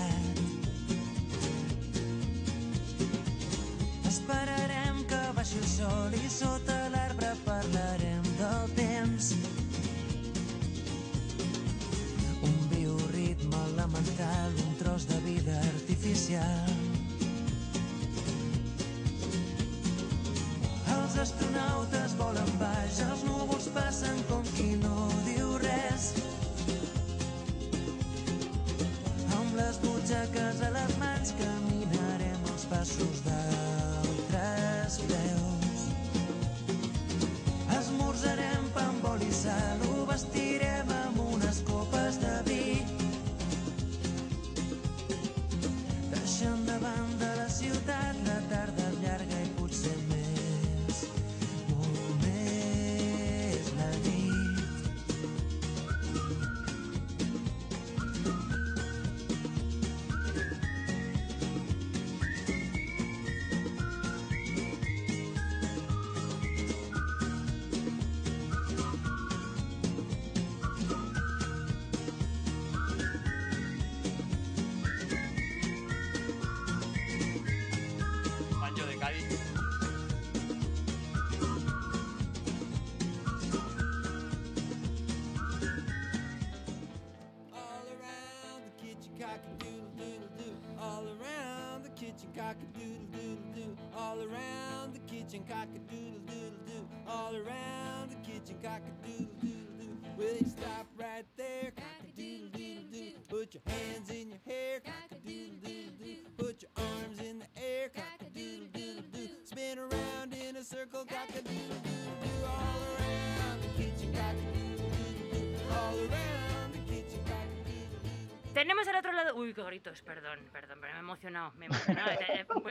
[95.43, 96.87] Kitchen, cock-a-doodle-doodle-doo.
[97.07, 99.97] All around the kitchen, cock-a-doodle-doodle-doo.
[100.17, 103.13] Will you stop right there, cock-a-doodle-doodle-doo?
[103.29, 106.17] Put your hands in your hair, cock-a-doodle-doodle-doo.
[106.37, 109.29] Put your arms in the air, cock-a-doodle-doodle-doo.
[109.45, 112.45] Spin around in a circle, cock-a-doodle-doodle-doo.
[112.45, 115.57] All around the kitchen, cock-a-doodle-doodle-doo.
[115.71, 118.53] All around the kitchen, cock-a-doodle-doodle-doo.
[118.53, 119.35] Tenemos al otro lado.
[119.35, 120.79] Uy, qué gritos, perdón, perdón,
[121.23, 121.53] emocionado.
[121.57, 122.11] Me he emocionado.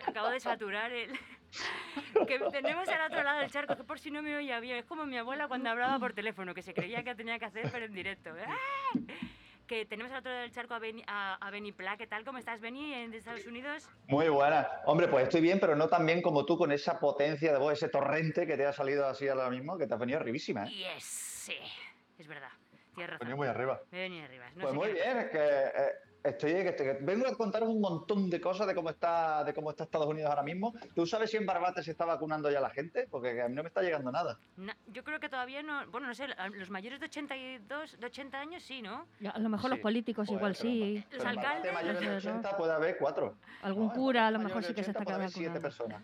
[0.06, 1.12] Acabo de saturar el.
[2.26, 4.76] que tenemos al otro lado del charco, que por si no me oía bien.
[4.76, 7.68] Es como mi abuela cuando hablaba por teléfono, que se creía que tenía que hacer,
[7.70, 8.30] pero en directo.
[8.46, 8.98] ¡Ah!
[9.66, 11.96] Que tenemos al otro lado del charco a Beni, a, a Beni Pla.
[11.96, 12.24] ¿Qué tal?
[12.24, 13.88] ¿Cómo estás, Beni, en Estados Unidos?
[14.06, 14.68] Muy buena.
[14.84, 17.74] Hombre, pues estoy bien, pero no tan bien como tú con esa potencia de voz,
[17.74, 20.64] ese torrente que te ha salido así ahora mismo, que te has venido arribísima.
[20.64, 20.70] ¿eh?
[20.70, 21.56] Yes, sí,
[22.18, 22.50] es verdad.
[22.94, 23.20] Tienes razón.
[23.20, 23.80] venido muy arriba.
[23.90, 24.50] Me venido arriba.
[24.54, 25.92] No Pues muy bien, es que eh,
[26.24, 29.70] estoy, que estoy- vengo a contaros un montón de cosas de cómo está, de cómo
[29.70, 30.74] está Estados Unidos ahora mismo.
[30.94, 33.06] ¿Tú sabes si en Barbate se está vacunando ya la gente?
[33.10, 34.38] Porque a mí no me está llegando nada.
[34.56, 35.86] Na- yo creo que todavía no.
[35.90, 39.06] Bueno, no sé, los mayores de 82, de 80 años sí, ¿no?
[39.20, 40.94] Ya, A lo mejor los políticos Joder, igual pero sí.
[41.10, 42.38] Los Pero alcaldes, mayores de no sé, ¿no?
[42.38, 43.34] 80 puede haber cuatro.
[43.62, 46.02] Algún No, cura a lo mejor sí que se está 80 puede haber siete personas.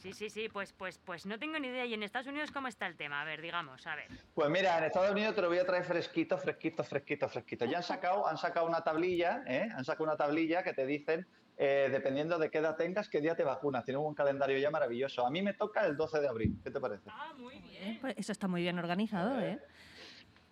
[0.00, 1.84] Sí, sí, sí, pues, pues, pues no tengo ni idea.
[1.84, 3.20] ¿Y en Estados Unidos cómo está el tema?
[3.20, 4.06] A ver, digamos, a ver.
[4.32, 7.66] Pues mira, en Estados Unidos te lo voy a traer fresquito, fresquito, fresquito, fresquito.
[7.66, 9.68] Ya han sacado, han sacado una tablilla, ¿eh?
[9.76, 11.26] Han sacado una tablilla que te dicen,
[11.58, 13.84] eh, dependiendo de qué edad tengas, qué día te vacunas.
[13.84, 15.26] Tienen un calendario ya maravilloso.
[15.26, 16.58] A mí me toca el 12 de abril.
[16.64, 17.02] ¿Qué te parece?
[17.08, 19.60] Ah, muy Eh, pues Eso está muy bien organizado, ¿eh?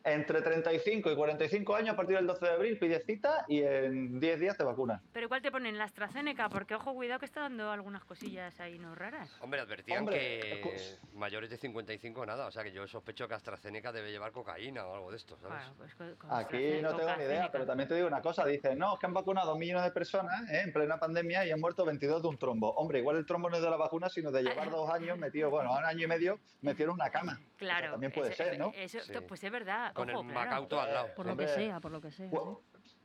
[0.05, 4.19] Entre 35 y 45 años, a partir del 12 de abril, pides cita y en
[4.21, 5.03] 10 días te vacunas.
[5.13, 5.77] ¿Pero cuál te ponen?
[5.77, 6.49] ¿La AstraZeneca?
[6.49, 9.29] Porque, ojo, cuidado que está dando algunas cosillas ahí no raras.
[9.41, 13.35] Hombre, advertían Hombre, que pues- mayores de 55 nada, o sea que yo sospecho que
[13.35, 15.59] AstraZeneca debe llevar cocaína o algo de esto, ¿sabes?
[15.59, 18.47] Bueno, pues con- con Aquí no tengo ni idea, pero también te digo una cosa.
[18.47, 20.63] Dicen, no, es que han vacunado a dos millones de personas ¿eh?
[20.65, 22.71] en plena pandemia y han muerto 22 de un trombo.
[22.77, 25.51] Hombre, igual el trombo no es de la vacuna, sino de llevar dos años metido,
[25.51, 27.39] bueno, un año y medio metido en una cama.
[27.57, 27.91] Claro.
[27.93, 28.73] también puede eso- ser, ¿no?
[28.75, 29.13] Eso, Sí.
[29.27, 29.88] Pues es verdad.
[29.95, 30.51] Con ojo, el claro.
[30.51, 31.09] Macauto al lado.
[31.15, 32.31] Por lo que sea, por lo que sea.
[32.31, 32.43] Pues,
[32.85, 32.97] sí.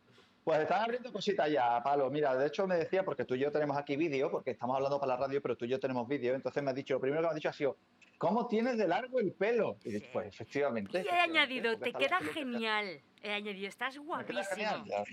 [0.43, 2.09] pues están abriendo cositas ya, Palo.
[2.09, 4.99] Mira, de hecho me decía, porque tú y yo tenemos aquí vídeo, porque estamos hablando
[4.99, 6.35] para la radio, pero tú y yo tenemos vídeo.
[6.35, 7.77] Entonces me ha dicho, lo primero que me ha dicho ha sido,
[8.17, 9.77] ¿cómo tienes de largo el pelo?
[9.83, 10.05] Y Sí.
[10.11, 11.01] pues efectivamente.
[11.03, 13.01] Y he añadido, te queda genial.
[13.21, 14.43] He añadido, estás guapísimo.
[14.55, 14.83] genial.
[14.85, 15.03] Ya.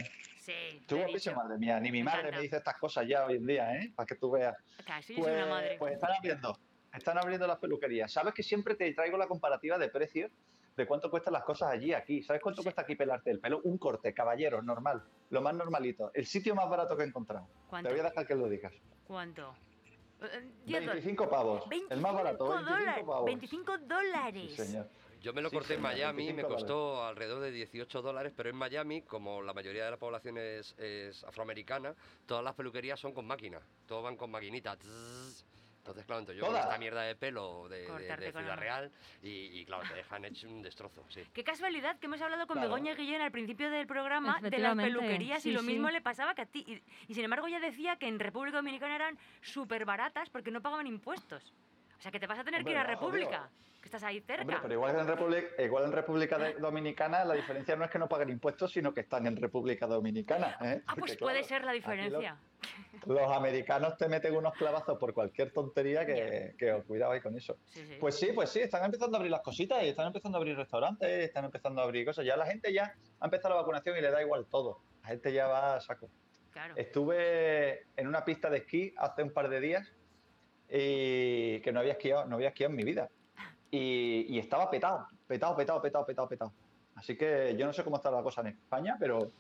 [0.41, 1.79] Sí, Tú guapísimo, madre mía.
[1.79, 3.93] Ni mi madre me dice estas cosas ya hoy en día, ¿eh?
[3.95, 4.57] Para que tú veas.
[5.07, 5.77] Soy Pues, una madre.
[5.79, 6.59] pues están abriendo,
[6.93, 8.11] están abriendo las peluquerías.
[8.11, 10.33] Sabes que siempre te traigo la comparativa de precios
[10.81, 12.23] de cuánto cuestan las cosas allí, aquí.
[12.23, 12.67] ¿Sabes cuánto Sí.
[12.67, 13.61] cuesta aquí pelarte el pelo?
[13.65, 15.03] Un corte, caballero, normal.
[15.31, 16.11] Lo más normalito.
[16.15, 17.47] El sitio más barato que he encontrado.
[17.69, 17.89] ¿Cuánto?
[17.89, 18.73] Te voy a dejar que lo digas.
[19.07, 19.55] ¿Cuánto?
[20.23, 21.05] Eh, 10 dólares.
[21.05, 21.65] 25 pavos.
[21.91, 23.05] el más barato, 25 dólares.
[23.07, 23.25] pavos.
[23.27, 24.51] 25 dólares.
[24.57, 24.89] Sí, señor.
[25.21, 28.49] Yo me lo Sí, corté en Miami, me 25 costó alrededor de 18 dólares, pero
[28.49, 31.95] en Miami, como la mayoría de la población es, es afroamericana,
[32.25, 34.79] todas las peluquerías son con máquina, todos van con maquinita.
[35.81, 38.93] Entonces, claro, entonces yo con esta mierda de pelo de, de- Ciudad Real
[39.23, 41.23] y, y, claro, te dejan hecho un destrozo, sí.
[41.33, 42.69] Qué casualidad que hemos hablado con Claro.
[42.69, 45.67] Begoña Guillén al principio del programa de las peluquerías y lo sí.
[45.67, 46.65] mismo le pasaba que a ti.
[46.67, 50.61] Y, y sin embargo ella decía que en República Dominicana eran súper baratas porque no
[50.61, 51.53] pagaban impuestos.
[52.01, 53.81] O sea que te vas a tener Hombre, que ir a República, obvio.
[53.83, 54.41] que estás ahí cerca.
[54.41, 57.99] Hombre, pero igual en República, igual en República de- Dominicana la diferencia no es que
[57.99, 60.57] no paguen impuestos, sino que están en República Dominicana.
[60.63, 60.81] ¿eh?
[60.87, 62.39] ah, pues Porque, puede claro, ser la diferencia.
[63.05, 67.37] Los americanos te meten unos clavazos por cualquier tontería que, que os cuidado ahí con
[67.37, 67.59] eso.
[67.67, 67.97] Sí, sí.
[68.01, 70.57] Pues sí, pues sí, están empezando a abrir las cositas y están empezando a abrir
[70.57, 72.25] restaurantes, están empezando a abrir cosas.
[72.25, 74.81] Ya la gente ya ha empezado la vacunación y le da igual todo.
[75.03, 76.09] La gente ya va a saco.
[76.53, 76.75] claro.
[76.77, 79.93] Estuve en una pista de esquí hace un par de días
[80.73, 83.09] y que no había esquiado, no había esquiado en mi vida.
[83.73, 86.53] Y, y estaba petado, petado, petado, petado, petado, petado.
[86.97, 89.31] Así que yo no sé cómo está la cosa en España, pero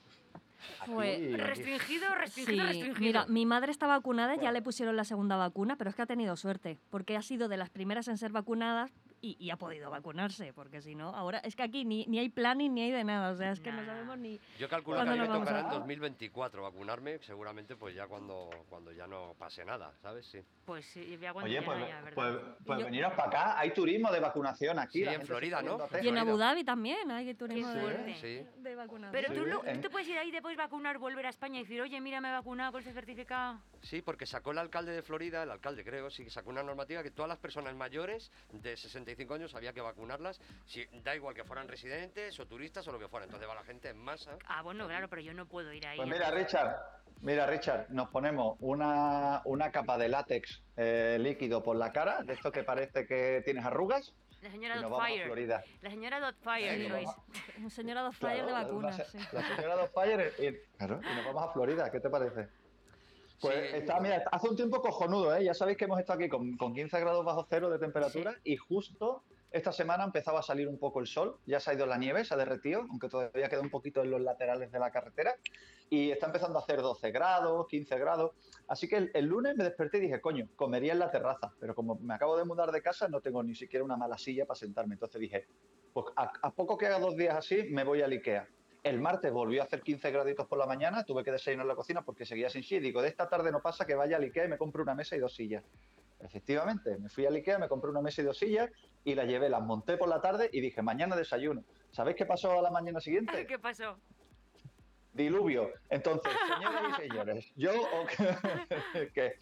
[0.80, 3.00] aquí- Fue Restringido, restringido, Sí, restringido.
[3.00, 6.06] mira, mi madre está vacunada, ya le pusieron la segunda vacuna, pero es que ha
[6.06, 8.92] tenido suerte, porque ha sido de las primeras en ser vacunadas
[9.22, 12.28] y, y ha podido vacunarse, porque si no, ahora es que aquí ni, ni hay
[12.28, 14.40] planning ni hay de nada, o sea, es que no sabemos ni...
[14.58, 17.76] Yo calculo ¿Cuándo que a mí nos me vamos a- tocará en 2024 vacunarme, seguramente
[17.76, 20.26] pues ya cuando, cuando ya no pase nada, ¿sabes?
[20.26, 20.40] Sí.
[20.64, 22.14] Pues sí, ya cuando Oye, ya pues, no haya, ¿verdad?
[22.14, 23.58] pues, pues Yo- veniros para acá.
[23.58, 25.00] Hay turismo de vacunación aquí.
[25.00, 25.78] Sí, la en Florida, ¿no?
[26.02, 26.18] Y en.
[26.18, 28.14] Abu Dhabi también hay turismo de.
[28.20, 28.46] Sí.
[28.60, 29.12] de vacunación.
[29.12, 31.58] Pero tú, Sí, lo- tú te puedes ir ahí, te puedes vacunar, volver a España
[31.58, 33.60] y decir, oye, mira, me he vacunado con ese certificado.
[33.82, 37.02] Sí, porque sacó el alcalde de Florida, el alcalde creo, sí, que sacó una normativa
[37.02, 38.76] que todas las personas mayores de
[39.10, 42.98] 65 años había que vacunarlas, si, da igual que fueran residentes o turistas o lo
[42.98, 43.24] que fuera.
[43.24, 44.36] Entonces va la gente en masa.
[44.46, 45.96] Ah, bueno, claro, pero yo no puedo ir ahí.
[45.96, 46.76] Pues mira, Richard,
[47.22, 52.34] mira, Richard, nos ponemos una, una capa de látex eh, líquido por la cara, de
[52.34, 54.12] esto que parece que tienes arrugas,
[54.42, 55.24] La señora Dotfire.
[55.26, 55.62] Florida.
[55.82, 57.08] La señora Dotfire sois.
[57.56, 59.18] vamos Señora Dotfire Claro, de la- vacunas, la, sí.
[59.32, 62.48] la señora Dotfire y, claro, y nos vamos a Florida, ¿qué te parece?
[63.40, 65.44] Pues Sí, está, mira, hace un tiempo cojonudo, ¿eh?
[65.44, 68.56] Ya sabéis que hemos estado aquí con, con 15 grados bajo cero de temperatura y
[68.56, 71.98] justo esta semana empezaba a salir un poco el sol, ya se ha ido la
[71.98, 75.34] nieve, se ha derretido, aunque todavía queda un poquito en los laterales de la carretera,
[75.88, 78.32] y está empezando a hacer 12 grados, 15 grados.
[78.68, 81.74] Así que el, el lunes me desperté y dije, coño, comería en la terraza, pero
[81.74, 84.58] como me acabo de mudar de casa, no tengo ni siquiera una mala silla para
[84.58, 84.94] sentarme.
[84.94, 85.46] Entonces dije,
[85.92, 88.48] pues a, a poco que haga dos días así, me voy al Ikea.
[88.82, 91.74] El martes volvió a hacer 15 graditos por la mañana, tuve que desayunar en la
[91.74, 92.80] cocina porque seguía sin silla.
[92.80, 95.16] Digo, de esta tarde no pasa que vaya al Ikea y me compre una mesa
[95.16, 95.64] y dos sillas.
[96.20, 98.70] Efectivamente, me fui al Ikea, me compré una mesa y dos sillas
[99.04, 101.64] y las llevé, las monté por la tarde y dije, mañana desayuno.
[101.90, 103.46] ¿Sabéis qué pasó a la mañana siguiente?
[103.46, 103.98] ¿Qué pasó?
[105.12, 105.70] Diluvio.
[105.88, 107.72] Entonces, señoras y señores, yo
[109.14, 109.34] que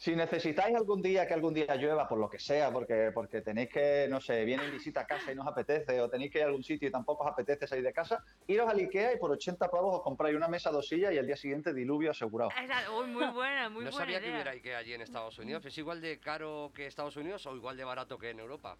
[0.00, 3.68] si necesitáis algún día que algún día llueva, por lo que sea, porque, porque tenéis
[3.68, 6.44] que, no sé, viene visita a casa y no os apetece, o tenéis que ir
[6.44, 9.32] a algún sitio y tampoco os apetece salir de casa, iros al Ikea y por
[9.32, 12.52] 80 pavos os compráis una mesa, dos sillas y al día siguiente diluvio asegurado.
[12.62, 15.66] Esa- uy, muy buena, muy no buena sabía que hubiera Ikea allí en Estados Unidos.
[15.66, 18.76] ¿Es igual de caro que Estados Unidos o igual de barato que en Europa?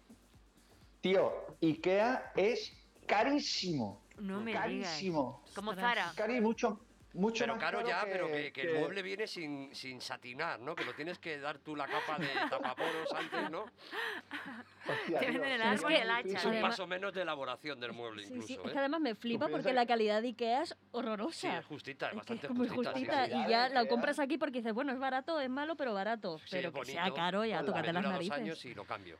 [1.01, 2.71] Tío, Ikea es
[3.05, 4.05] carísimo.
[4.19, 5.41] No me carísimo.
[5.43, 5.53] digas.
[5.55, 6.13] Como Zara.
[6.15, 6.79] Cari mucho,
[7.13, 10.59] mucho Pero más caro ya, que- pero que, que el mueble viene sin, sin satinar,
[10.59, 10.75] ¿no?
[10.75, 13.65] Que lo tienes que dar tú la capa de tapaporos antes, ¿no?
[14.87, 16.37] Hostia, el es árbol el hacha.
[16.37, 18.61] Es un paso menos de elaboración del mueble Sí, incluso, sí, ¿eh?
[18.65, 21.57] es que además me flipa porque la calidad de Ikea es Sí, horrorosa.
[21.59, 22.93] es justita, es bastante es muy justita.
[22.93, 23.33] sí, justita sí.
[23.33, 26.37] y ya la compras aquí porque dices, bueno, es barato, es malo, pero barato.
[26.39, 28.37] Sí, pero que sea caro, ya la tócate las dura dos narices.
[28.37, 29.17] años y lo cambio.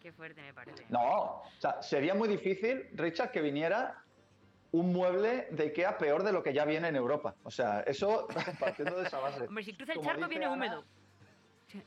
[0.00, 0.86] Qué fuerte me parece.
[0.88, 4.02] No, o sea, sería muy difícil, Richard, que viniera
[4.76, 7.34] un mueble de Ikea peor de lo que ya viene en Europa.
[7.44, 8.26] O sea, eso
[8.60, 9.44] partiendo de esa base.
[9.46, 10.84] Hombre, si cruza el Como charco dice viene Ana, húmedo.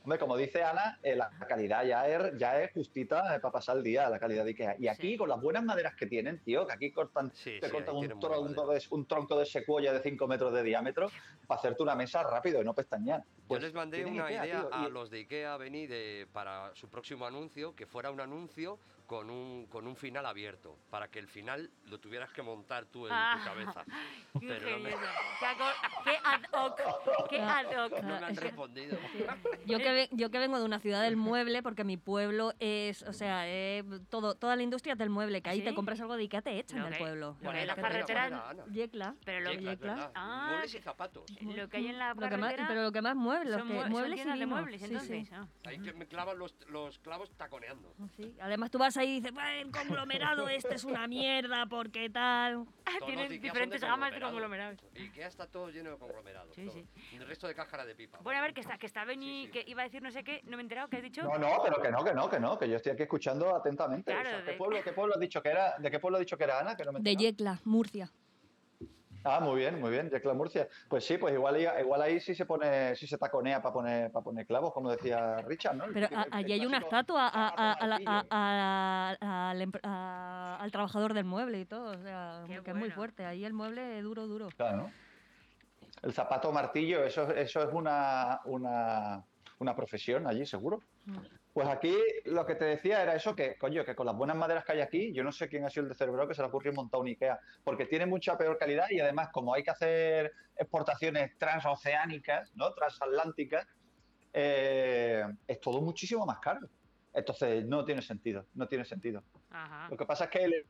[0.03, 3.77] Hombre, como dice Ana, eh, la calidad ya es, ya es justita eh, para pasar
[3.77, 4.75] el día, la calidad de Ikea.
[4.77, 5.17] Y aquí, Sí.
[5.17, 8.07] con las buenas maderas que tienen, tío, que aquí cortan, Sí, te sí, cortan un,
[8.19, 11.09] tronco de, un tronco de secuoya de 5 metros de diámetro
[11.47, 13.21] para hacerte una mesa rápido y no pestañear.
[13.21, 16.27] Yo Pues les mandé una Ikea, idea tío, a y- los de Ikea Vení de,
[16.33, 18.79] para su próximo anuncio, que fuera un anuncio
[19.09, 23.07] con un, con un final abierto, para que el final lo tuvieras que montar tú
[23.07, 23.83] en Ah, tu cabeza.
[24.39, 24.89] Qué Pero no me.
[24.91, 27.27] Qué, ad hoc.
[27.27, 28.03] Qué ad hoc.
[28.03, 28.99] no me han respondido.
[29.65, 33.13] Yo que, yo que vengo de una ciudad del mueble, porque mi pueblo es, o
[33.13, 35.75] sea, eh, todo, toda la industria es del mueble, que ahí te ¿Sí?
[35.75, 37.31] compras algo de Ikea, te echan del pueblo.
[37.31, 37.75] lo que ¿Cuál hay en era?
[37.75, 38.05] las ¿Cuál era?
[38.05, 38.27] ¿Cuál carreteras.
[38.27, 38.73] era, Ana?
[38.73, 39.15] Yecla.
[39.25, 40.11] Pero lo, Yecla.
[40.15, 41.23] Ah, Muebles y zapatos.
[41.41, 43.67] lo que hay en la Lo que más, carretera pero lo que más muebles, son,
[43.67, 44.93] que, mue- son muebles y de muebles, Sí, sí.
[44.93, 45.33] entonces.
[45.33, 45.47] ah.
[45.65, 47.93] Ahí que me clavan los, los clavos taconeando.
[48.15, 52.09] Sí, Además tú vas ahí y dices, "Bueno, el conglomerado este es una mierda, porque
[52.09, 52.65] tal.
[52.85, 54.75] Ikea son diferentes gamas de conglomerado.
[54.77, 54.83] conglomerados.
[54.95, 56.55] Ikea está todo lleno de conglomerados.
[56.55, 56.73] Sí, todo.
[56.73, 56.85] sí.
[57.15, 58.19] El resto de cáscara de pipa.
[58.21, 59.51] Bueno, a ver, que está, que está Beni, Sí, sí.
[59.51, 61.23] que iba a decir no sé qué, no me he enterado, ¿qué has dicho?
[61.23, 64.11] No, no, pero que no, que no, que no, que yo estoy aquí escuchando atentamente.
[64.11, 65.77] Claro, O sea, ¿qué, de- pueblo, ¿Qué pueblo has dicho que era?
[65.77, 66.75] ¿De qué pueblo has dicho que era Ana?
[66.75, 67.15] Que no me he De.
[67.15, 68.11] Yecla, Murcia.
[69.23, 70.67] Ah, muy bien, muy bien, Yecla Murcia.
[70.87, 74.11] Pues sí, pues igual, ahí- igual ahí sí se pone, sí se taconea para poner,
[74.11, 75.85] para poner clavos, como decía Richard, ¿no?
[75.93, 77.53] Pero a- el allí hay una estatua a-
[79.91, 81.91] a- al trabajador del mueble y todo.
[81.91, 83.25] O sea, Qué que es muy fuerte.
[83.25, 84.49] Ahí el mueble es duro, duro.
[84.55, 84.91] Claro, ¿no?
[86.01, 89.21] El zapato martillo, eso, eso es una, una,
[89.59, 90.81] una profesión allí, seguro.
[91.05, 91.17] Mm.
[91.53, 91.95] Pues aquí
[92.25, 94.81] lo que te decía era eso, que coño, que con las buenas maderas que hay
[94.81, 97.01] aquí, yo no sé quién ha sido el de cerebro que se le ocurrió montar
[97.01, 102.55] un Ikea, porque tiene mucha peor calidad y además como hay que hacer exportaciones transoceánicas,
[102.55, 102.71] ¿no?
[102.73, 103.67] Transatlánticas,
[104.33, 106.61] eh, es todo muchísimo más caro.
[107.11, 109.23] Entonces no tiene sentido, no tiene sentido.
[109.49, 109.87] Ajá.
[109.89, 110.65] Lo que pasa es que el,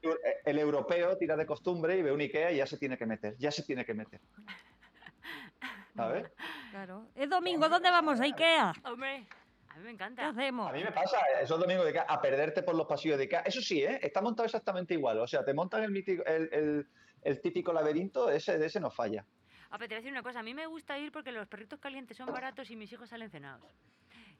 [0.45, 3.35] el europeo tira de costumbre y ve un Ikea y ya se tiene que meter,
[3.37, 4.21] ya se tiene que meter.
[5.95, 6.31] ¿Sabes?
[6.71, 7.07] Claro.
[7.15, 8.21] Es domingo, ¿dónde vamos?
[8.21, 8.73] ¿A Ikea?
[8.85, 9.27] Hombre,
[9.69, 10.27] a mí me ¿Qué encanta.
[10.29, 10.69] hacemos?
[10.69, 13.41] A mí me pasa, esos domingos de Ikea, a perderte por los pasillos de Ikea.
[13.41, 13.99] Eso sí, ¿eh?
[14.01, 15.19] está montado exactamente igual.
[15.19, 16.87] O sea, te montan el, mítico- el, el-
[17.21, 19.25] el típico laberinto, ese de ese no falla.
[19.71, 21.47] Ah, pero te voy a decir una cosa, a mí me gusta ir porque los
[21.47, 23.69] perritos calientes son baratos y mis hijos salen cenados.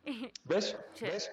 [0.45, 0.77] ¿Ves?
[0.93, 1.05] Sí.
[1.05, 1.31] ¿Ves?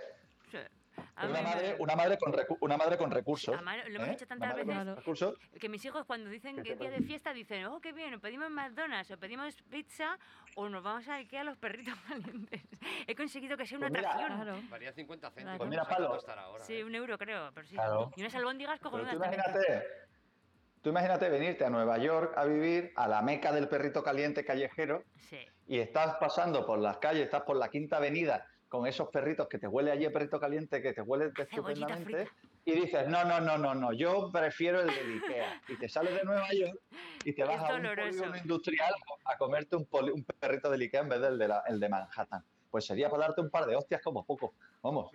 [1.22, 3.54] Una madre, una madre con una madre con recursos.
[3.60, 4.12] Lo hemos ¿eh?
[4.12, 4.96] hecho tantas veces.
[4.96, 5.34] recursos.
[5.58, 8.20] Que mis hijos cuando dicen ¿Qué que es día de fiesta dicen, oh, qué bien,
[8.20, 10.18] pedimos McDonald's o pedimos pizza
[10.56, 12.62] o nos vamos a Ikea a los perritos calientes.
[13.06, 14.42] He conseguido que sea una Pues mira, atracción.
[14.42, 14.60] Claro.
[14.70, 15.34] Valía 50 Claro.
[15.34, 15.58] céntimos.
[15.58, 16.40] Pues mira, Palo.
[16.42, 16.84] ahora, Sí, ¿eh?
[16.84, 17.74] un euro creo, pero sí.
[17.74, 18.10] Claro.
[18.16, 19.84] Y unas albóndigas cojonudas imagínate,
[20.82, 25.02] tú imagínate venirte a Nueva York a vivir a la meca del perrito caliente callejero
[25.18, 25.38] Sí.
[25.66, 29.58] y estás pasando por las calles, estás por la quinta avenida con esos perritos que
[29.58, 32.28] te huele allí el perrito caliente, que te huele estupendamente,
[32.64, 35.62] y dices, no, no, no, no, no, yo prefiero el del Ikea.
[35.68, 36.80] Y te sales de Nueva York
[37.24, 38.94] y te vas Es a un polígono industrial
[39.24, 41.88] a comerte un, poli- un perrito del Ikea en vez del de, la- el de
[41.88, 42.44] Manhattan.
[42.70, 44.54] Pues sería para darte un par de hostias como poco.
[44.82, 45.10] Vamos.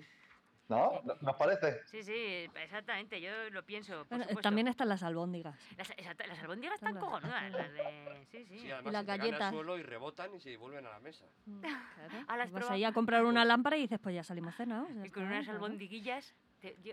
[0.71, 1.01] ¿No?
[1.21, 1.81] ¿Nos parece?
[1.85, 3.97] Sí, sí, exactamente, yo lo pienso.
[3.99, 4.41] Por Bueno, supuesto.
[4.41, 5.53] también están las albóndigas.
[5.77, 8.25] Las, exacto, las albóndigas están cojonudas, las de...
[8.31, 8.59] Sí, sí.
[8.59, 9.41] Sí, además las galletas.
[9.41, 11.25] al suelo y rebotan y se vuelven a la mesa.
[12.27, 14.87] A las Vas ahí a comprar una lámpara y dices, pues ya salimos cenados.
[15.03, 15.59] Y con unas claro.
[15.63, 16.33] albondiguillas,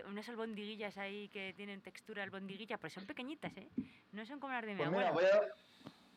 [0.05, 3.69] unas albondiguillas ahí que tienen textura albondiguilla, pero son pequeñitas, ¿eh?
[4.11, 5.29] No son como las de mi Pues mira, abuela.
[5.39, 5.53] voy a-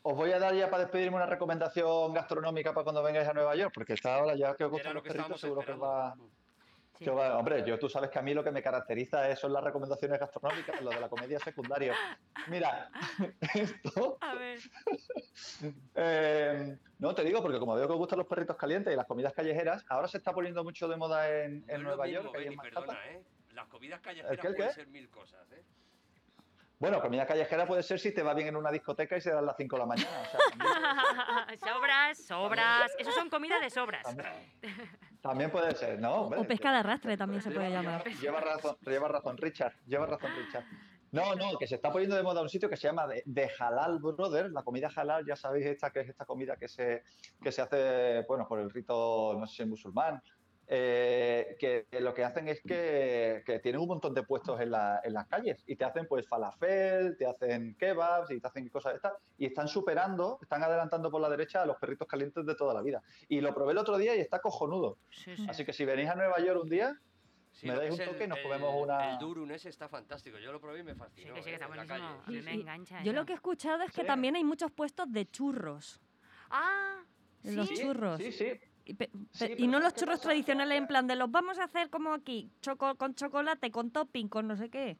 [0.04, 3.54] os voy a dar ya para despedirme una recomendación gastronómica para cuando vengáis a Nueva
[3.54, 5.86] York, porque está ahora ya que os gustan lo los perritos, seguro que os esperando.
[5.86, 6.14] va...
[6.14, 6.41] que os va-
[7.10, 10.18] Hombre, yo tú sabes que a mí lo que me caracteriza es- son las recomendaciones
[10.18, 11.94] gastronómicas, lo de la comedia secundaria.
[12.48, 12.90] Mira,
[13.54, 14.18] esto...
[14.20, 14.58] A ver.
[15.94, 19.06] eh, no, te digo, porque como veo que os gustan los perritos calientes y las
[19.06, 22.22] comidas callejeras, ahora se está poniendo mucho de moda en, No en es Nueva mismo,
[22.22, 22.36] York.
[22.38, 23.22] en perdona, ¿eh?
[23.50, 24.74] Las comidas callejeras qué, pueden qué?
[24.74, 25.62] ser mil cosas, ¿eh?
[26.78, 29.46] Bueno, comida callejera puede ser si te va bien en una discoteca y se dan
[29.46, 30.20] las 5 de la mañana.
[30.20, 30.40] o sea,
[31.74, 32.90] sobras, sobras.
[32.98, 34.02] Eso son comida de sobras.
[34.02, 34.26] También
[35.22, 36.22] puede ser, ¿no?
[36.22, 38.04] Hombre, O pesca de arrastre también se puede Lleva- llamar.
[38.20, 39.72] Lleva razón, lleva razón, Richard.
[39.86, 40.64] Lleva razón, Richard.
[41.12, 43.50] No, no, que se está poniendo de moda un sitio que se llama de, de
[43.58, 44.50] Halal Brothers.
[44.50, 47.02] La comida halal, ya sabéis, esta que es esta comida que se,
[47.42, 50.22] que se hace, bueno, por el rito, no sé si musulmán.
[50.74, 55.02] Eh, que lo que hacen es que, que tienen un montón de puestos en, la-
[55.04, 58.94] en las calles y te hacen pues falafel, te hacen kebabs y te hacen cosas
[58.94, 62.54] de estas y están superando, están adelantando por la derecha a los perritos calientes de
[62.54, 63.02] toda la vida.
[63.28, 64.96] Y lo probé el otro día y está cojonudo.
[65.10, 65.46] Sí, sí.
[65.46, 66.96] Así que si venís a Nueva York un día,
[67.50, 69.12] Sí, me que dais un es el- toque y nos el- comemos una...
[69.12, 70.38] El durum ese está fantástico.
[70.38, 71.28] Yo lo probé y me fascinó.
[71.28, 71.54] Sí, que sí, que ¿eh?
[71.56, 72.22] está buenísimo.
[72.28, 73.02] mí me engancha.
[73.02, 73.20] Yo eso.
[73.20, 74.06] lo que he escuchado es que Sí.
[74.06, 76.00] también hay muchos puestos de churros.
[76.50, 77.02] Ah,
[77.42, 77.74] Los sí.
[77.74, 78.16] churros.
[78.22, 78.58] Sí, sí.
[78.84, 80.28] Y, pe- Sí, pe- y pero no ¿sabes los churros pasa?
[80.28, 84.28] tradicionales en plan de los vamos a hacer como aquí, choco con chocolate, con topping,
[84.28, 84.96] con no sé qué.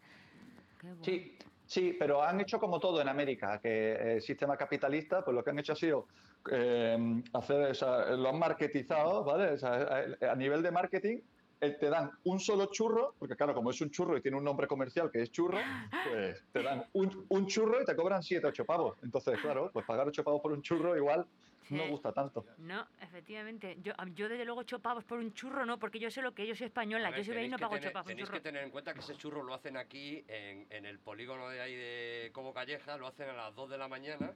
[0.81, 1.05] Qué bueno.
[1.05, 1.37] Sí,
[1.67, 5.51] sí, pero han hecho como todo en América, que el sistema capitalista, pues lo que
[5.51, 6.07] han hecho ha sido
[6.51, 9.53] eh, hacer, o sea, lo han marketizado, ¿vale?
[9.53, 11.19] O sea, a, a nivel de marketing,
[11.61, 14.45] eh, te dan un solo churro, porque claro, como es un churro y tiene un
[14.45, 15.63] nombre comercial que es churro,
[16.05, 18.99] pues te dan un, un churro y te cobran 7, 8 pavos.
[19.03, 21.25] Entonces, claro, pues pagar 8 pavos por un churro igual
[21.73, 21.91] no Sí.
[21.91, 22.47] gusta tanto.
[22.59, 23.77] No, efectivamente.
[23.83, 26.47] Yo, yo desde luego ocho pavos por un churro, no, porque yo sé lo que
[26.47, 27.11] yo soy española.
[27.11, 28.37] Ver, yo soy de ahí no que pago tener- un Tenéis churro.
[28.39, 31.61] que tener en cuenta que ese churro lo hacen aquí, en, en el polígono de
[31.61, 34.33] ahí de Como Calleja, lo hacen a las 2 de la mañana,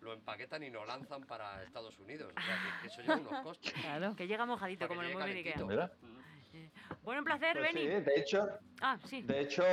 [0.00, 2.32] lo empaquetan y lo lanzan para Estados Unidos.
[2.36, 3.72] O sea, que, eso lleva unos costes.
[3.72, 4.14] Claro.
[4.16, 5.64] Que llega mojadito, para que como el de Ikea.
[5.66, 5.92] Mira.
[7.02, 8.48] Bueno, un placer, Pues sí, de hecho,
[8.80, 9.22] Ah, sí.
[9.22, 9.64] De hecho,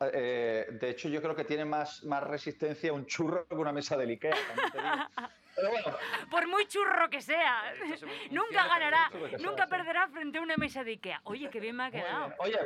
[0.00, 3.96] eh, de hecho, yo creo que tiene más, más resistencia un churro que una mesa
[3.96, 4.30] del Ikea.
[5.56, 5.96] Pero bueno,
[6.30, 7.74] Por muy churro que sea.
[8.30, 9.10] Nunca ganará,
[9.40, 11.20] nunca perderá frente a una mesa de Ikea.
[11.24, 12.34] Oye, qué bien me ha quedado.
[12.38, 12.58] Oye,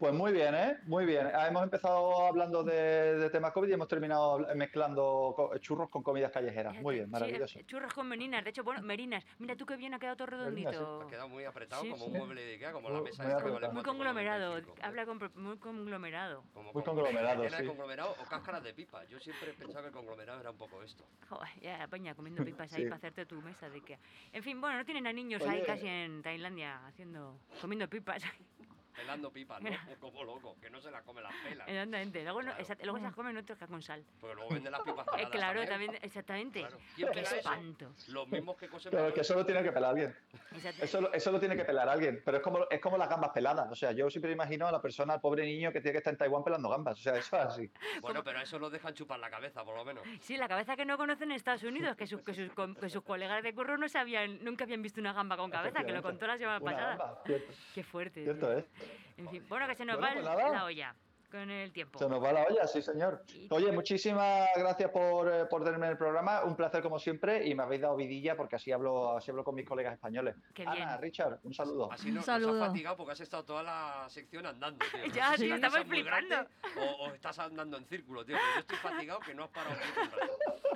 [0.00, 0.78] pues muy bien, ¿eh?
[0.86, 1.28] Muy bien.
[1.34, 6.32] Ah, Hemos empezado hablando de, de temas COVID y hemos terminado mezclando churros con comidas
[6.32, 6.74] callejeras.
[6.80, 7.58] Muy bien, Sí, maravilloso.
[7.58, 8.42] eh, churros con merinas.
[8.42, 9.22] De hecho, bueno, merinas.
[9.38, 10.78] Mira tú qué bien ha quedado todo Merinas, sí.
[10.80, 11.06] redondito.
[11.06, 12.10] Ha quedado muy apretado, Sí, como sí.
[12.12, 13.68] un mueble de Ikea, como la Muy- mesa muy esta que vale.
[13.68, 13.84] Muy 4,95.
[13.84, 14.60] conglomerado.
[14.82, 16.44] Habla con pro- muy conglomerado.
[16.54, 17.66] Como Muy con- conglomerado, de sí.
[17.66, 19.04] conglomerado o cáscaras de pipa.
[19.04, 21.04] Yo siempre he pensado que el conglomerado era un poco esto.
[21.28, 22.88] Joder, ya, peña, comiendo pipas ahí Sí.
[22.88, 23.98] para hacerte tu mesa de Ikea.
[24.32, 25.66] En fin, bueno, no tienen a niños ahí Oye.
[25.66, 28.22] casi en Tailandia haciendo, comiendo pipas.
[28.94, 29.70] Pelando pipas, ¿no?
[30.00, 31.68] Como loco, que no se las come las pelas.
[31.68, 32.22] Exactamente.
[32.22, 32.64] Luego, no- Claro.
[32.64, 34.04] exact- luego se las comen otros que con sal.
[34.20, 35.68] Porque luego venden las pipas Eh, claro, también.
[35.92, 36.60] también, exactamente.
[36.60, 36.78] Claro.
[36.96, 37.36] ¿Quién Qué pela eso?
[37.36, 37.92] espanto.
[38.08, 40.16] Los mismos que cosen Pero que eso lo tiene que pelar alguien.
[40.80, 42.20] Eso, lo- eso lo tiene que pelar alguien.
[42.24, 43.70] Pero es como, es como las gambas peladas.
[43.70, 46.12] O sea, yo siempre imagino a la persona, al pobre niño que tiene que estar
[46.12, 46.98] en Taiwán pelando gambas.
[46.98, 47.70] O sea, eso es así.
[48.02, 50.02] Bueno, pero a eso los dejan chupar la cabeza, por lo menos.
[50.20, 52.50] Sí, la cabeza que no conocen en Estados Unidos, que sus, que sus,
[52.80, 55.92] que sus colegas de curro no sabían, nunca habían visto una gamba con cabeza, que
[55.92, 56.96] lo contó la semana pasada.
[56.96, 57.22] gamba.
[57.74, 58.24] Qué fuerte.
[58.24, 58.64] cierto tío.
[58.84, 59.18] Es.
[59.18, 60.94] En fin, bueno, que se nos Bueno, va pues la olla
[61.30, 61.96] con el tiempo.
[61.98, 63.22] Se nos va la olla, sí, señor.
[63.50, 66.42] Oye, muchísimas gracias por, eh, por tenerme en el programa.
[66.42, 69.54] Un placer como siempre y me habéis dado vidilla porque así hablo, así hablo con
[69.54, 70.34] mis colegas españoles.
[70.54, 70.88] Qué Ana, bien.
[71.00, 71.92] Richard, un saludo.
[71.92, 72.62] Así no, Un nos saludo.
[72.64, 75.06] has fatigado porque has estado toda la sección andando, tío.
[75.06, 76.04] No Ya, la estamos flipando.
[76.04, 76.36] grande
[76.76, 78.36] O, o estás andando en círculo, tío.
[78.36, 79.76] Pero yo estoy fatigado que no has parado.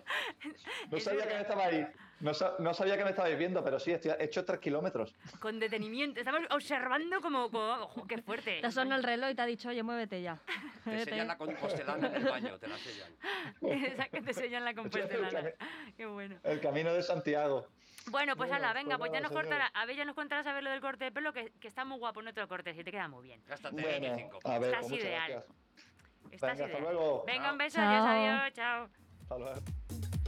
[0.91, 1.87] No es sabía que me estabais,
[2.21, 5.15] no, no sabía que me estabais viendo, pero sí, estoy, he hecho tres kilómetros.
[5.41, 6.21] Con detenimiento.
[6.21, 8.61] Estamos observando como, como ojo, qué fuerte.
[8.61, 10.39] Te suena el reloj y te ha dicho, oye, muévete ya.
[10.85, 11.25] Te sellan ya.
[11.25, 13.13] la compostelana en el baño, te la sellan.
[13.61, 15.51] Te enseñan la compostelana.
[15.97, 16.37] Qué bueno.
[16.43, 17.67] El camino de Santiago.
[18.11, 20.63] Bueno, pues ala, venga, pues ya nos contarás, a ver, ya nos contarás a ver
[20.63, 23.09] lo del corte de pelo, que, que está muy guapo nuestro corte, si te queda
[23.09, 23.43] muy bien.
[23.47, 24.41] Gástate Bueno, 25.
[24.45, 25.31] a ver, Estás pues ideal.
[25.31, 25.57] gracias.
[26.31, 26.83] Estás Venga, hasta ideal.
[26.83, 27.25] luego.
[27.27, 28.05] Venga, un beso, Chao.
[28.07, 28.07] adiós,
[28.41, 29.04] adiós, chao.
[29.29, 30.24] Ha det.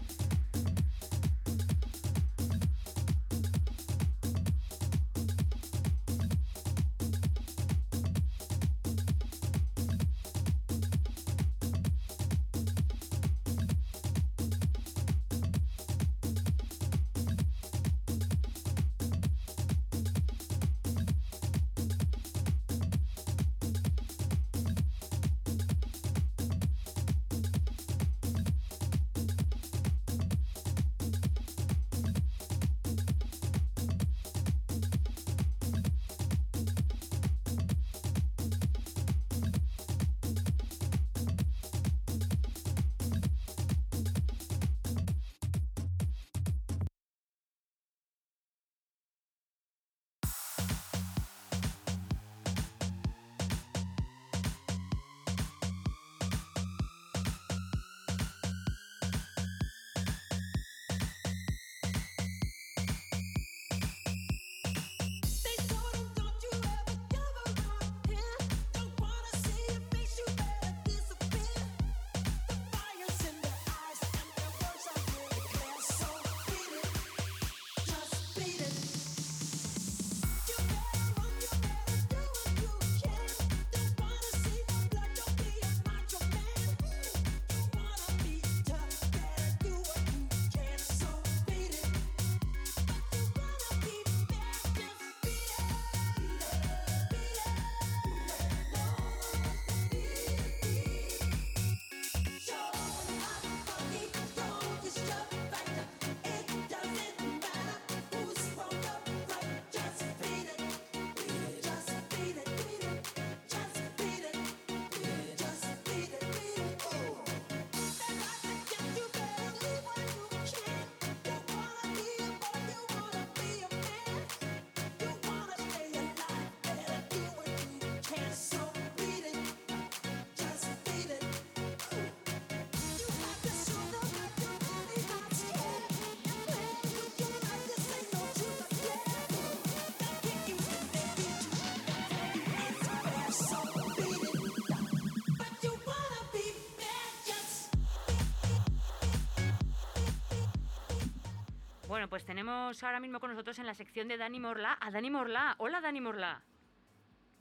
[151.96, 155.08] Bueno, pues tenemos ahora mismo con nosotros en la sección de Dani Morla a Dani
[155.08, 155.54] Morla.
[155.56, 156.44] Hola, Dani Morla.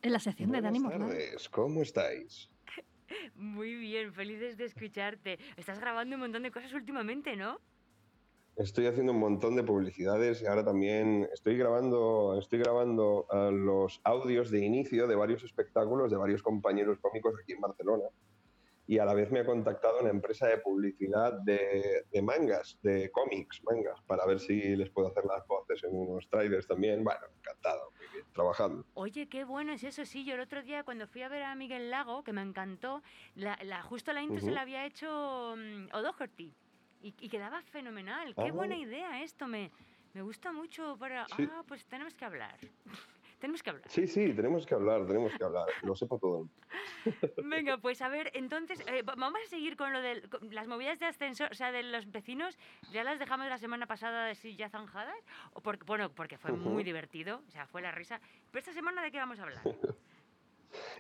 [0.02, 1.14] En la sección de Dani Buenas Morla.
[1.14, 2.50] tardes, ¿cómo estáis?
[3.36, 5.40] Muy bien, felices de escucharte.
[5.58, 7.60] Estás grabando un montón de cosas últimamente, ¿no?
[8.56, 14.00] Estoy haciendo un montón de publicidades y ahora también estoy grabando, estoy grabando ah, los
[14.06, 18.06] audios de inicio de varios espectáculos de varios compañeros cómicos aquí en Barcelona.
[18.88, 23.10] Y a la vez me ha contactado una empresa de publicidad de, de mangas, de
[23.12, 27.04] cómics, mangas, para ver si les puedo hacer las voces en unos trailers también.
[27.04, 28.86] Bueno, encantado, muy bien, trabajando.
[28.94, 30.06] Oye, qué bueno es eso.
[30.06, 33.02] Sí, yo el otro día cuando fui a ver a Miguel Lago, que me encantó,
[33.34, 34.54] la, la- justo la intro se Ujú.
[34.56, 36.54] la había hecho mm, O'Doherty.
[37.02, 38.36] Y, y quedaba fenomenal.
[38.36, 38.52] Qué Ah.
[38.52, 39.48] buena idea esto.
[39.48, 39.72] Me,
[40.14, 41.26] me gusta mucho para...
[41.36, 41.48] Sí.
[41.52, 42.60] Ah, pues tenemos que hablar.
[43.40, 43.86] tenemos que hablar.
[43.90, 46.50] Sí, sí, tenemos que hablar, tenemos que hablar, lo sepa todo.
[47.38, 51.00] Venga, pues a ver, entonces, eh, va- vamos a seguir con lo de las movidas
[51.00, 52.58] de ascensor, o sea, de los vecinos,
[52.92, 55.16] ya las dejamos la semana pasada de sí ya zanjadas,
[55.54, 56.84] o porque, bueno, porque fue muy Ujú.
[56.84, 58.20] divertido, o sea, fue la risa.
[58.52, 59.60] Pero esta semana, ¿de qué vamos a hablar?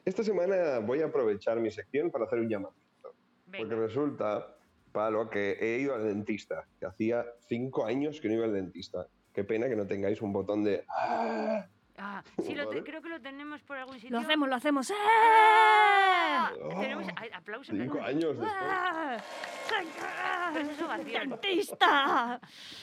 [0.05, 3.15] Esta semana voy a aprovechar mi sección para hacer un llamamiento.
[3.57, 4.55] Porque resulta,
[4.91, 9.07] Palo, que he ido al dentista, que hacía cinco años que no iba al dentista.
[9.33, 10.85] Qué pena que no tengáis un botón de...
[10.89, 11.67] ¡Ah!
[11.97, 14.11] Ah, sí, lo te- creo que lo tenemos por algún sitio.
[14.11, 14.89] Lo hacemos, lo hacemos.
[14.89, 14.93] ¡Eh!
[16.79, 17.75] Tenemos ay, aplausos.
[17.75, 18.51] Cinco años después.
[18.61, 19.17] ¡Ah!
[21.03, 22.39] ¡Dentista!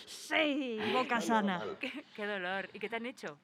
[0.07, 1.63] Sí, boca sana.
[1.79, 2.69] qué, qué dolor.
[2.73, 3.39] ¿Y qué te han hecho?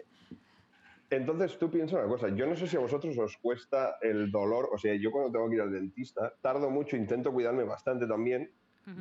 [1.10, 4.68] Entonces tú piensa una cosa, yo no sé si a vosotros os cuesta el dolor,
[4.70, 8.50] o sea, yo cuando tengo que ir al dentista, tardo mucho, intento cuidarme bastante también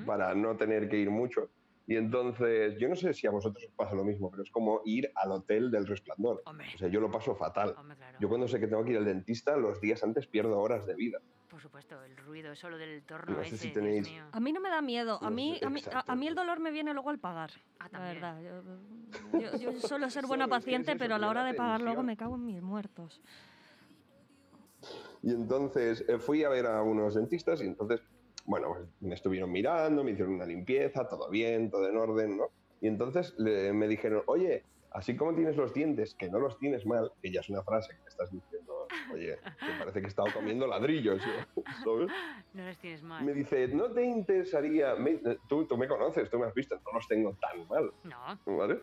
[0.06, 1.50] para no tener que ir mucho.
[1.90, 4.82] Y entonces, yo no sé si a vosotros os pasa lo mismo, pero es como
[4.84, 6.44] ir al hotel del resplandor.
[6.46, 7.74] O sea, yo lo paso fatal.
[8.20, 10.96] Yo cuando sé que tengo que ir al dentista, los días antes pierdo horas de
[10.96, 11.20] vida.
[11.48, 14.26] Por supuesto, el ruido solo del torno No sé ese, si Dios tenéis- mío.
[14.34, 15.18] A mí no me da miedo.
[15.22, 17.20] A No mí, sé, a, mí, a- a mí el dolor me viene luego al
[17.20, 17.52] pagar.
[17.80, 18.42] Ah, la verdad.
[18.42, 21.00] Yo, yo- yo suelo ser buena ¿Sabes qué es paciente, eso?
[21.00, 23.22] pero a la hora de pagar luego me cago en mis muertos.
[25.24, 28.02] Y entonces eh, fui a ver a unos dentistas y entonces,
[28.48, 32.48] bueno, pues, me estuvieron mirando, me hicieron una limpieza, todo bien, todo en orden, ¿no?
[32.80, 36.86] Y entonces le- me dijeron, oye, así como tienes los dientes, que no los tienes
[36.86, 38.74] mal, que ya es una frase que me estás diciendo,
[39.14, 41.22] oye, que parece que he estado comiendo ladrillos,
[41.84, 42.10] ¿sabes?
[42.54, 43.26] No los tienes mal.
[43.26, 44.96] Me dice, ¿no te interesaría?
[44.96, 45.20] me-
[45.50, 48.40] tú, tú me conoces, tú me has visto, no los tengo tan mal, No.
[48.58, 48.80] ¿vale?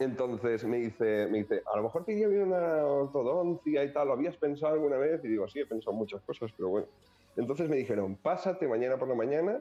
[0.00, 4.08] Entonces me dice, me dice, a lo mejor te iría bien una ortodoncia y tal,
[4.08, 5.24] ¿lo habías pensado alguna vez?
[5.24, 6.88] Y digo, sí, he pensado muchas cosas, pero bueno.
[7.36, 9.60] Entonces me dijeron, pásate mañana por la mañana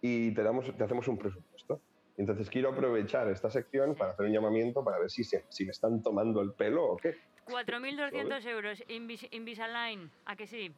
[0.00, 1.80] y te, damos, te hacemos un presupuesto.
[2.16, 5.70] Entonces quiero aprovechar esta sección para hacer un llamamiento para ver si, se, si me
[5.70, 7.16] están tomando el pelo o qué.
[7.46, 10.72] 4.200 euros, Invis Invisalign, ¿a que sí?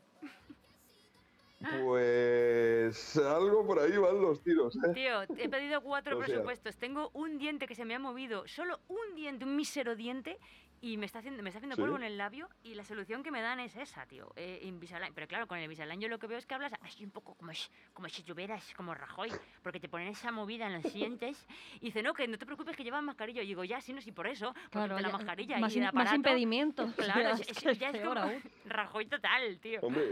[1.83, 4.77] Pues algo por ahí van los tiros.
[4.77, 4.93] ¿eh?
[4.93, 6.77] Tío, he pedido cuatro O sea- presupuestos.
[6.77, 10.39] Tengo un diente que se me ha movido, solo un diente, un mísero diente,
[10.85, 11.81] y me está haciendo, me está haciendo ¿Sí?
[11.81, 12.47] polvo en el labio.
[12.63, 15.15] Y la solución que me dan es esa, tío, eh, Invisalign.
[15.15, 17.35] Pero claro, con el Invisalign yo lo que veo es que hablas así un poco
[17.37, 19.31] como, si- como si tuvieras como Rajoy,
[19.63, 21.47] porque te ponen esa movida en los dientes.
[21.81, 23.43] Y dice, no, que no te preocupes que llevan mascarilla.
[23.43, 25.75] Y digo, ya, sí, no, sí, por eso, porque Claro, de la ya- mascarilla más
[25.75, 26.17] y el im- más aparato.
[26.17, 26.87] impedimento.
[26.97, 28.43] Claro, es, Es es- ya es como aún.
[28.67, 29.81] Rajoy total, tío.
[29.81, 30.05] Hombre,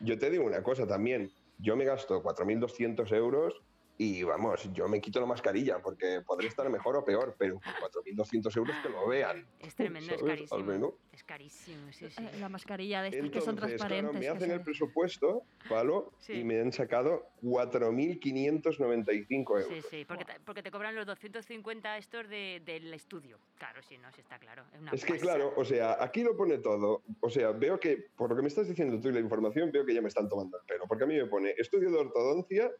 [0.00, 1.32] yo te digo una cosa también.
[1.56, 3.54] Yo me gasto 4.200 euros
[3.96, 7.72] y vamos, yo me quito la mascarilla porque podré estar mejor o peor, pero con
[8.04, 9.46] 4.200 euros que lo vean.
[9.60, 10.32] Es tremendo, es ¿sabes?
[10.32, 10.64] Al carísimo.
[10.72, 10.94] menos.
[11.12, 12.24] Es carísimo, sí, sí.
[12.24, 14.20] Eh, La mascarilla de estas que son Entonces, claro, transparentes.
[14.20, 16.32] me hacen el presupuesto, Palo, Sí.
[16.34, 19.66] y me han sacado 4.595 euros.
[19.68, 23.38] Sí, sí, porque, te, porque te cobran los 250 estos de, del estudio.
[23.58, 24.64] Claro, sí, no, sí está claro.
[24.72, 27.02] Es, una Es que claro, o sea, aquí lo pone todo.
[27.20, 29.84] O sea, veo que, por lo que me estás diciendo tú y la información, veo
[29.84, 30.84] que ya me están tomando el pelo.
[30.88, 32.70] Porque a mí me pone estudio de ortodoncia,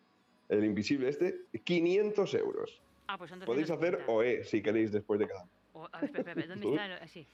[0.55, 2.83] el invisible este, 500 euros.
[3.09, 4.13] Ah, pues son Podéis hacer 250.
[4.13, 5.49] OE si queréis después de cada.
[5.73, 6.71] O- a ver, espera, espera, ¿dónde ¿Tú?
[6.75, 6.87] está?
[6.87, 7.29] el- Así.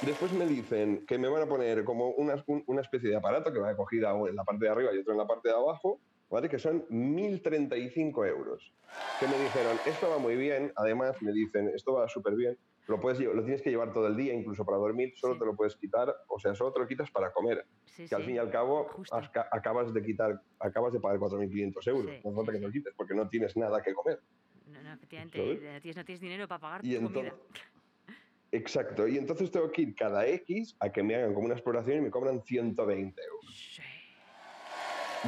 [0.00, 3.52] Después me dicen que me van a poner como una, un- una especie de aparato
[3.52, 6.00] que va acogida en la parte de arriba y otro en la parte de abajo,
[6.28, 6.48] ¿vale?
[6.48, 8.72] Que son 1.035 euros.
[9.18, 13.00] Que me dijeron, esto va muy bien, además me dicen, esto va súper bien, lo,
[13.00, 15.74] puedes, lo tienes que llevar todo el día, incluso para dormir, solo te lo puedes
[15.76, 17.64] quitar, o sea, solo te lo quitas para comer.
[17.86, 21.86] Sí, que al fin y al cabo has acabas de quitar, acabas de pagar 4.500
[21.88, 22.04] euros.
[22.06, 24.20] No hace falta que te lo quites porque no tienes nada que comer.
[24.66, 25.58] No, no, efectivamente, ¿Sabes?
[25.62, 27.34] eh, tienes, no tienes dinero para pagar Y tu comida.
[28.52, 31.98] exacto, y entonces tengo que ir cada X a que me hagan como una exploración
[31.98, 33.80] y me cobran 120 euros.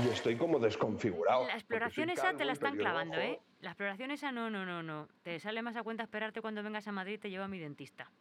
[0.05, 1.47] Y estoy como desconfigurado.
[1.47, 3.39] La exploración esa te la están clavando, ¿eh?
[3.60, 5.09] La exploración esa no, no, no, no.
[5.23, 7.59] Te sale más a cuenta esperarte cuando vengas a Madrid y te lleva a mi
[7.59, 8.12] dentista.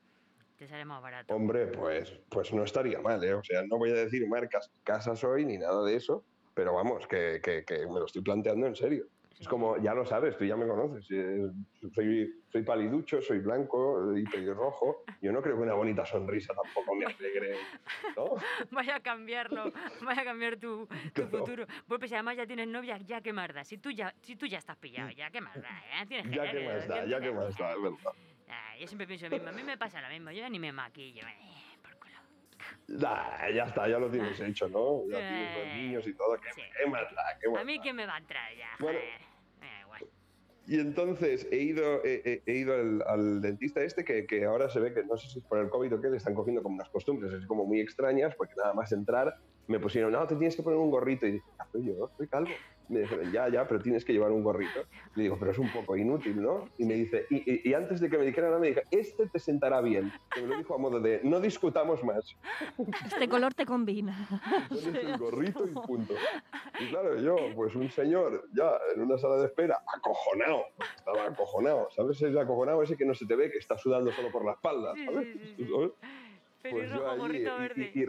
[0.56, 1.36] Te sale más barato.
[1.36, 3.34] Hombre, pues, pues no estaría mal, ¿eh?
[3.34, 7.06] O sea, no voy a decir marcas, casas hoy ni nada de eso, pero vamos,
[7.08, 9.08] que, que- que me lo estoy planteando en serio.
[9.38, 11.06] Es como, ya lo sabes, tú ya me conoces.
[11.12, 11.52] eh,
[11.94, 15.04] Soy, soy paliducho, soy blanco y pelirrojo.
[15.22, 17.58] Yo no creo que una bonita sonrisa tampoco me alegre.
[18.16, 18.36] ¿no?
[18.72, 19.72] Vaya a cambiarlo,
[20.02, 21.30] vaya a cambiar tu, tu Claro.
[21.30, 21.66] futuro.
[21.88, 23.64] Bueno, pues si además ya tienes novia, ya qué más da.
[23.66, 25.70] Si tú ya, si tú ya estás pillado, ya qué más da.
[26.00, 28.14] Ya, tienes Ya que más da, ya que más da, es verdad.
[28.48, 29.50] Ah, yo siempre pienso lo mismo.
[29.50, 30.32] A mí me pasa lo mismo.
[30.32, 31.24] Yo ni me maquillo.
[31.28, 31.38] eh.
[32.88, 35.04] Nah, ya está, ya lo tienes hecho, ¿no?
[35.10, 36.36] Ya tienes los niños y todo.
[36.40, 37.24] ¿Qué, qué más da?
[37.42, 38.70] ¿Qué más A mí quién me va a entrar ya.
[38.80, 39.00] Bueno.
[39.00, 40.04] Eh, igual.
[40.68, 44.80] Y entonces he ido, he, he- ido al, al dentista este que, que ahora se
[44.80, 46.76] ve que no sé si es por el COVID o qué, le están cogiendo como
[46.76, 49.34] unas costumbres así como muy extrañas, porque nada más entrar
[49.68, 51.26] me pusieron, no, te tienes que poner un gorrito.
[51.28, 52.52] Y dije, "Ah, pero yo soy calvo.
[52.90, 54.86] Me dijeron, ya, ya, pero tienes que llevar un gorrito.
[55.16, 56.70] Le digo, pero es un poco inútil, ¿no?
[56.78, 59.28] Y me dice, y, y- y antes de que me dijera nada, me dije, este
[59.28, 60.12] te sentará bien.
[60.34, 62.36] Que me lo dijo a modo de, no discutamos más.
[63.06, 64.28] Este color te combina.
[64.70, 66.14] Pones el gorrito y punto.
[66.80, 70.64] Y claro, yo, pues un señor, ya en una sala de espera, acojonado.
[70.98, 71.88] Estaba acojonado.
[71.96, 72.22] ¿Sabes?
[72.22, 74.94] Es acojonado ese que no se te ve, que está sudando solo por la espalda.
[75.06, 75.28] ¿sabes?
[75.34, 75.72] sí, sí, sí.
[76.72, 77.92] Pues yo allí, verde.
[77.94, 78.06] y-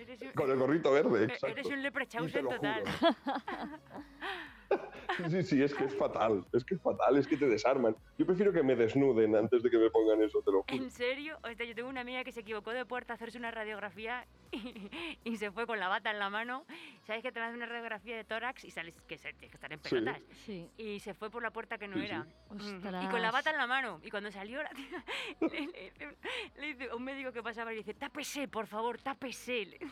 [0.00, 1.46] Eres un- con el gorrito verde, exacto.
[1.48, 2.84] Eres un leprechausen lo total.
[5.28, 6.44] Sí, sí, es que es fatal.
[6.52, 7.96] Es que es fatal, es que te desarman.
[8.16, 10.74] Yo prefiero que me desnuden antes de que me pongan eso, te lo juro.
[10.84, 11.38] ¿En serio?
[11.42, 14.26] O sea, yo tengo una amiga que se equivocó de puerta a hacerse una radiografía
[14.52, 14.90] y,
[15.24, 16.64] y se fue con la bata en la mano.
[17.06, 19.80] ¿Sabes que te hacen una radiografía de tórax y sales que, tienes que estar en
[19.82, 19.90] Sí.
[19.90, 20.20] pelotas?
[20.46, 20.70] Sí.
[20.76, 22.06] Y se fue por la puerta que no Sí, sí.
[22.06, 22.24] era.
[22.50, 24.00] Mm, Y con la bata en la mano.
[24.02, 25.04] Y cuando salió, la tía
[25.40, 26.16] le, le
[26.56, 29.78] le dice a un médico que pasaba y le dice, tápese, por favor, tápese.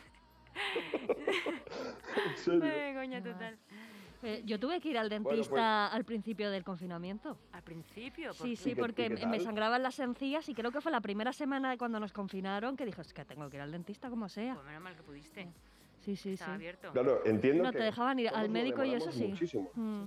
[2.25, 2.63] En serio.
[2.63, 3.57] Ay, coña total.
[4.21, 7.37] Eh, yo tuve que ir al Bueno, dentista pues- al principio del confinamiento.
[7.53, 10.81] Al principio, ¿por Sí, sí, ¿Y qué- porque me- sangraban las encías y creo que
[10.81, 13.61] fue la primera semana de cuando nos confinaron que dijo, es que tengo que ir
[13.61, 14.55] al dentista como sea.
[14.55, 15.47] Pues menos mal que pudiste.
[16.01, 16.43] Sí, sí, sí.
[16.45, 16.91] Abierto.
[16.91, 19.27] Claro, entiendo No, que te dejaban ir al médico y eso sí.
[19.29, 19.69] Muchísimo.
[19.75, 20.03] Mm.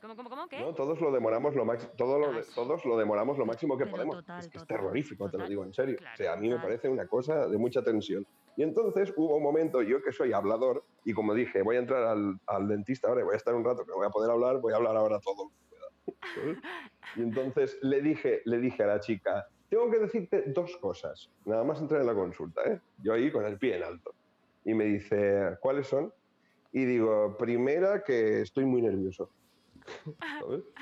[0.00, 0.48] ¿Cómo, cómo, cómo?
[0.48, 0.60] ¿Qué?
[0.60, 0.74] ¿no?
[0.74, 2.52] Todos lo demoramos lo máximo, todo lo Ah, sí.
[2.54, 4.16] todos lo demoramos lo máximo que Pero podemos.
[4.16, 5.96] total, es que es total, terrorífico, te lo digo en serio.
[5.96, 8.26] Claro, o sea, a mí me parece una cosa de mucha tensión.
[8.56, 12.04] Y entonces hubo un momento, yo que soy hablador, y como dije, voy a entrar
[12.04, 14.30] al, al dentista ahora y voy a estar un rato que no voy a poder
[14.30, 15.50] hablar, voy a hablar ahora todo.
[17.16, 21.30] Y entonces le dije, le dije a la chica, tengo que decirte dos cosas.
[21.44, 22.80] Nada más entrar en la consulta, ¿eh?
[23.02, 24.14] Yo ahí con el pie en alto.
[24.64, 26.12] Y me dice, ¿cuáles son?
[26.72, 29.30] Y digo, primera, que estoy muy nervioso.
[30.40, 30.62] ¿Sabes?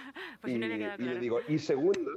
[0.40, 1.20] Pues si no había y, y le claro.
[1.20, 2.10] digo, y segunda,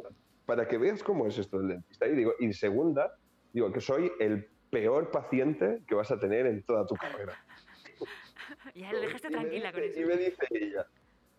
[0.48, 3.16] para que veas cómo es esto del dentista, y digo, y segunda,
[3.54, 7.34] digo que soy el peor paciente que vas a tener en toda tu carrera.
[8.76, 10.02] Ya lo dejaste Y me tranquila con dice- eso.
[10.02, 10.86] Y me dice ella,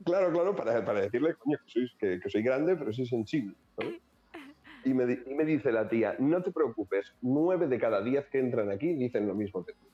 [0.05, 3.55] claro, claro, para, para decirle, coño, que soy, que, que soy grande, pero soy sensible.
[3.77, 4.01] ¿sabes?
[4.85, 8.39] Y me, y me dice la tía, no te preocupes, nueve de cada diez que
[8.39, 9.87] entran aquí dicen lo mismo que tú.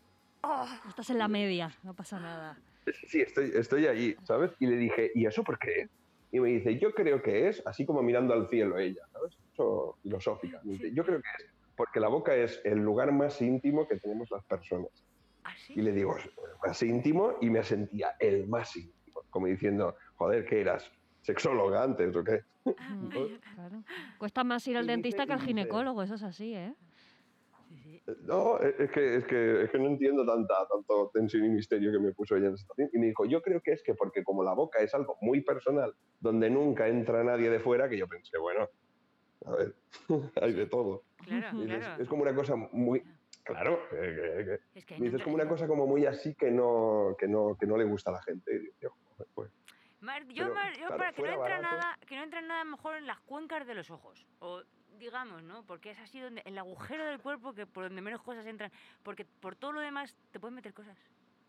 [0.89, 2.59] Estás en la media, no pasa nada.
[3.09, 4.53] Sí, estoy, estoy allí, ¿sabes?
[4.59, 5.87] Y le dije, ¿y eso por qué?
[6.31, 9.37] Y me dice, yo creo que es, así como mirando al cielo ella, ¿sabes?
[9.53, 10.61] Eso filosófica.
[10.65, 13.99] Me dice, yo creo que es porque la boca es el lugar más íntimo que
[13.99, 14.91] tenemos las personas.
[15.45, 15.75] ¿Ah, sí?
[15.77, 16.15] Y le digo,
[16.65, 19.23] más íntimo, y me sentía el más íntimo.
[19.31, 20.91] Como diciendo, joder, ¿qué eras?
[21.23, 22.41] ¿Sexóloga antes o qué?
[23.55, 23.83] Claro.
[24.19, 26.75] Cuesta más ir al Y dice- dentista que al ginecólogo, eso es así, ¿eh?
[27.83, 28.03] Sí.
[28.25, 31.91] No, es es que, es que, es que no entiendo tanta, tanto tensión y misterio
[31.91, 32.91] que me puso ella en esa situación.
[32.93, 35.41] Y me dijo, yo creo que es que porque como la boca es algo muy
[35.41, 38.69] personal, donde nunca entra nadie de fuera, que yo pensé, bueno,
[39.47, 39.75] a ver,
[40.43, 41.05] hay de todo.
[41.19, 42.03] Claro, dices, claro.
[42.03, 43.03] Es como una cosa muy...
[43.45, 46.51] Claro, que- que- que- Es que me dices como una cosa como muy así que
[46.51, 48.55] no, que no, que no le gusta a la gente.
[48.55, 48.91] Y yo,
[49.35, 49.51] pues,
[50.01, 51.63] Mar- yo, Pero, Mar- yo claro, para que no barato.
[51.63, 54.27] nada, que no entre nada mejor en las cuencas de los ojos.
[54.39, 54.63] O
[54.99, 55.65] digamos, ¿no?
[55.65, 58.71] Porque es así donde, el agujero del cuerpo que por donde menos cosas entran.
[59.03, 60.97] Porque por todo lo demás te pueden meter cosas.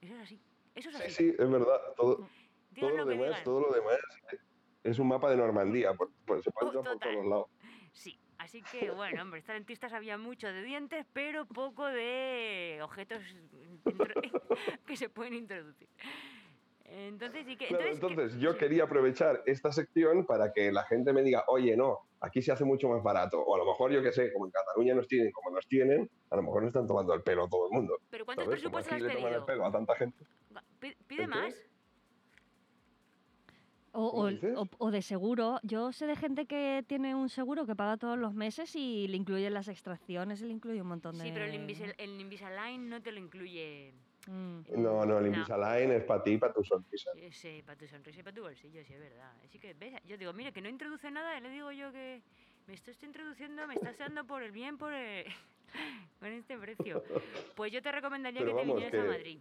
[0.01, 0.41] Eso es así.
[0.73, 1.13] Eso es Sí, así.
[1.15, 1.79] sí, es verdad.
[1.95, 2.27] Todo,
[2.79, 3.97] todo lo demás, todo lo demás
[4.83, 5.93] es un mapa de Normandía.
[5.93, 7.47] por- por- se puede Oh, entrar por todos lados.
[7.93, 13.21] Sí, así que bueno, hombre, esta dentista sabía mucho de dientes, pero poco de objetos
[14.85, 15.87] que se pueden introducir.
[16.85, 17.67] Entonces, sí que.
[17.67, 18.57] Claro, entonces, ¿qué- entonces yo sí.
[18.59, 22.65] quería aprovechar esta sección para que la gente me diga, oye, no, aquí se hace
[22.65, 23.39] mucho más barato.
[23.39, 26.09] O a lo mejor, yo qué sé, como en Cataluña nos tienen como nos tienen,
[26.29, 27.97] a lo mejor no están tomando el pelo todo el mundo.
[28.09, 29.45] ¿Pero cuántos presupuestos has le toman el pedido?
[29.45, 30.25] pelo a tanta gente.
[30.79, 31.39] Pi- ¿Pide ¿El qué?
[33.95, 35.59] O, ¿Cómo o- o- o de seguro.
[35.61, 39.17] Yo sé de gente que tiene un seguro que paga todos los meses y le
[39.17, 41.23] incluye las extracciones y le incluye un montón de...
[41.25, 43.93] Sí, pero el, Invisil- el Invisalign no te lo incluye.
[44.27, 44.61] Mm.
[44.81, 47.11] No, no, el Invisalign es para ti, para tu sonrisa.
[47.31, 49.31] Sí, para tu sonrisa y para tu bolsillo, sí, es verdad.
[49.45, 49.93] Así que, ¿ves?
[50.07, 52.23] Yo digo, mire, que no introduce nada, y le digo yo que
[52.65, 55.25] me estoy introduciendo, me estás dando por el bien, por el-
[56.19, 57.03] con este precio.
[57.55, 59.39] Pues yo te recomendaría Pero que te vinieras a que- Madrid.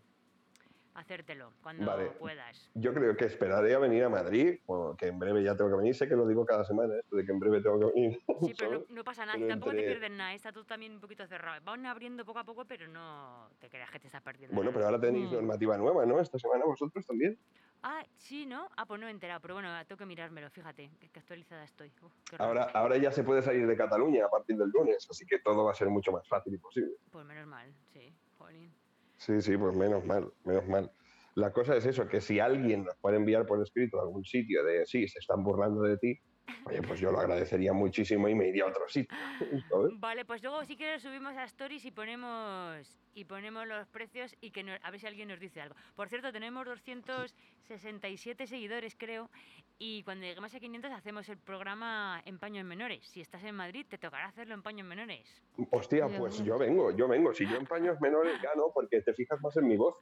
[0.94, 2.10] Hacértelo cuando Vale.
[2.18, 2.70] puedas.
[2.74, 5.76] Yo creo que esperaré a venir a Madrid, bueno, que en breve ya tengo que
[5.76, 5.94] venir.
[5.94, 8.20] Sé que lo digo cada semana, esto de que en breve tengo que venir.
[8.42, 11.00] Sí, pero no, pasa nada, Pero tampoco te entre- pierdes nada, está todo también un
[11.00, 11.60] poquito cerrado.
[11.64, 14.54] Van abriendo poco a poco, pero no te creas que te estás perdiendo.
[14.54, 14.78] Bueno, nada.
[14.80, 15.34] pero ahora tenéis Mm.
[15.34, 16.20] normativa nueva, ¿no?
[16.20, 17.38] Esta semana vosotros también.
[17.84, 18.68] Ah, sí, ¿no?
[18.76, 21.90] Ah, pues no me he enterado, pero bueno, tengo que mirármelo, fíjate, que, actualizada estoy.
[22.00, 22.12] Uf.
[22.38, 25.64] Ahora, ahora ya se puede salir de Cataluña a partir del lunes, así que todo
[25.64, 26.92] va a ser mucho más fácil y posible.
[27.10, 28.72] Pues menos mal, sí, jolín.
[29.22, 30.90] Sí, sí, pues menos mal, menos mal.
[31.36, 34.64] La cosa es eso, que si alguien nos puede enviar por escrito a algún sitio
[34.64, 36.18] de sí, se están burlando de ti,
[36.64, 39.16] oye, pues yo lo agradecería muchísimo y me iría a otro sitio.
[39.70, 39.92] ¿sabes?
[39.98, 44.50] Vale, pues luego si quieres subimos a Stories y ponemos y ponemos los precios y
[44.52, 45.74] que no- a ver si alguien nos dice algo.
[45.94, 49.30] Por cierto, tenemos 267 seguidores, creo,
[49.78, 53.04] y cuando lleguemos a 500 hacemos el programa en paños menores.
[53.06, 55.42] Si estás en Madrid, te tocará hacerlo en paños menores.
[55.70, 57.34] Hostia, pues yo vengo, yo vengo.
[57.34, 59.96] Si yo en paños menores ya no, porque te fijas más en mi voz.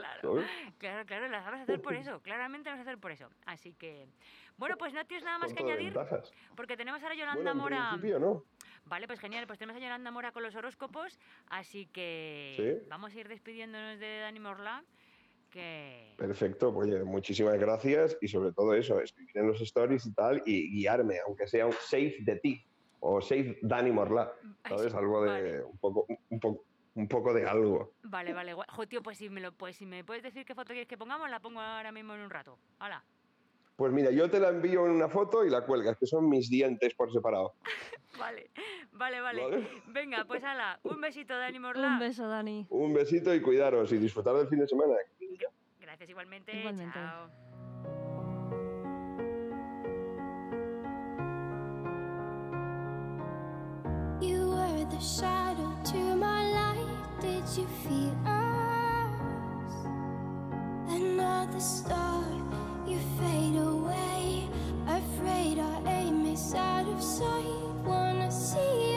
[0.00, 0.42] Claro,
[0.78, 3.28] claro, claro, las vamos a hacer por eso, claramente las vamos a hacer por eso.
[3.46, 4.06] Así que,
[4.56, 6.32] bueno, pues no tienes nada más que añadir, ventajas.
[6.56, 8.18] porque tenemos ahora a Yolanda Bueno, en Mora.
[8.20, 8.44] no.
[8.84, 11.18] Vale, pues genial, pues tenemos a Yolanda Mora con los horóscopos,
[11.48, 12.86] así que Sí.
[12.88, 14.82] vamos a ir despidiéndonos de Dani Morla,
[15.50, 16.14] que...
[16.16, 20.42] Perfecto, pues oye, muchísimas gracias y sobre todo eso, escribir en los stories y tal
[20.46, 22.64] y guiarme, aunque sea un save de ti
[23.00, 24.32] o save Dani Morla,
[24.68, 24.92] ¿sabes?
[24.94, 26.64] Algo de un poco, un poco,
[26.98, 27.92] un poco de algo.
[28.02, 28.66] Vale, vale, guay.
[28.70, 30.98] Jo, tío, pues si me lo, pues si me puedes decir qué foto quieres que
[30.98, 32.58] pongamos, la pongo ahora mismo en un rato.
[32.80, 33.04] Hala.
[33.76, 36.50] Pues mira, yo te la envío en una foto y la cuelgas, que son mis
[36.50, 37.54] dientes por separado.
[38.18, 38.50] Vale,
[38.90, 39.42] vale, vale.
[39.42, 39.68] Vale.
[39.86, 41.86] Venga, pues hala, un besito Dani Morla.
[41.86, 42.66] Un beso, Dani.
[42.70, 44.94] Un besito y cuidaros y disfrutar del fin de semana.
[45.78, 46.50] Gracias igualmente.
[46.58, 46.98] Igualmente.
[46.98, 47.30] Chao.
[54.20, 56.67] You were the shadow to my light.
[57.20, 59.74] Did you feel us?
[60.88, 62.24] Another star,
[62.86, 64.48] you fade away.
[64.86, 67.74] Afraid our aim is out of sight.
[67.84, 68.87] Wanna see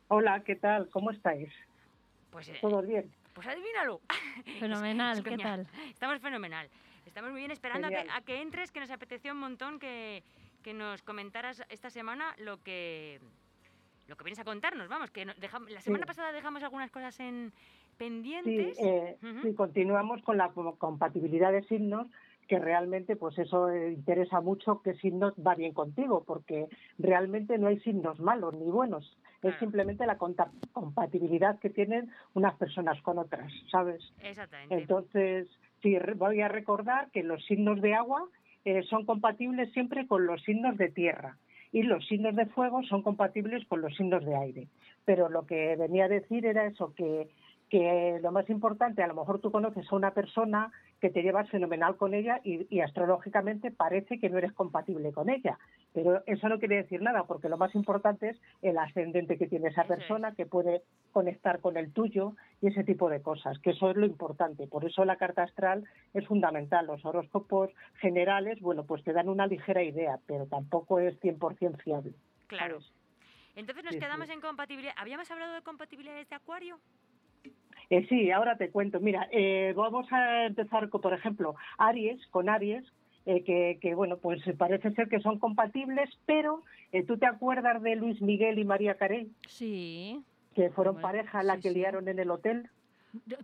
[0.10, 0.88] Hola, ¿qué tal?
[0.92, 1.52] ¿Cómo estáis?
[2.30, 3.12] Pues, eh, ¿Todo bien?
[3.34, 4.02] pues adivínalo.
[4.60, 5.44] Fenomenal, Es ¿qué coña.
[5.44, 5.68] tal?
[5.90, 6.70] Estamos fenomenal.
[7.08, 10.24] Estamos muy bien esperando a que, a que entres, que nos apeteció un montón que,
[10.62, 13.20] que nos comentaras esta semana lo que
[14.08, 14.88] lo que vienes a contarnos.
[14.88, 17.52] Vamos, que la semana pasada dejamos algunas cosas en
[17.98, 18.78] pendientes.
[18.78, 19.42] Sí, eh, Ujú.
[19.42, 22.08] sí, continuamos con la co- compatibilidad de signos,
[22.48, 26.68] que realmente pues eso eh, interesa mucho qué signo va bien contigo, porque
[26.98, 33.02] realmente no hay signos malos ni buenos, es simplemente la compatibilidad que tienen unas personas
[33.02, 34.02] con otras, ¿sabes?
[34.20, 34.76] Exactamente.
[34.76, 35.50] Entonces,
[35.82, 38.24] sí, voy a recordar que los signos de agua
[38.66, 41.38] eh, son compatibles siempre con los signos de tierra
[41.72, 44.68] y los signos de fuego son compatibles con los signos de aire.
[45.06, 47.30] Pero lo que venía a decir era eso, que,
[47.70, 51.50] que lo más importante, a lo mejor tú conoces a una persona que te llevas
[51.50, 55.60] fenomenal con ella y, y astrológicamente parece que no eres compatible con ella.
[55.94, 59.70] Pero eso no quiere decir nada, porque lo más importante es el ascendente que tiene
[59.70, 63.92] esa persona, que puede conectar con el tuyo y ese tipo de cosas, que eso
[63.92, 64.68] es lo importante.
[64.68, 66.88] Por eso la carta astral es fundamental.
[66.88, 72.14] Los horóscopos generales, bueno, pues te dan una ligera idea, pero tampoco es 100% fiable.
[72.48, 72.80] Claro.
[73.56, 74.34] Entonces nos Sí, quedamos sí.
[74.34, 74.94] en compatibilidad.
[74.98, 76.80] ¿Habíamos hablado de compatibilidades de Acuario?
[77.90, 79.00] Eh, sí, ahora te cuento.
[79.00, 82.84] Mira, eh, vamos a empezar con, por ejemplo, Aries, con Aries,
[83.26, 87.82] eh, que, que, bueno, pues parece ser que son compatibles, pero eh, ¿tú te acuerdas
[87.82, 89.30] de Luis Miguel y María Carey?
[89.48, 90.22] Sí.
[90.56, 91.76] Que fueron Bueno, pareja la sí, que sí.
[91.76, 92.70] liaron en el hotel.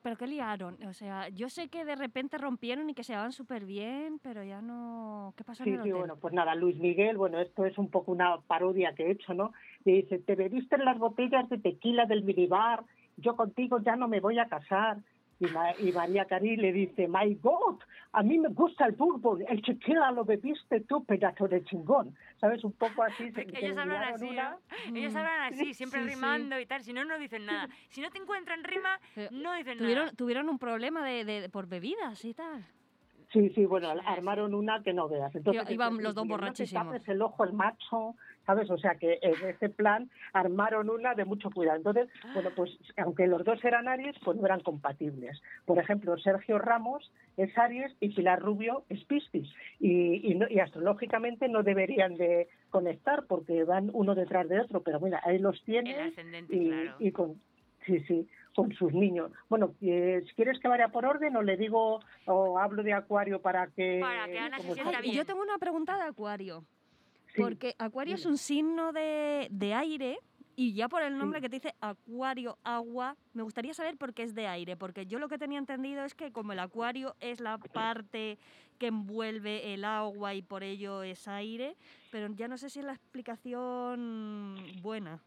[0.03, 0.77] ¿Pero qué liaron?
[0.85, 4.43] O sea, yo sé que de repente rompieron y que se llevaban súper bien, pero
[4.43, 5.33] ya no...
[5.37, 5.99] ¿Qué pasó Sí, en el sí, hotel?
[5.99, 9.33] bueno, pues nada, Luis Miguel, bueno, esto es un poco una parodia que he hecho,
[9.33, 9.53] ¿no?
[9.85, 12.83] Le dice, te bebiste las botellas de tequila del minibar,
[13.17, 14.97] yo contigo ya no me voy a casar.
[15.39, 17.79] Y, Ma- y María Cari le dice, my God,
[18.13, 22.15] a mí me gusta el bourbon, el tequila lo bebiste tú, pedazo de chingón.
[22.39, 22.63] ¿Sabes?
[22.63, 23.29] Un poco así.
[23.31, 24.95] se- Ellos hablan así, una- ¿no?
[24.95, 26.15] Ellos hablan así, siempre Sí, sí.
[26.15, 26.83] rimando y tal.
[26.83, 27.67] Si no, no dicen nada.
[27.89, 28.99] Si no te encuentran rima,
[29.31, 30.15] no dicen ¿Tuvieron, nada.
[30.15, 32.63] tuvieron un problema de, de- por bebidas y tal.
[33.33, 35.33] Sí, sí, bueno, armaron una que no veas.
[35.35, 36.85] Entonces, iban este, los dos borrachísimos.
[36.85, 38.15] No te tapes el ojo el macho,
[38.45, 38.69] ¿sabes?
[38.69, 41.77] O sea que en ese plan armaron una de mucho cuidado.
[41.77, 45.41] Entonces, bueno, pues aunque los dos eran Aries, pues no eran compatibles.
[45.65, 49.49] Por ejemplo, Sergio Ramos es Aries y Pilar Rubio es Piscis.
[49.79, 54.81] Y, y, no- y astrológicamente no deberían de conectar porque van uno detrás de otro,
[54.83, 56.95] pero mira, ahí los El tienen ascendente, y, claro.
[56.99, 57.41] y con
[57.85, 61.57] sí sí con sus niños bueno eh, si quieres que vaya por orden o le
[61.57, 65.57] digo o hablo de acuario para que Para que Ana se sienta yo tengo una
[65.57, 66.63] pregunta de Acuario.
[67.33, 70.19] Sí, Porque Acuario es un signo de, de aire
[70.55, 74.21] y ya por el nombre que te dice Acuario, agua, me gustaría saber por qué
[74.23, 74.77] es de aire.
[74.77, 78.37] Porque yo lo que tenía entendido es que como el Acuario es la parte
[78.77, 81.75] que envuelve el agua y por ello es aire,
[82.11, 85.19] pero ya no sé si es la explicación buena.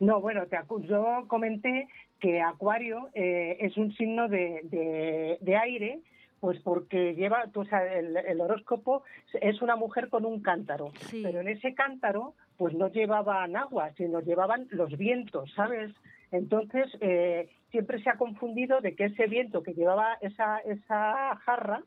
[0.00, 1.88] No, bueno, te yo comenté
[2.20, 6.00] que Acuario eh, es un signo de, de- de aire,
[6.40, 9.02] pues porque lleva, sabes, el, el horóscopo
[9.40, 10.92] es una mujer con un cántaro,
[11.22, 15.92] pero en ese cántaro pues no llevaban agua, sino llevaban los vientos, ¿sabes?
[16.30, 21.82] Entonces eh, siempre se ha confundido de que ese viento que llevaba esa, esa jarra,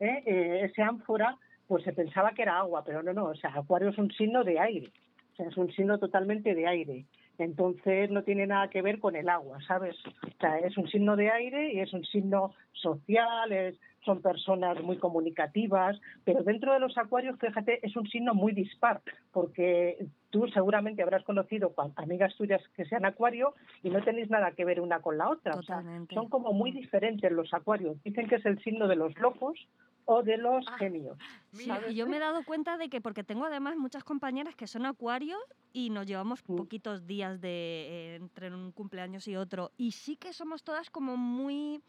[0.00, 0.22] ¿eh?
[0.26, 3.88] Eh, ese ánfora, pues se pensaba que era agua, pero no, no, o sea, Acuario
[3.88, 4.88] es un signo de aire,
[5.32, 7.04] o sea, es un signo totalmente de aire.
[7.38, 9.94] Entonces no tiene nada que ver con el agua, ¿sabes?
[10.06, 14.80] O sea, es un signo de aire y es un signo social, es- son personas
[14.82, 19.02] muy comunicativas, pero dentro de los acuarios, fíjate, es un signo muy dispar,
[19.32, 24.64] porque tú seguramente habrás conocido amigas tuyas que sean acuario y no tenéis nada que
[24.64, 25.56] ver una con la otra.
[25.56, 25.82] O sea,
[26.14, 28.02] son como muy diferentes los acuarios.
[28.04, 29.58] Dicen que es el signo de los locos
[30.06, 31.18] o de los genios.
[31.52, 34.66] Sí, y yo me he dado cuenta de que, porque tengo además muchas compañeras que
[34.66, 35.40] son acuarios
[35.72, 39.72] y nos llevamos poquitos días de eh, entre un cumpleaños y otro.
[39.76, 41.82] Y sí que somos todas como muy,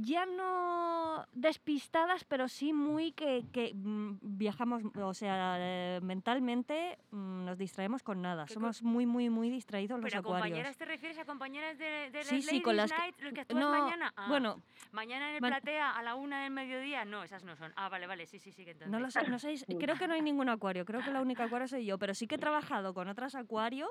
[0.00, 7.44] ya no despistadas, pero sí muy que, que, mm, viajamos, o sea, eh, mentalmente mm,
[7.44, 8.46] nos distraemos con nada.
[8.46, 10.42] Somos muy, muy, muy distraídos los Pero a acuarios.
[10.46, 13.40] compañeras te refieres a compañeras de, de Sí, sí, con las que- Night, lo que
[13.40, 14.12] actúas no, mañana.
[14.16, 14.62] Ah, bueno,
[14.92, 17.04] mañana en el man- platea a la una del mediodía.
[17.04, 17.72] No, esas no son.
[17.76, 18.90] Ah, vale, vale, sí, sí, sí, que entonces.
[18.92, 21.44] No lo sé, no sé, creo que no hay ningún acuario, creo que la única
[21.44, 23.88] acuario soy yo, pero sí que he trabajado con otras acuario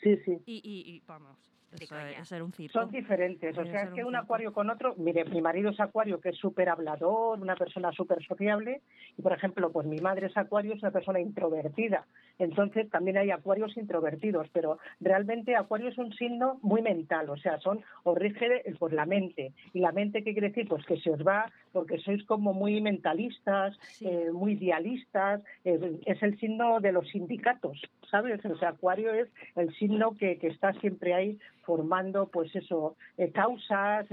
[0.00, 0.38] Sí, sí.
[0.46, 1.36] y, y, y, vamos,
[1.84, 2.78] eso, eso era un circo.
[2.78, 6.20] Son diferentes, o sea, es que un acuario con otro, mire, mi marido es acuario,
[6.20, 8.82] que es súper hablador, una persona súper sociable,
[9.16, 12.06] y por ejemplo, pues mi madre es acuario, es una persona introvertida,
[12.38, 17.58] entonces también hay acuarios introvertidos, pero realmente acuario es un signo muy mental, o sea,
[17.60, 20.68] son, os rige pues, la mente, y la mente, ¿qué quiere decir?
[20.68, 26.22] Pues que se os va, porque sois como muy mentalistas, eh, muy idealistas, eh, es
[26.22, 27.80] el signo de los sindicatos,
[28.10, 28.44] ¿sabes?
[28.44, 33.32] O sea, acuario es el signo que, que está siempre ahí formando, pues eso, eh,
[33.32, 34.06] causas,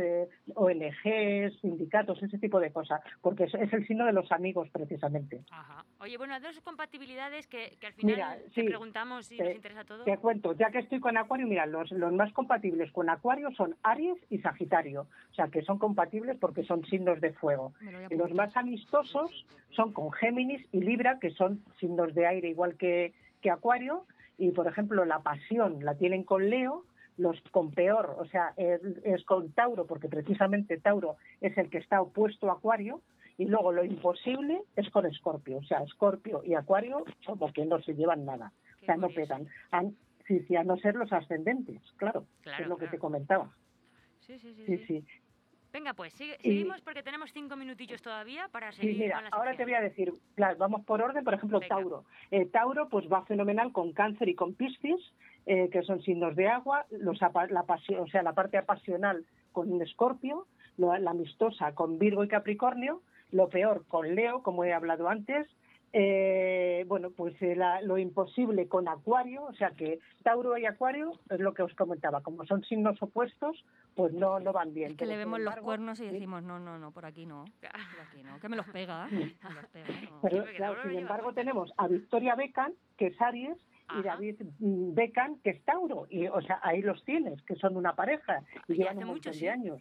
[0.55, 5.41] ONGs, sindicatos, ese tipo de cosas, porque es, es el signo de los amigos precisamente.
[5.51, 5.85] Ajá.
[5.99, 9.55] Oye, bueno, dos compatibilidades que, que al final Mira, te sí, preguntamos si te- nos
[9.55, 10.03] interesa todo.
[10.03, 13.75] Te cuento, ya que estoy con Acuario, mira, los, los más compatibles con Acuario son
[13.83, 17.73] Aries y Sagitario, o sea, que son compatibles porque son signos de fuego.
[18.09, 22.75] Y los más amistosos son con Géminis y Libra, que son signos de aire igual
[22.75, 24.05] que, que Acuario,
[24.37, 26.83] y por ejemplo la pasión la tienen con Leo,
[27.17, 31.77] los con peor, o sea, es, es con Tauro, porque precisamente Tauro es el que
[31.77, 33.01] está opuesto a Acuario,
[33.37, 37.81] y luego lo imposible es con Escorpio, o sea, Escorpio y Acuario como que no
[37.81, 38.51] se llevan nada,
[38.81, 39.47] o sea, no pegan.
[40.27, 43.49] Sí, sí, a no ser los ascendentes, claro, Claro, es lo que te comentaba.
[44.21, 44.65] Sí, sí, sí.
[44.65, 45.01] Sí, sí.
[45.01, 45.05] sí.
[45.73, 49.29] Venga, pues sigue- seguimos porque tenemos cinco minutillos todavía para Sí, seguir mira, con la
[49.31, 50.13] ahora te voy a decir,
[50.59, 52.05] vamos por orden, por ejemplo, Tauro.
[52.29, 55.01] Eh, Tauro pues va fenomenal con Cáncer y con Piscis,
[55.47, 57.19] eh, que son signos de agua, los
[57.49, 60.45] la pasión, o sea, la parte apasional con Escorpio,
[60.77, 63.01] lo- la amistosa con Virgo y Capricornio,
[63.33, 65.47] lo peor con Leo, como he hablado antes,
[65.95, 71.11] eh, bueno, pues eh, la- lo imposible con Acuario, o sea que Tauro y Acuario
[71.29, 73.63] es lo que os comentaba, como son signos opuestos,
[73.95, 74.97] pues no, no van bien.
[74.97, 77.45] Que le vemos los cuernos y decimos, no, no, no, por aquí no.
[77.61, 78.39] Por aquí no.
[78.39, 79.07] Que me los pega.
[79.11, 79.35] Sí.
[79.43, 80.19] Me los pega, no.
[80.23, 83.57] Pero, claro, sin embargo, tenemos a Victoria Beckham, que es Aries,
[83.99, 86.07] y David mm, Beckham, que es Tauro.
[86.09, 89.31] Y, o sea, ahí los tienes, que son una pareja y llevan hace un mucho,
[89.33, 89.47] sí.
[89.47, 89.79] años.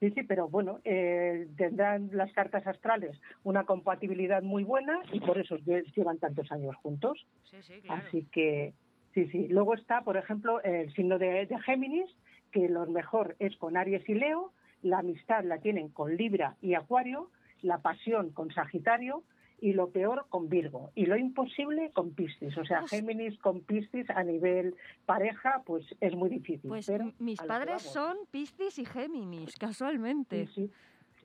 [0.00, 5.38] Sí, sí, pero bueno, eh, tendrán las cartas astrales una compatibilidad muy buena y por
[5.38, 7.26] eso lle- llevan tantos años juntos.
[7.50, 8.02] Sí, sí, claro.
[8.06, 8.74] Así que,
[9.14, 9.48] sí, sí.
[9.48, 12.10] Luego está, por ejemplo, el signo de, de Géminis,
[12.52, 14.52] que lo mejor es con Aries y Leo,
[14.82, 17.30] la amistad la tienen con Libra y Acuario,
[17.62, 19.22] la pasión con Sagitario
[19.60, 22.56] y lo peor con Virgo y lo imposible con Piscis.
[22.58, 24.74] O sea, Géminis con Piscis a nivel
[25.06, 26.68] pareja, pues es muy difícil.
[26.68, 30.46] Pues pero mis padres son Piscis y Géminis, casualmente.
[30.46, 30.70] Sí, sí.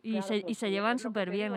[0.04, 1.54] Y, Claro, se, y pues, se llevan súper bien,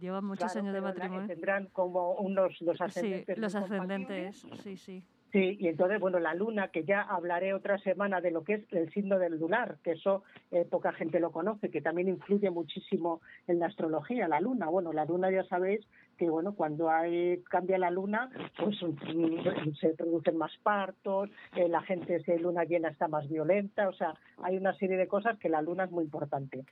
[0.00, 1.26] llevan muchos Claro, años de matrimonio.
[1.28, 5.04] tendrán como unos los Sí, ascendentes los ascendentes, sí, sí.
[5.34, 8.72] Sí, y entonces, bueno, la luna, que ya hablaré otra semana de lo que es
[8.72, 13.20] el signo del lunar, que eso eh, poca gente lo conoce, que también influye muchísimo
[13.48, 14.66] en la astrología, la luna.
[14.68, 15.84] Bueno, la luna ya sabéis
[16.18, 21.82] que, bueno, cuando hay cambia la luna, pues mm, se producen más partos, eh, la
[21.82, 25.36] gente, si hay luna llena, está más violenta, o sea, hay una serie de cosas
[25.40, 26.62] que la luna es muy importante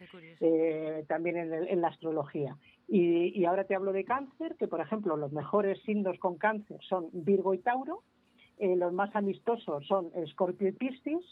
[0.41, 2.57] eh, también en, el- en la astrología.
[2.87, 6.79] Y, y ahora te hablo de cáncer, que por ejemplo los mejores signos con cáncer
[6.89, 8.03] son Virgo y Tauro,
[8.59, 11.25] eh, los más amistosos son Escorpio y Piscis,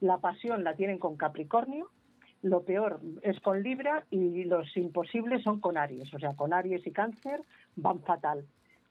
[0.00, 1.90] la pasión la tienen con Capricornio,
[2.42, 6.86] lo peor es con Libra y los imposibles son con Aries, o sea, con Aries
[6.86, 7.42] y Cáncer
[7.76, 8.46] van fatal.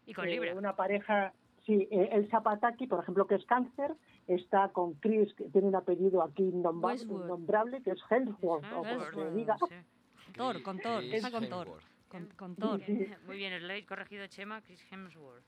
[0.06, 0.54] Y con Eh, Libra.
[0.54, 1.34] una pareja,
[1.66, 3.94] sí, eh, el Zapataki, por ejemplo, que es Cáncer,
[4.28, 9.32] está con Chris, que tiene un apellido aquí innombrable, que es Hemsworth, o como se
[9.32, 9.56] diga.
[10.36, 11.68] Thor, con Thor, está con Thor.
[12.10, 12.82] Con, con Thor.
[13.26, 15.44] Muy bien, os lo he corregido Chema, Chris Hemsworth.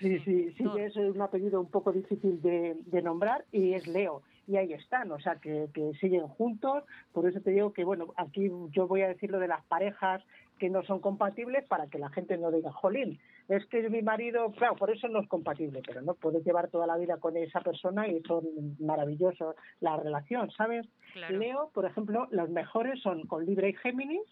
[0.00, 4.22] Sí, sí, sí, es un apellido un poco difícil de, de nombrar y es Leo.
[4.46, 6.84] Y ahí están, o sea, que, que siguen juntos.
[7.12, 10.22] Por eso te digo que, bueno, aquí yo voy a decir lo de las parejas
[10.58, 13.18] que no son compatibles para que la gente no diga, jolín,
[13.48, 16.86] es que mi marido, claro, por eso no es compatible, pero no puedes llevar toda
[16.86, 18.44] la vida con esa persona y son
[18.78, 20.86] maravillosos la relación, ¿sabes?
[21.12, 21.38] Claro.
[21.38, 24.22] Leo, por ejemplo, los mejores son con Libra y Géminis,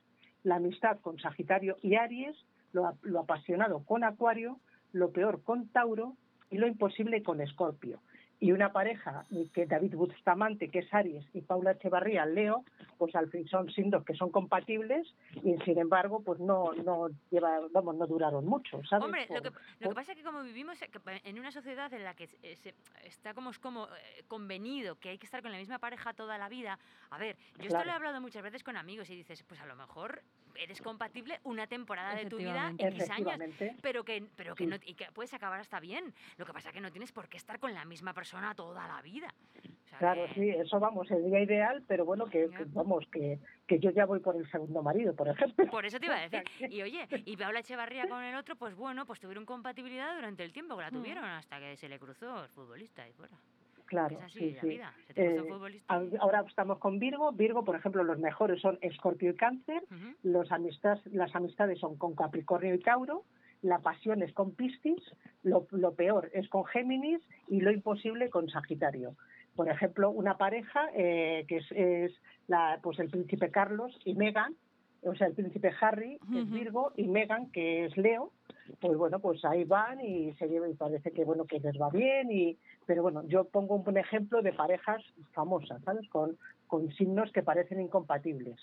[0.45, 2.37] la amistad con Sagitario y Aries,
[2.73, 4.59] lo, lo apasionado con Acuario,
[4.93, 6.17] lo peor con Tauro
[6.51, 8.01] y lo imposible con Escorpio.
[8.43, 9.25] Y una pareja
[9.55, 12.65] que David Bustamante, que es Aries, y Paula Echevarría, Leo,
[12.99, 15.07] pues al fin son signos que son compatibles
[15.45, 19.05] y sin embargo, pues no, no lleva, vamos, no duraron mucho, ¿sabes?
[19.05, 20.91] Hombre, lo que, Por- lo que pasa es que como vivimos eh,
[21.23, 22.75] en una sociedad en la que eh, se-
[23.05, 26.37] está como, es como eh, convenido que hay que estar con la misma pareja toda
[26.37, 29.45] la vida, a ver, yo esto lo he hablado muchas veces con amigos y dices,
[29.45, 30.21] pues a lo mejor
[30.57, 32.73] eres compatible una temporada de tu vida.
[32.77, 33.33] X años,
[33.81, 34.71] pero que, pero que Sí.
[34.71, 36.13] no, y que puedes acabar hasta bien.
[36.37, 38.87] Lo que pasa es que no tienes por qué estar con la misma persona toda
[38.89, 39.29] la vida.
[39.59, 43.39] O sea, Claro, que- sí, eso vamos, sería ideal, pero bueno, que, que, vamos, que,
[43.67, 45.67] que yo ya voy por el segundo marido, por ejemplo.
[45.71, 46.43] Por eso te iba a decir.
[46.73, 50.53] Y oye, y Paula Echevarría con el otro, pues bueno, pues tuvieron compatibilidad durante el
[50.53, 50.95] tiempo que la Mm.
[50.95, 53.37] tuvieron, hasta que se le cruzó el futbolista y fuera.
[53.85, 54.69] Claro, Es así sí, la sí.
[54.69, 54.95] vida.
[55.09, 55.95] Se te Eh, futbolista.
[56.21, 57.31] ahora estamos con Virgo.
[57.33, 59.83] Virgo, por ejemplo, los mejores son Escorpio y Cáncer.
[60.23, 63.25] Los amistades, las amistades son con Capricornio y Tauro.
[63.63, 65.03] La pasión es con Piscis.
[65.43, 69.17] Lo, lo peor es con Géminis y lo imposible con Sagitario.
[69.57, 72.13] Por ejemplo, una pareja eh, que es, es
[72.49, 74.55] la, pues el príncipe Carlos y Meghan,
[75.03, 78.33] o sea, el príncipe Harry, que es Virgo, y Meghan, que es Leo,
[78.81, 81.91] pues bueno, pues ahí van y se llevan y parece que bueno que les va
[81.91, 82.57] bien y
[82.87, 85.03] pero bueno, yo pongo un buen ejemplo de parejas
[85.33, 86.09] famosas, ¿sabes?
[86.09, 86.37] Con,
[86.67, 88.59] con signos que parecen incompatibles.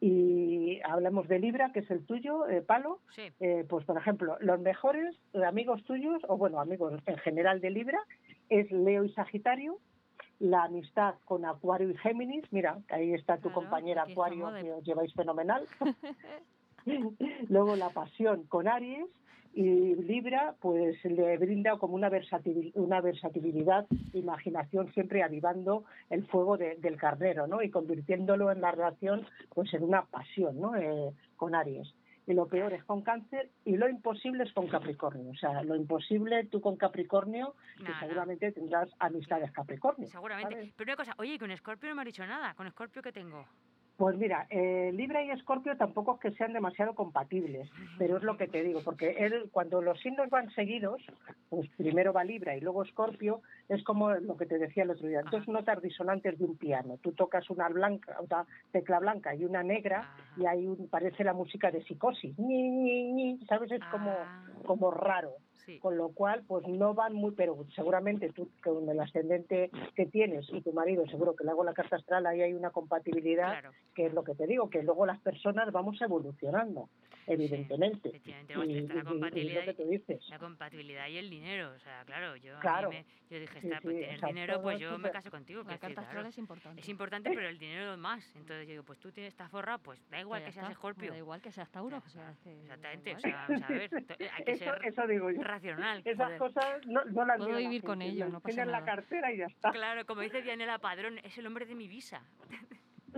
[0.00, 3.00] Y hablamos de Libra, que es el tuyo, eh, Palo.
[3.14, 3.22] Sí.
[3.40, 5.14] Eh, pues, por ejemplo, los mejores
[5.46, 8.00] amigos tuyos, o bueno, amigos en general de Libra,
[8.48, 9.76] es Leo y Sagitario.
[10.38, 12.50] La amistad con Acuario y Géminis.
[12.50, 15.66] Mira, ahí está tu compañera Acuario, de- que os lleváis fenomenal.
[17.48, 19.06] Luego la pasión con Aries
[19.52, 26.56] y Libra pues le brinda como una, versatil- una versatilidad, imaginación siempre avivando el fuego
[26.56, 27.62] de- del carnero, ¿no?
[27.62, 30.76] Y convirtiéndolo en la relación pues en una pasión, ¿no?
[30.76, 31.92] Eh, con Aries.
[32.26, 35.30] Y lo peor es con Cáncer y lo imposible es con Capricornio.
[35.30, 40.06] O sea, lo imposible tú con Capricornio, que seguramente tendrás amistades Capricornio.
[40.08, 40.54] Seguramente.
[40.54, 40.72] ¿sabes?
[40.76, 42.54] Pero una cosa, oye, con Scorpio no me ha dicho nada.
[42.54, 43.46] ¿Con Scorpio qué tengo?
[44.00, 47.68] Pues mira, eh, Libra y Escorpio tampoco es que sean demasiado compatibles,
[47.98, 51.02] pero es lo que te digo, porque él, cuando los signos van seguidos,
[51.50, 55.06] pues primero va Libra y luego Escorpio, es como lo que te decía el otro
[55.06, 56.96] día, dos notas disonantes de un piano.
[57.02, 61.70] Tú tocas una blanca, una tecla blanca y una negra, y ahí parece la música
[61.70, 62.38] de psicosis.
[62.38, 63.70] Ñi, ñi, ñi, ¿Sabes?
[63.70, 64.16] Es como,
[64.64, 65.32] como raro.
[65.78, 70.48] Con lo cual, pues no van muy, pero seguramente tú con el ascendente que tienes
[70.52, 73.62] y tu marido, seguro que le hago la carta astral, ahí hay una compatibilidad,
[73.94, 76.88] que es lo que te digo, que luego las personas vamos evolucionando,
[77.26, 78.08] evidentemente.
[78.08, 80.28] Efectivamente, vamos, Y- la y compatibilidad, lo que tú dices.
[80.28, 81.72] la compatibilidad y el dinero.
[81.74, 82.90] O sea, claro, yo, a mí Claro.
[82.90, 85.62] me- yo dije, Sí, está, pues sí, sea, dinero, pues es yo me caso contigo.
[85.62, 86.28] La carta astral claro.
[86.28, 86.80] es importante.
[86.80, 88.24] Es importante, pero el dinero más.
[88.34, 91.10] Entonces yo digo, pues tú tienes esta forra, pues da igual que seas está, Scorpio.
[91.10, 91.98] Da igual que seas Tauro.
[91.98, 95.30] o sea, es Exactamente, o sea, vamos a ver, hay que Eso- ser eso digo
[95.30, 95.40] yo.
[96.04, 96.38] Esas joder.
[96.38, 99.70] cosas no, no las Puedo vivir con ello, no pasa la cartera y ya está.
[99.72, 102.22] Claro, como dice Dianela Padrón, es el hombre de mi visa.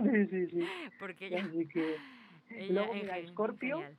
[0.01, 0.59] Sí, sí, sí.
[0.99, 1.97] Porque ella, Así que-
[2.49, 3.97] ella Luego, mira, Escorpio, genial.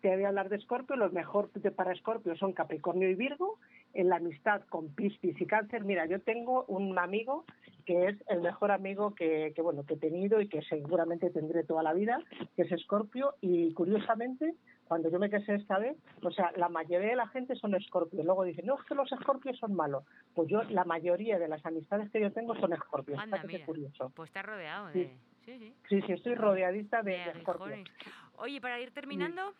[0.00, 3.58] te voy a hablar de Escorpio, los mejores para Escorpio son Capricornio y Virgo,
[3.94, 5.84] en la amistad con Piscis y Cáncer.
[5.84, 7.44] Mira, yo tengo un amigo
[7.86, 11.62] que es el mejor amigo que, que, bueno que he tenido y que seguramente tendré
[11.64, 12.18] toda la vida,
[12.56, 14.54] que es Escorpio, y curiosamente,
[14.88, 18.22] cuando yo me casé esta vez, o sea, la mayoría de la gente son Escorpio.
[18.22, 20.04] Luego dicen, no, es que los Escorpios son malos.
[20.34, 23.18] Pues yo, la mayoría de las amistades que yo tengo son Escorpios.
[23.18, 23.66] Anda, mira.
[23.66, 24.10] curioso.
[24.14, 25.00] Pues está rodeado Sí.
[25.00, 25.16] de...
[25.44, 25.74] Sí, sí.
[25.88, 27.66] Sí, sí, estoy rodeadita de, de de Escorpio.
[27.66, 27.92] aguijones.
[28.38, 29.52] Oye, para ir terminando,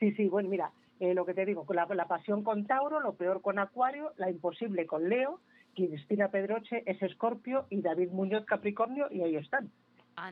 [0.00, 0.70] Sí, sí, bueno, mira,
[1.00, 4.28] eh, lo que te digo, la, la pasión con Tauro, lo peor con Acuario, la
[4.30, 5.40] imposible con Leo,
[5.74, 9.70] Cristina Pedroche es Escorpio y David Muñoz Capricornio y ahí están.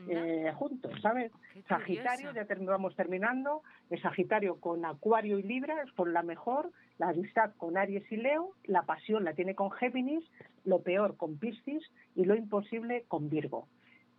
[0.09, 1.31] Eh, juntos, ¿sabes?
[1.67, 6.71] Sagitario, ya termi- vamos terminando, el Sagitario con Acuario y Libra es con la mejor,
[6.97, 10.23] la amistad con Aries y Leo, la pasión la tiene con Géminis,
[10.65, 11.83] lo peor con Piscis
[12.15, 13.67] y lo imposible con Virgo.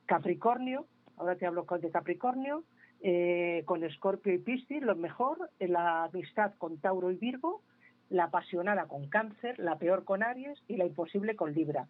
[0.07, 0.86] Capricornio,
[1.16, 2.65] ahora te hablo con- de Capricornio,
[3.01, 7.62] eh, con Escorpio y Piscis, lo mejor, eh, la amistad con Tauro y Virgo,
[8.11, 11.86] la apasionada con Cáncer, la peor con Aries y la imposible con Libra.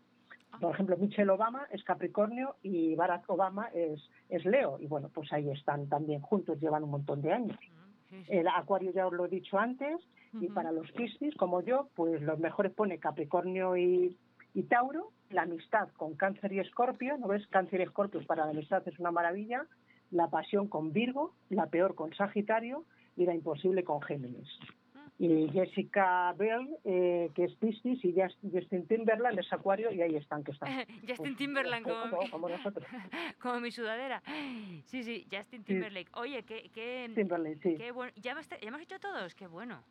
[0.61, 4.79] Por ejemplo, Michelle Obama es Capricornio y Barack Obama es, es Leo.
[4.79, 7.59] Y bueno, pues ahí están también juntos, llevan un montón de años.
[8.29, 10.01] El Acuario ya os lo he dicho antes,
[10.41, 14.17] y para los Piscis, como yo, pues los mejores pone Capricornio y,
[14.53, 17.47] y Tauro, la amistad con Cáncer y Escorpio, ¿no ves?
[17.49, 19.67] Cáncer y Escorpio para la amistad es una maravilla,
[20.11, 22.85] la pasión con Virgo, la peor con Sagitario
[23.17, 24.49] y la imposible con Géminis.
[25.17, 28.15] Y Jessica Bell, eh, que es Piscis, y
[28.53, 30.69] Justin Timberland es Acuario, y ahí están, que están.
[31.09, 32.85] Justin Timberlake como, como- mi- como nosotros.
[33.41, 34.23] como mi sudadera.
[34.87, 36.11] Sí, sí, Justin Timberlake.
[36.15, 37.77] Oye, qué, qué, Timberlake, sí.
[37.77, 38.13] qué bueno.
[38.17, 39.35] ¿Ya hemos, ya hemos hecho todos?
[39.37, 39.85] Qué bueno.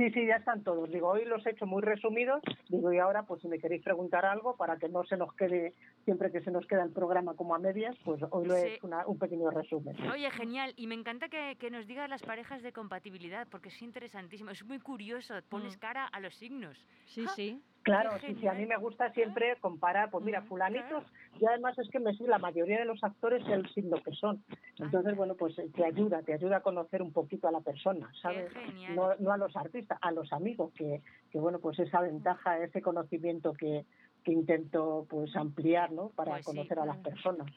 [0.00, 0.90] Sí, sí, ya están todos.
[0.90, 2.40] Digo, hoy los he hecho muy resumidos.
[2.70, 5.74] Digo, y ahora, pues si me queréis preguntar algo para que no se nos quede,
[6.06, 8.66] siempre que se nos queda el programa como a medias, pues hoy lo he Sí.
[8.76, 9.94] hecho una- un pequeño resumen.
[10.10, 10.72] Oye, genial.
[10.76, 14.48] Y me encanta que, que nos digas las parejas de compatibilidad, porque es interesantísimo.
[14.48, 15.34] Es muy curioso.
[15.50, 16.78] Pones cara a los signos.
[17.04, 17.62] Sí, sí.
[17.82, 21.04] Claro, sí, sí, a mí me gusta siempre comparar, pues Mm, mira, fulanitos,
[21.40, 24.44] y además es que me la mayoría de los actores el signo que son.
[24.78, 28.10] Entonces, bueno, pues eh, te ayuda, te ayuda a conocer un poquito a la persona,
[28.20, 28.52] ¿sabes?
[28.94, 31.00] No, no a los artistas, a los amigos, que,
[31.30, 33.86] que bueno, pues esa ventaja, ese conocimiento que,
[34.24, 36.10] que intento pues ampliar, ¿no?
[36.10, 37.48] Para Pues sí, conocer a las personas.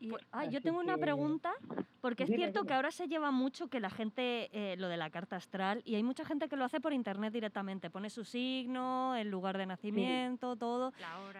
[0.00, 1.52] Y- ah, yo tengo una pregunta,
[2.00, 2.68] porque es Dime, cierto dime.
[2.68, 5.94] que ahora se lleva mucho que la gente, eh, lo de la carta astral, y
[5.94, 9.66] hay mucha gente que lo hace por internet directamente, pone su signo, el lugar de
[9.66, 10.92] nacimiento, todo.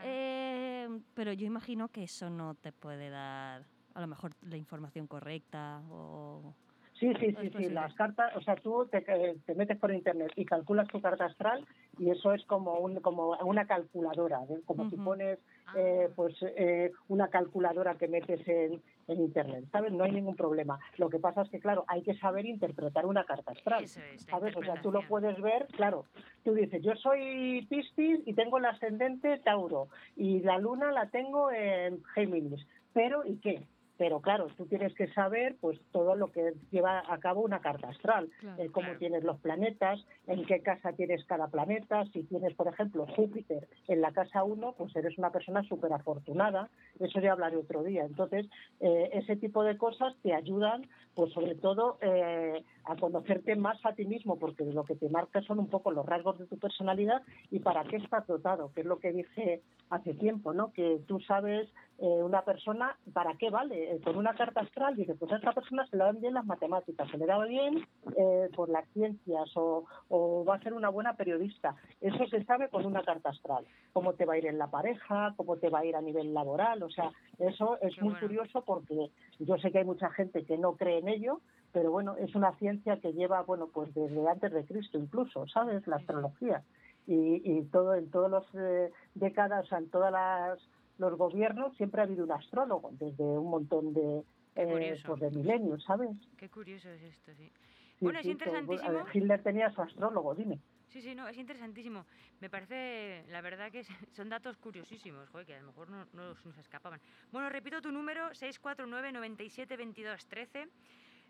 [0.05, 3.65] Eh, pero yo imagino que eso no te puede dar,
[3.95, 6.55] a lo mejor, la información correcta o...
[6.95, 9.93] Sí, sí, ¿Es sí, sí, las cartas, o sea, tú te, eh, te metes por
[9.93, 11.65] internet y calculas tu carta astral
[11.99, 14.61] y eso es como un, como una calculadora, ¿eh?
[14.67, 15.39] como si pones
[15.77, 19.93] eh, pues eh, una calculadora que metes en, en internet, ¿sabes?
[19.93, 20.79] No hay ningún problema.
[20.97, 24.27] Lo que pasa es que, claro, hay que saber interpretar una carta astral, Eso es,
[24.27, 24.57] la ¿sabes?
[24.57, 26.05] O sea, tú lo puedes ver, claro,
[26.45, 31.51] tú dices, yo soy Piscis y tengo el ascendente Tauro y la luna la tengo
[31.51, 33.63] en Géminis, pero ¿y qué?
[33.99, 37.89] Pero claro, tú tienes que saber pues todo lo que lleva a cabo una carta
[37.89, 38.63] astral, Claro.
[38.63, 38.99] eh, cómo Claro.
[39.01, 39.99] tienes los planetas,
[40.29, 44.75] en qué casa tienes cada planeta, si tienes, por ejemplo, Júpiter en la casa 1,
[44.79, 46.71] pues eres una persona súper afortunada,
[47.01, 48.05] eso ya hablaré otro día.
[48.05, 48.47] Entonces,
[48.81, 50.83] eh, ese tipo de cosas te ayudan,
[51.15, 55.43] pues sobre todo, eh, a conocerte más a ti mismo, porque lo que te marca
[55.43, 58.87] son un poco los rasgos de tu personalidad y para qué estás dotado, que es
[58.87, 60.73] lo que dije hace tiempo, ¿no?
[60.73, 61.69] Que tú sabes
[62.01, 63.93] eh, una persona para qué vale.
[63.97, 66.47] Eh, con una carta astral dice, pues a esta persona se le dan bien las
[66.47, 70.89] matemáticas, se le da bien eh, por las ciencias o, o va a ser una
[70.91, 71.75] buena periodista.
[72.01, 73.67] Eso se sabe con una carta astral.
[73.93, 76.33] Cómo te va a ir en la pareja, cómo te va a ir a nivel
[76.33, 76.83] laboral.
[76.85, 78.27] O sea, eso es Qué muy bueno.
[78.29, 79.11] curioso porque
[79.41, 81.41] yo sé que hay mucha gente que no cree en ello,
[81.73, 85.87] pero bueno, es una ciencia que lleva, bueno, pues desde antes de Cristo incluso, ¿sabes?
[85.87, 86.63] La astrología.
[87.07, 90.59] Y, y todo en todos los eh, décadas, o sea, en todas las
[90.99, 94.25] los gobiernos siempre ha habido un astrólogo desde un montón de
[94.57, 96.11] eh, pues de milenios, ¿sabes?
[96.37, 97.51] Qué curioso es esto, sí.
[97.99, 98.93] Sí, Bueno, es sí, interesantísimo.
[98.93, 100.59] ver, Hitler tenía su astrólogo, dime.
[100.89, 102.07] Sí, sí, no, es interesantísimo.
[102.41, 106.59] Me parece, la verdad que son datos curiosísimos, joder, que a lo mejor no, nos
[106.59, 107.01] escapaban.
[107.31, 110.69] Bueno, repito tu número, 649 97 22 13.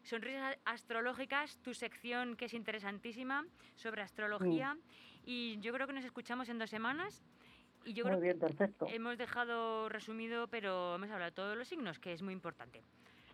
[0.05, 4.77] Sonrisas astrológicas, tu sección que es interesantísima sobre astrología.
[5.27, 7.23] Y yo creo que nos escuchamos en dos semanas.
[7.85, 8.87] Y yo Muy creo bien, perfecto.
[8.87, 12.83] que hemos dejado resumido, pero hemos hablado de todos los signos, que es muy importante.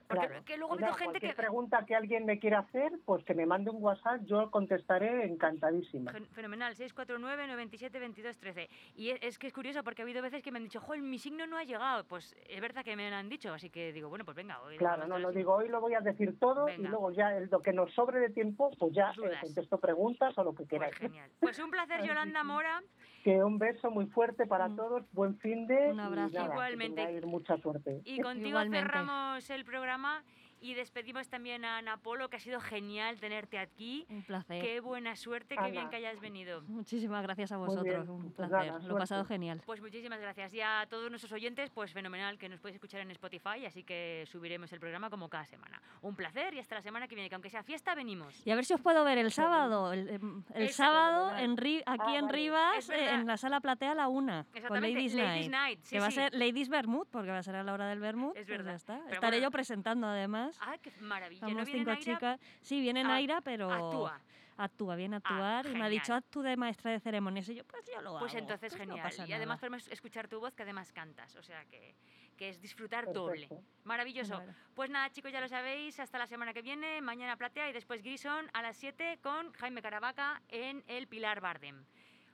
[0.08, 0.44] Porque Claro.
[0.44, 1.32] que luego ha Y gente que...
[1.34, 6.12] pregunta que alguien me quiera hacer, pues que me mande un WhatsApp, yo contestaré encantadísima.
[6.12, 8.68] Fen- Fenomenal, 649 97 22 13.
[8.96, 11.00] Y es, es que es curioso porque ha habido veces que me han dicho, joder,
[11.02, 12.04] mi signo no ha llegado.
[12.04, 14.60] Pues es verdad que me lo han dicho, así que digo, bueno, pues venga.
[14.62, 16.90] Hoy Claro, no lo digo hoy, lo voy a decir todo y Venga.
[16.90, 20.44] luego ya el- lo que nos sobre de tiempo, pues ya eh, contesto preguntas o
[20.44, 20.94] lo que Pues queráis.
[20.96, 21.30] genial.
[21.40, 22.00] Pues un placer,
[22.32, 22.82] Yolanda que- Mora.
[23.24, 24.76] Que un beso muy fuerte para Mm.
[24.76, 26.28] todos, buen fin de Un abrazo.
[26.28, 27.06] y nada, que Igualmente.
[27.06, 28.02] tengáis mucha suerte.
[28.04, 28.86] Y contigo Igualmente.
[28.86, 30.22] cerramos el programa programa
[30.64, 34.06] y despedimos también a Ana Polo, que ha sido genial tenerte aquí.
[34.08, 34.62] Un placer.
[34.62, 36.62] Qué buena suerte, qué bien que hayas venido.
[36.62, 38.08] Muchísimas gracias a vosotros.
[38.08, 38.82] Un pues placer.
[38.84, 39.60] Lo he pasado genial.
[39.66, 40.54] Pues muchísimas gracias.
[40.54, 44.24] Y a todos nuestros oyentes, pues fenomenal que nos podéis escuchar en Spotify, así que
[44.26, 45.82] subiremos el programa como cada semana.
[46.00, 48.40] Un placer y hasta la semana que viene, que aunque sea fiesta, venimos.
[48.46, 49.92] Y a ver si os puedo ver el sábado.
[49.92, 51.44] El, el Eso, sábado fenomenal.
[51.44, 52.38] en Ri- aquí Ah, en vale.
[52.38, 53.14] Rivas, verdad.
[53.20, 54.44] en la sala platea a la una.
[54.44, 55.50] Con Exactamente, Ladies, Ladies Night.
[55.50, 57.86] Night, sí, que va a ser Ladies Vermouth, porque va a ser a la hora
[57.88, 58.36] del Vermouth.
[58.36, 58.72] Es pues verdad.
[58.72, 58.96] ya está.
[59.10, 59.42] Estaré bueno.
[59.44, 60.53] yo presentando además.
[60.60, 61.42] ¡Ah, qué maravilla!
[61.42, 62.40] ¿No Somos cinco chicas.
[62.60, 64.20] Sí, viene Ah, Naira, pero Actúa.
[64.56, 65.66] actúa, viene a actuar.
[65.66, 67.48] y me ha dicho, haz tú de maestra de ceremonias.
[67.48, 68.38] Y yo, pues yo lo Pues hago.
[68.40, 69.08] entonces pues no genial.
[69.10, 71.34] pasa y además podemos escuchar tu voz que además cantas.
[71.36, 71.94] O sea que,
[72.36, 73.48] que es disfrutar doble.
[73.84, 74.36] Maravilloso.
[74.36, 74.54] Bueno.
[74.74, 75.98] Pues nada, chicos, ya lo sabéis.
[76.00, 77.00] Hasta la semana que viene.
[77.00, 81.84] Mañana Platea y después Grison a las 7 con Jaime Caravaca en el Pilar Bardem.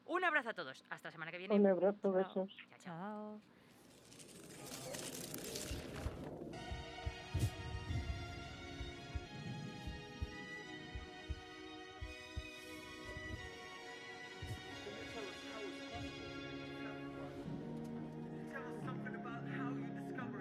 [0.06, 0.84] Un abrazo a todos.
[0.90, 1.54] Hasta la semana que viene.
[1.54, 2.12] Un abrazo, Chao.
[2.12, 2.34] besos.
[2.56, 3.38] Chao, chao.
[3.40, 3.59] Chao.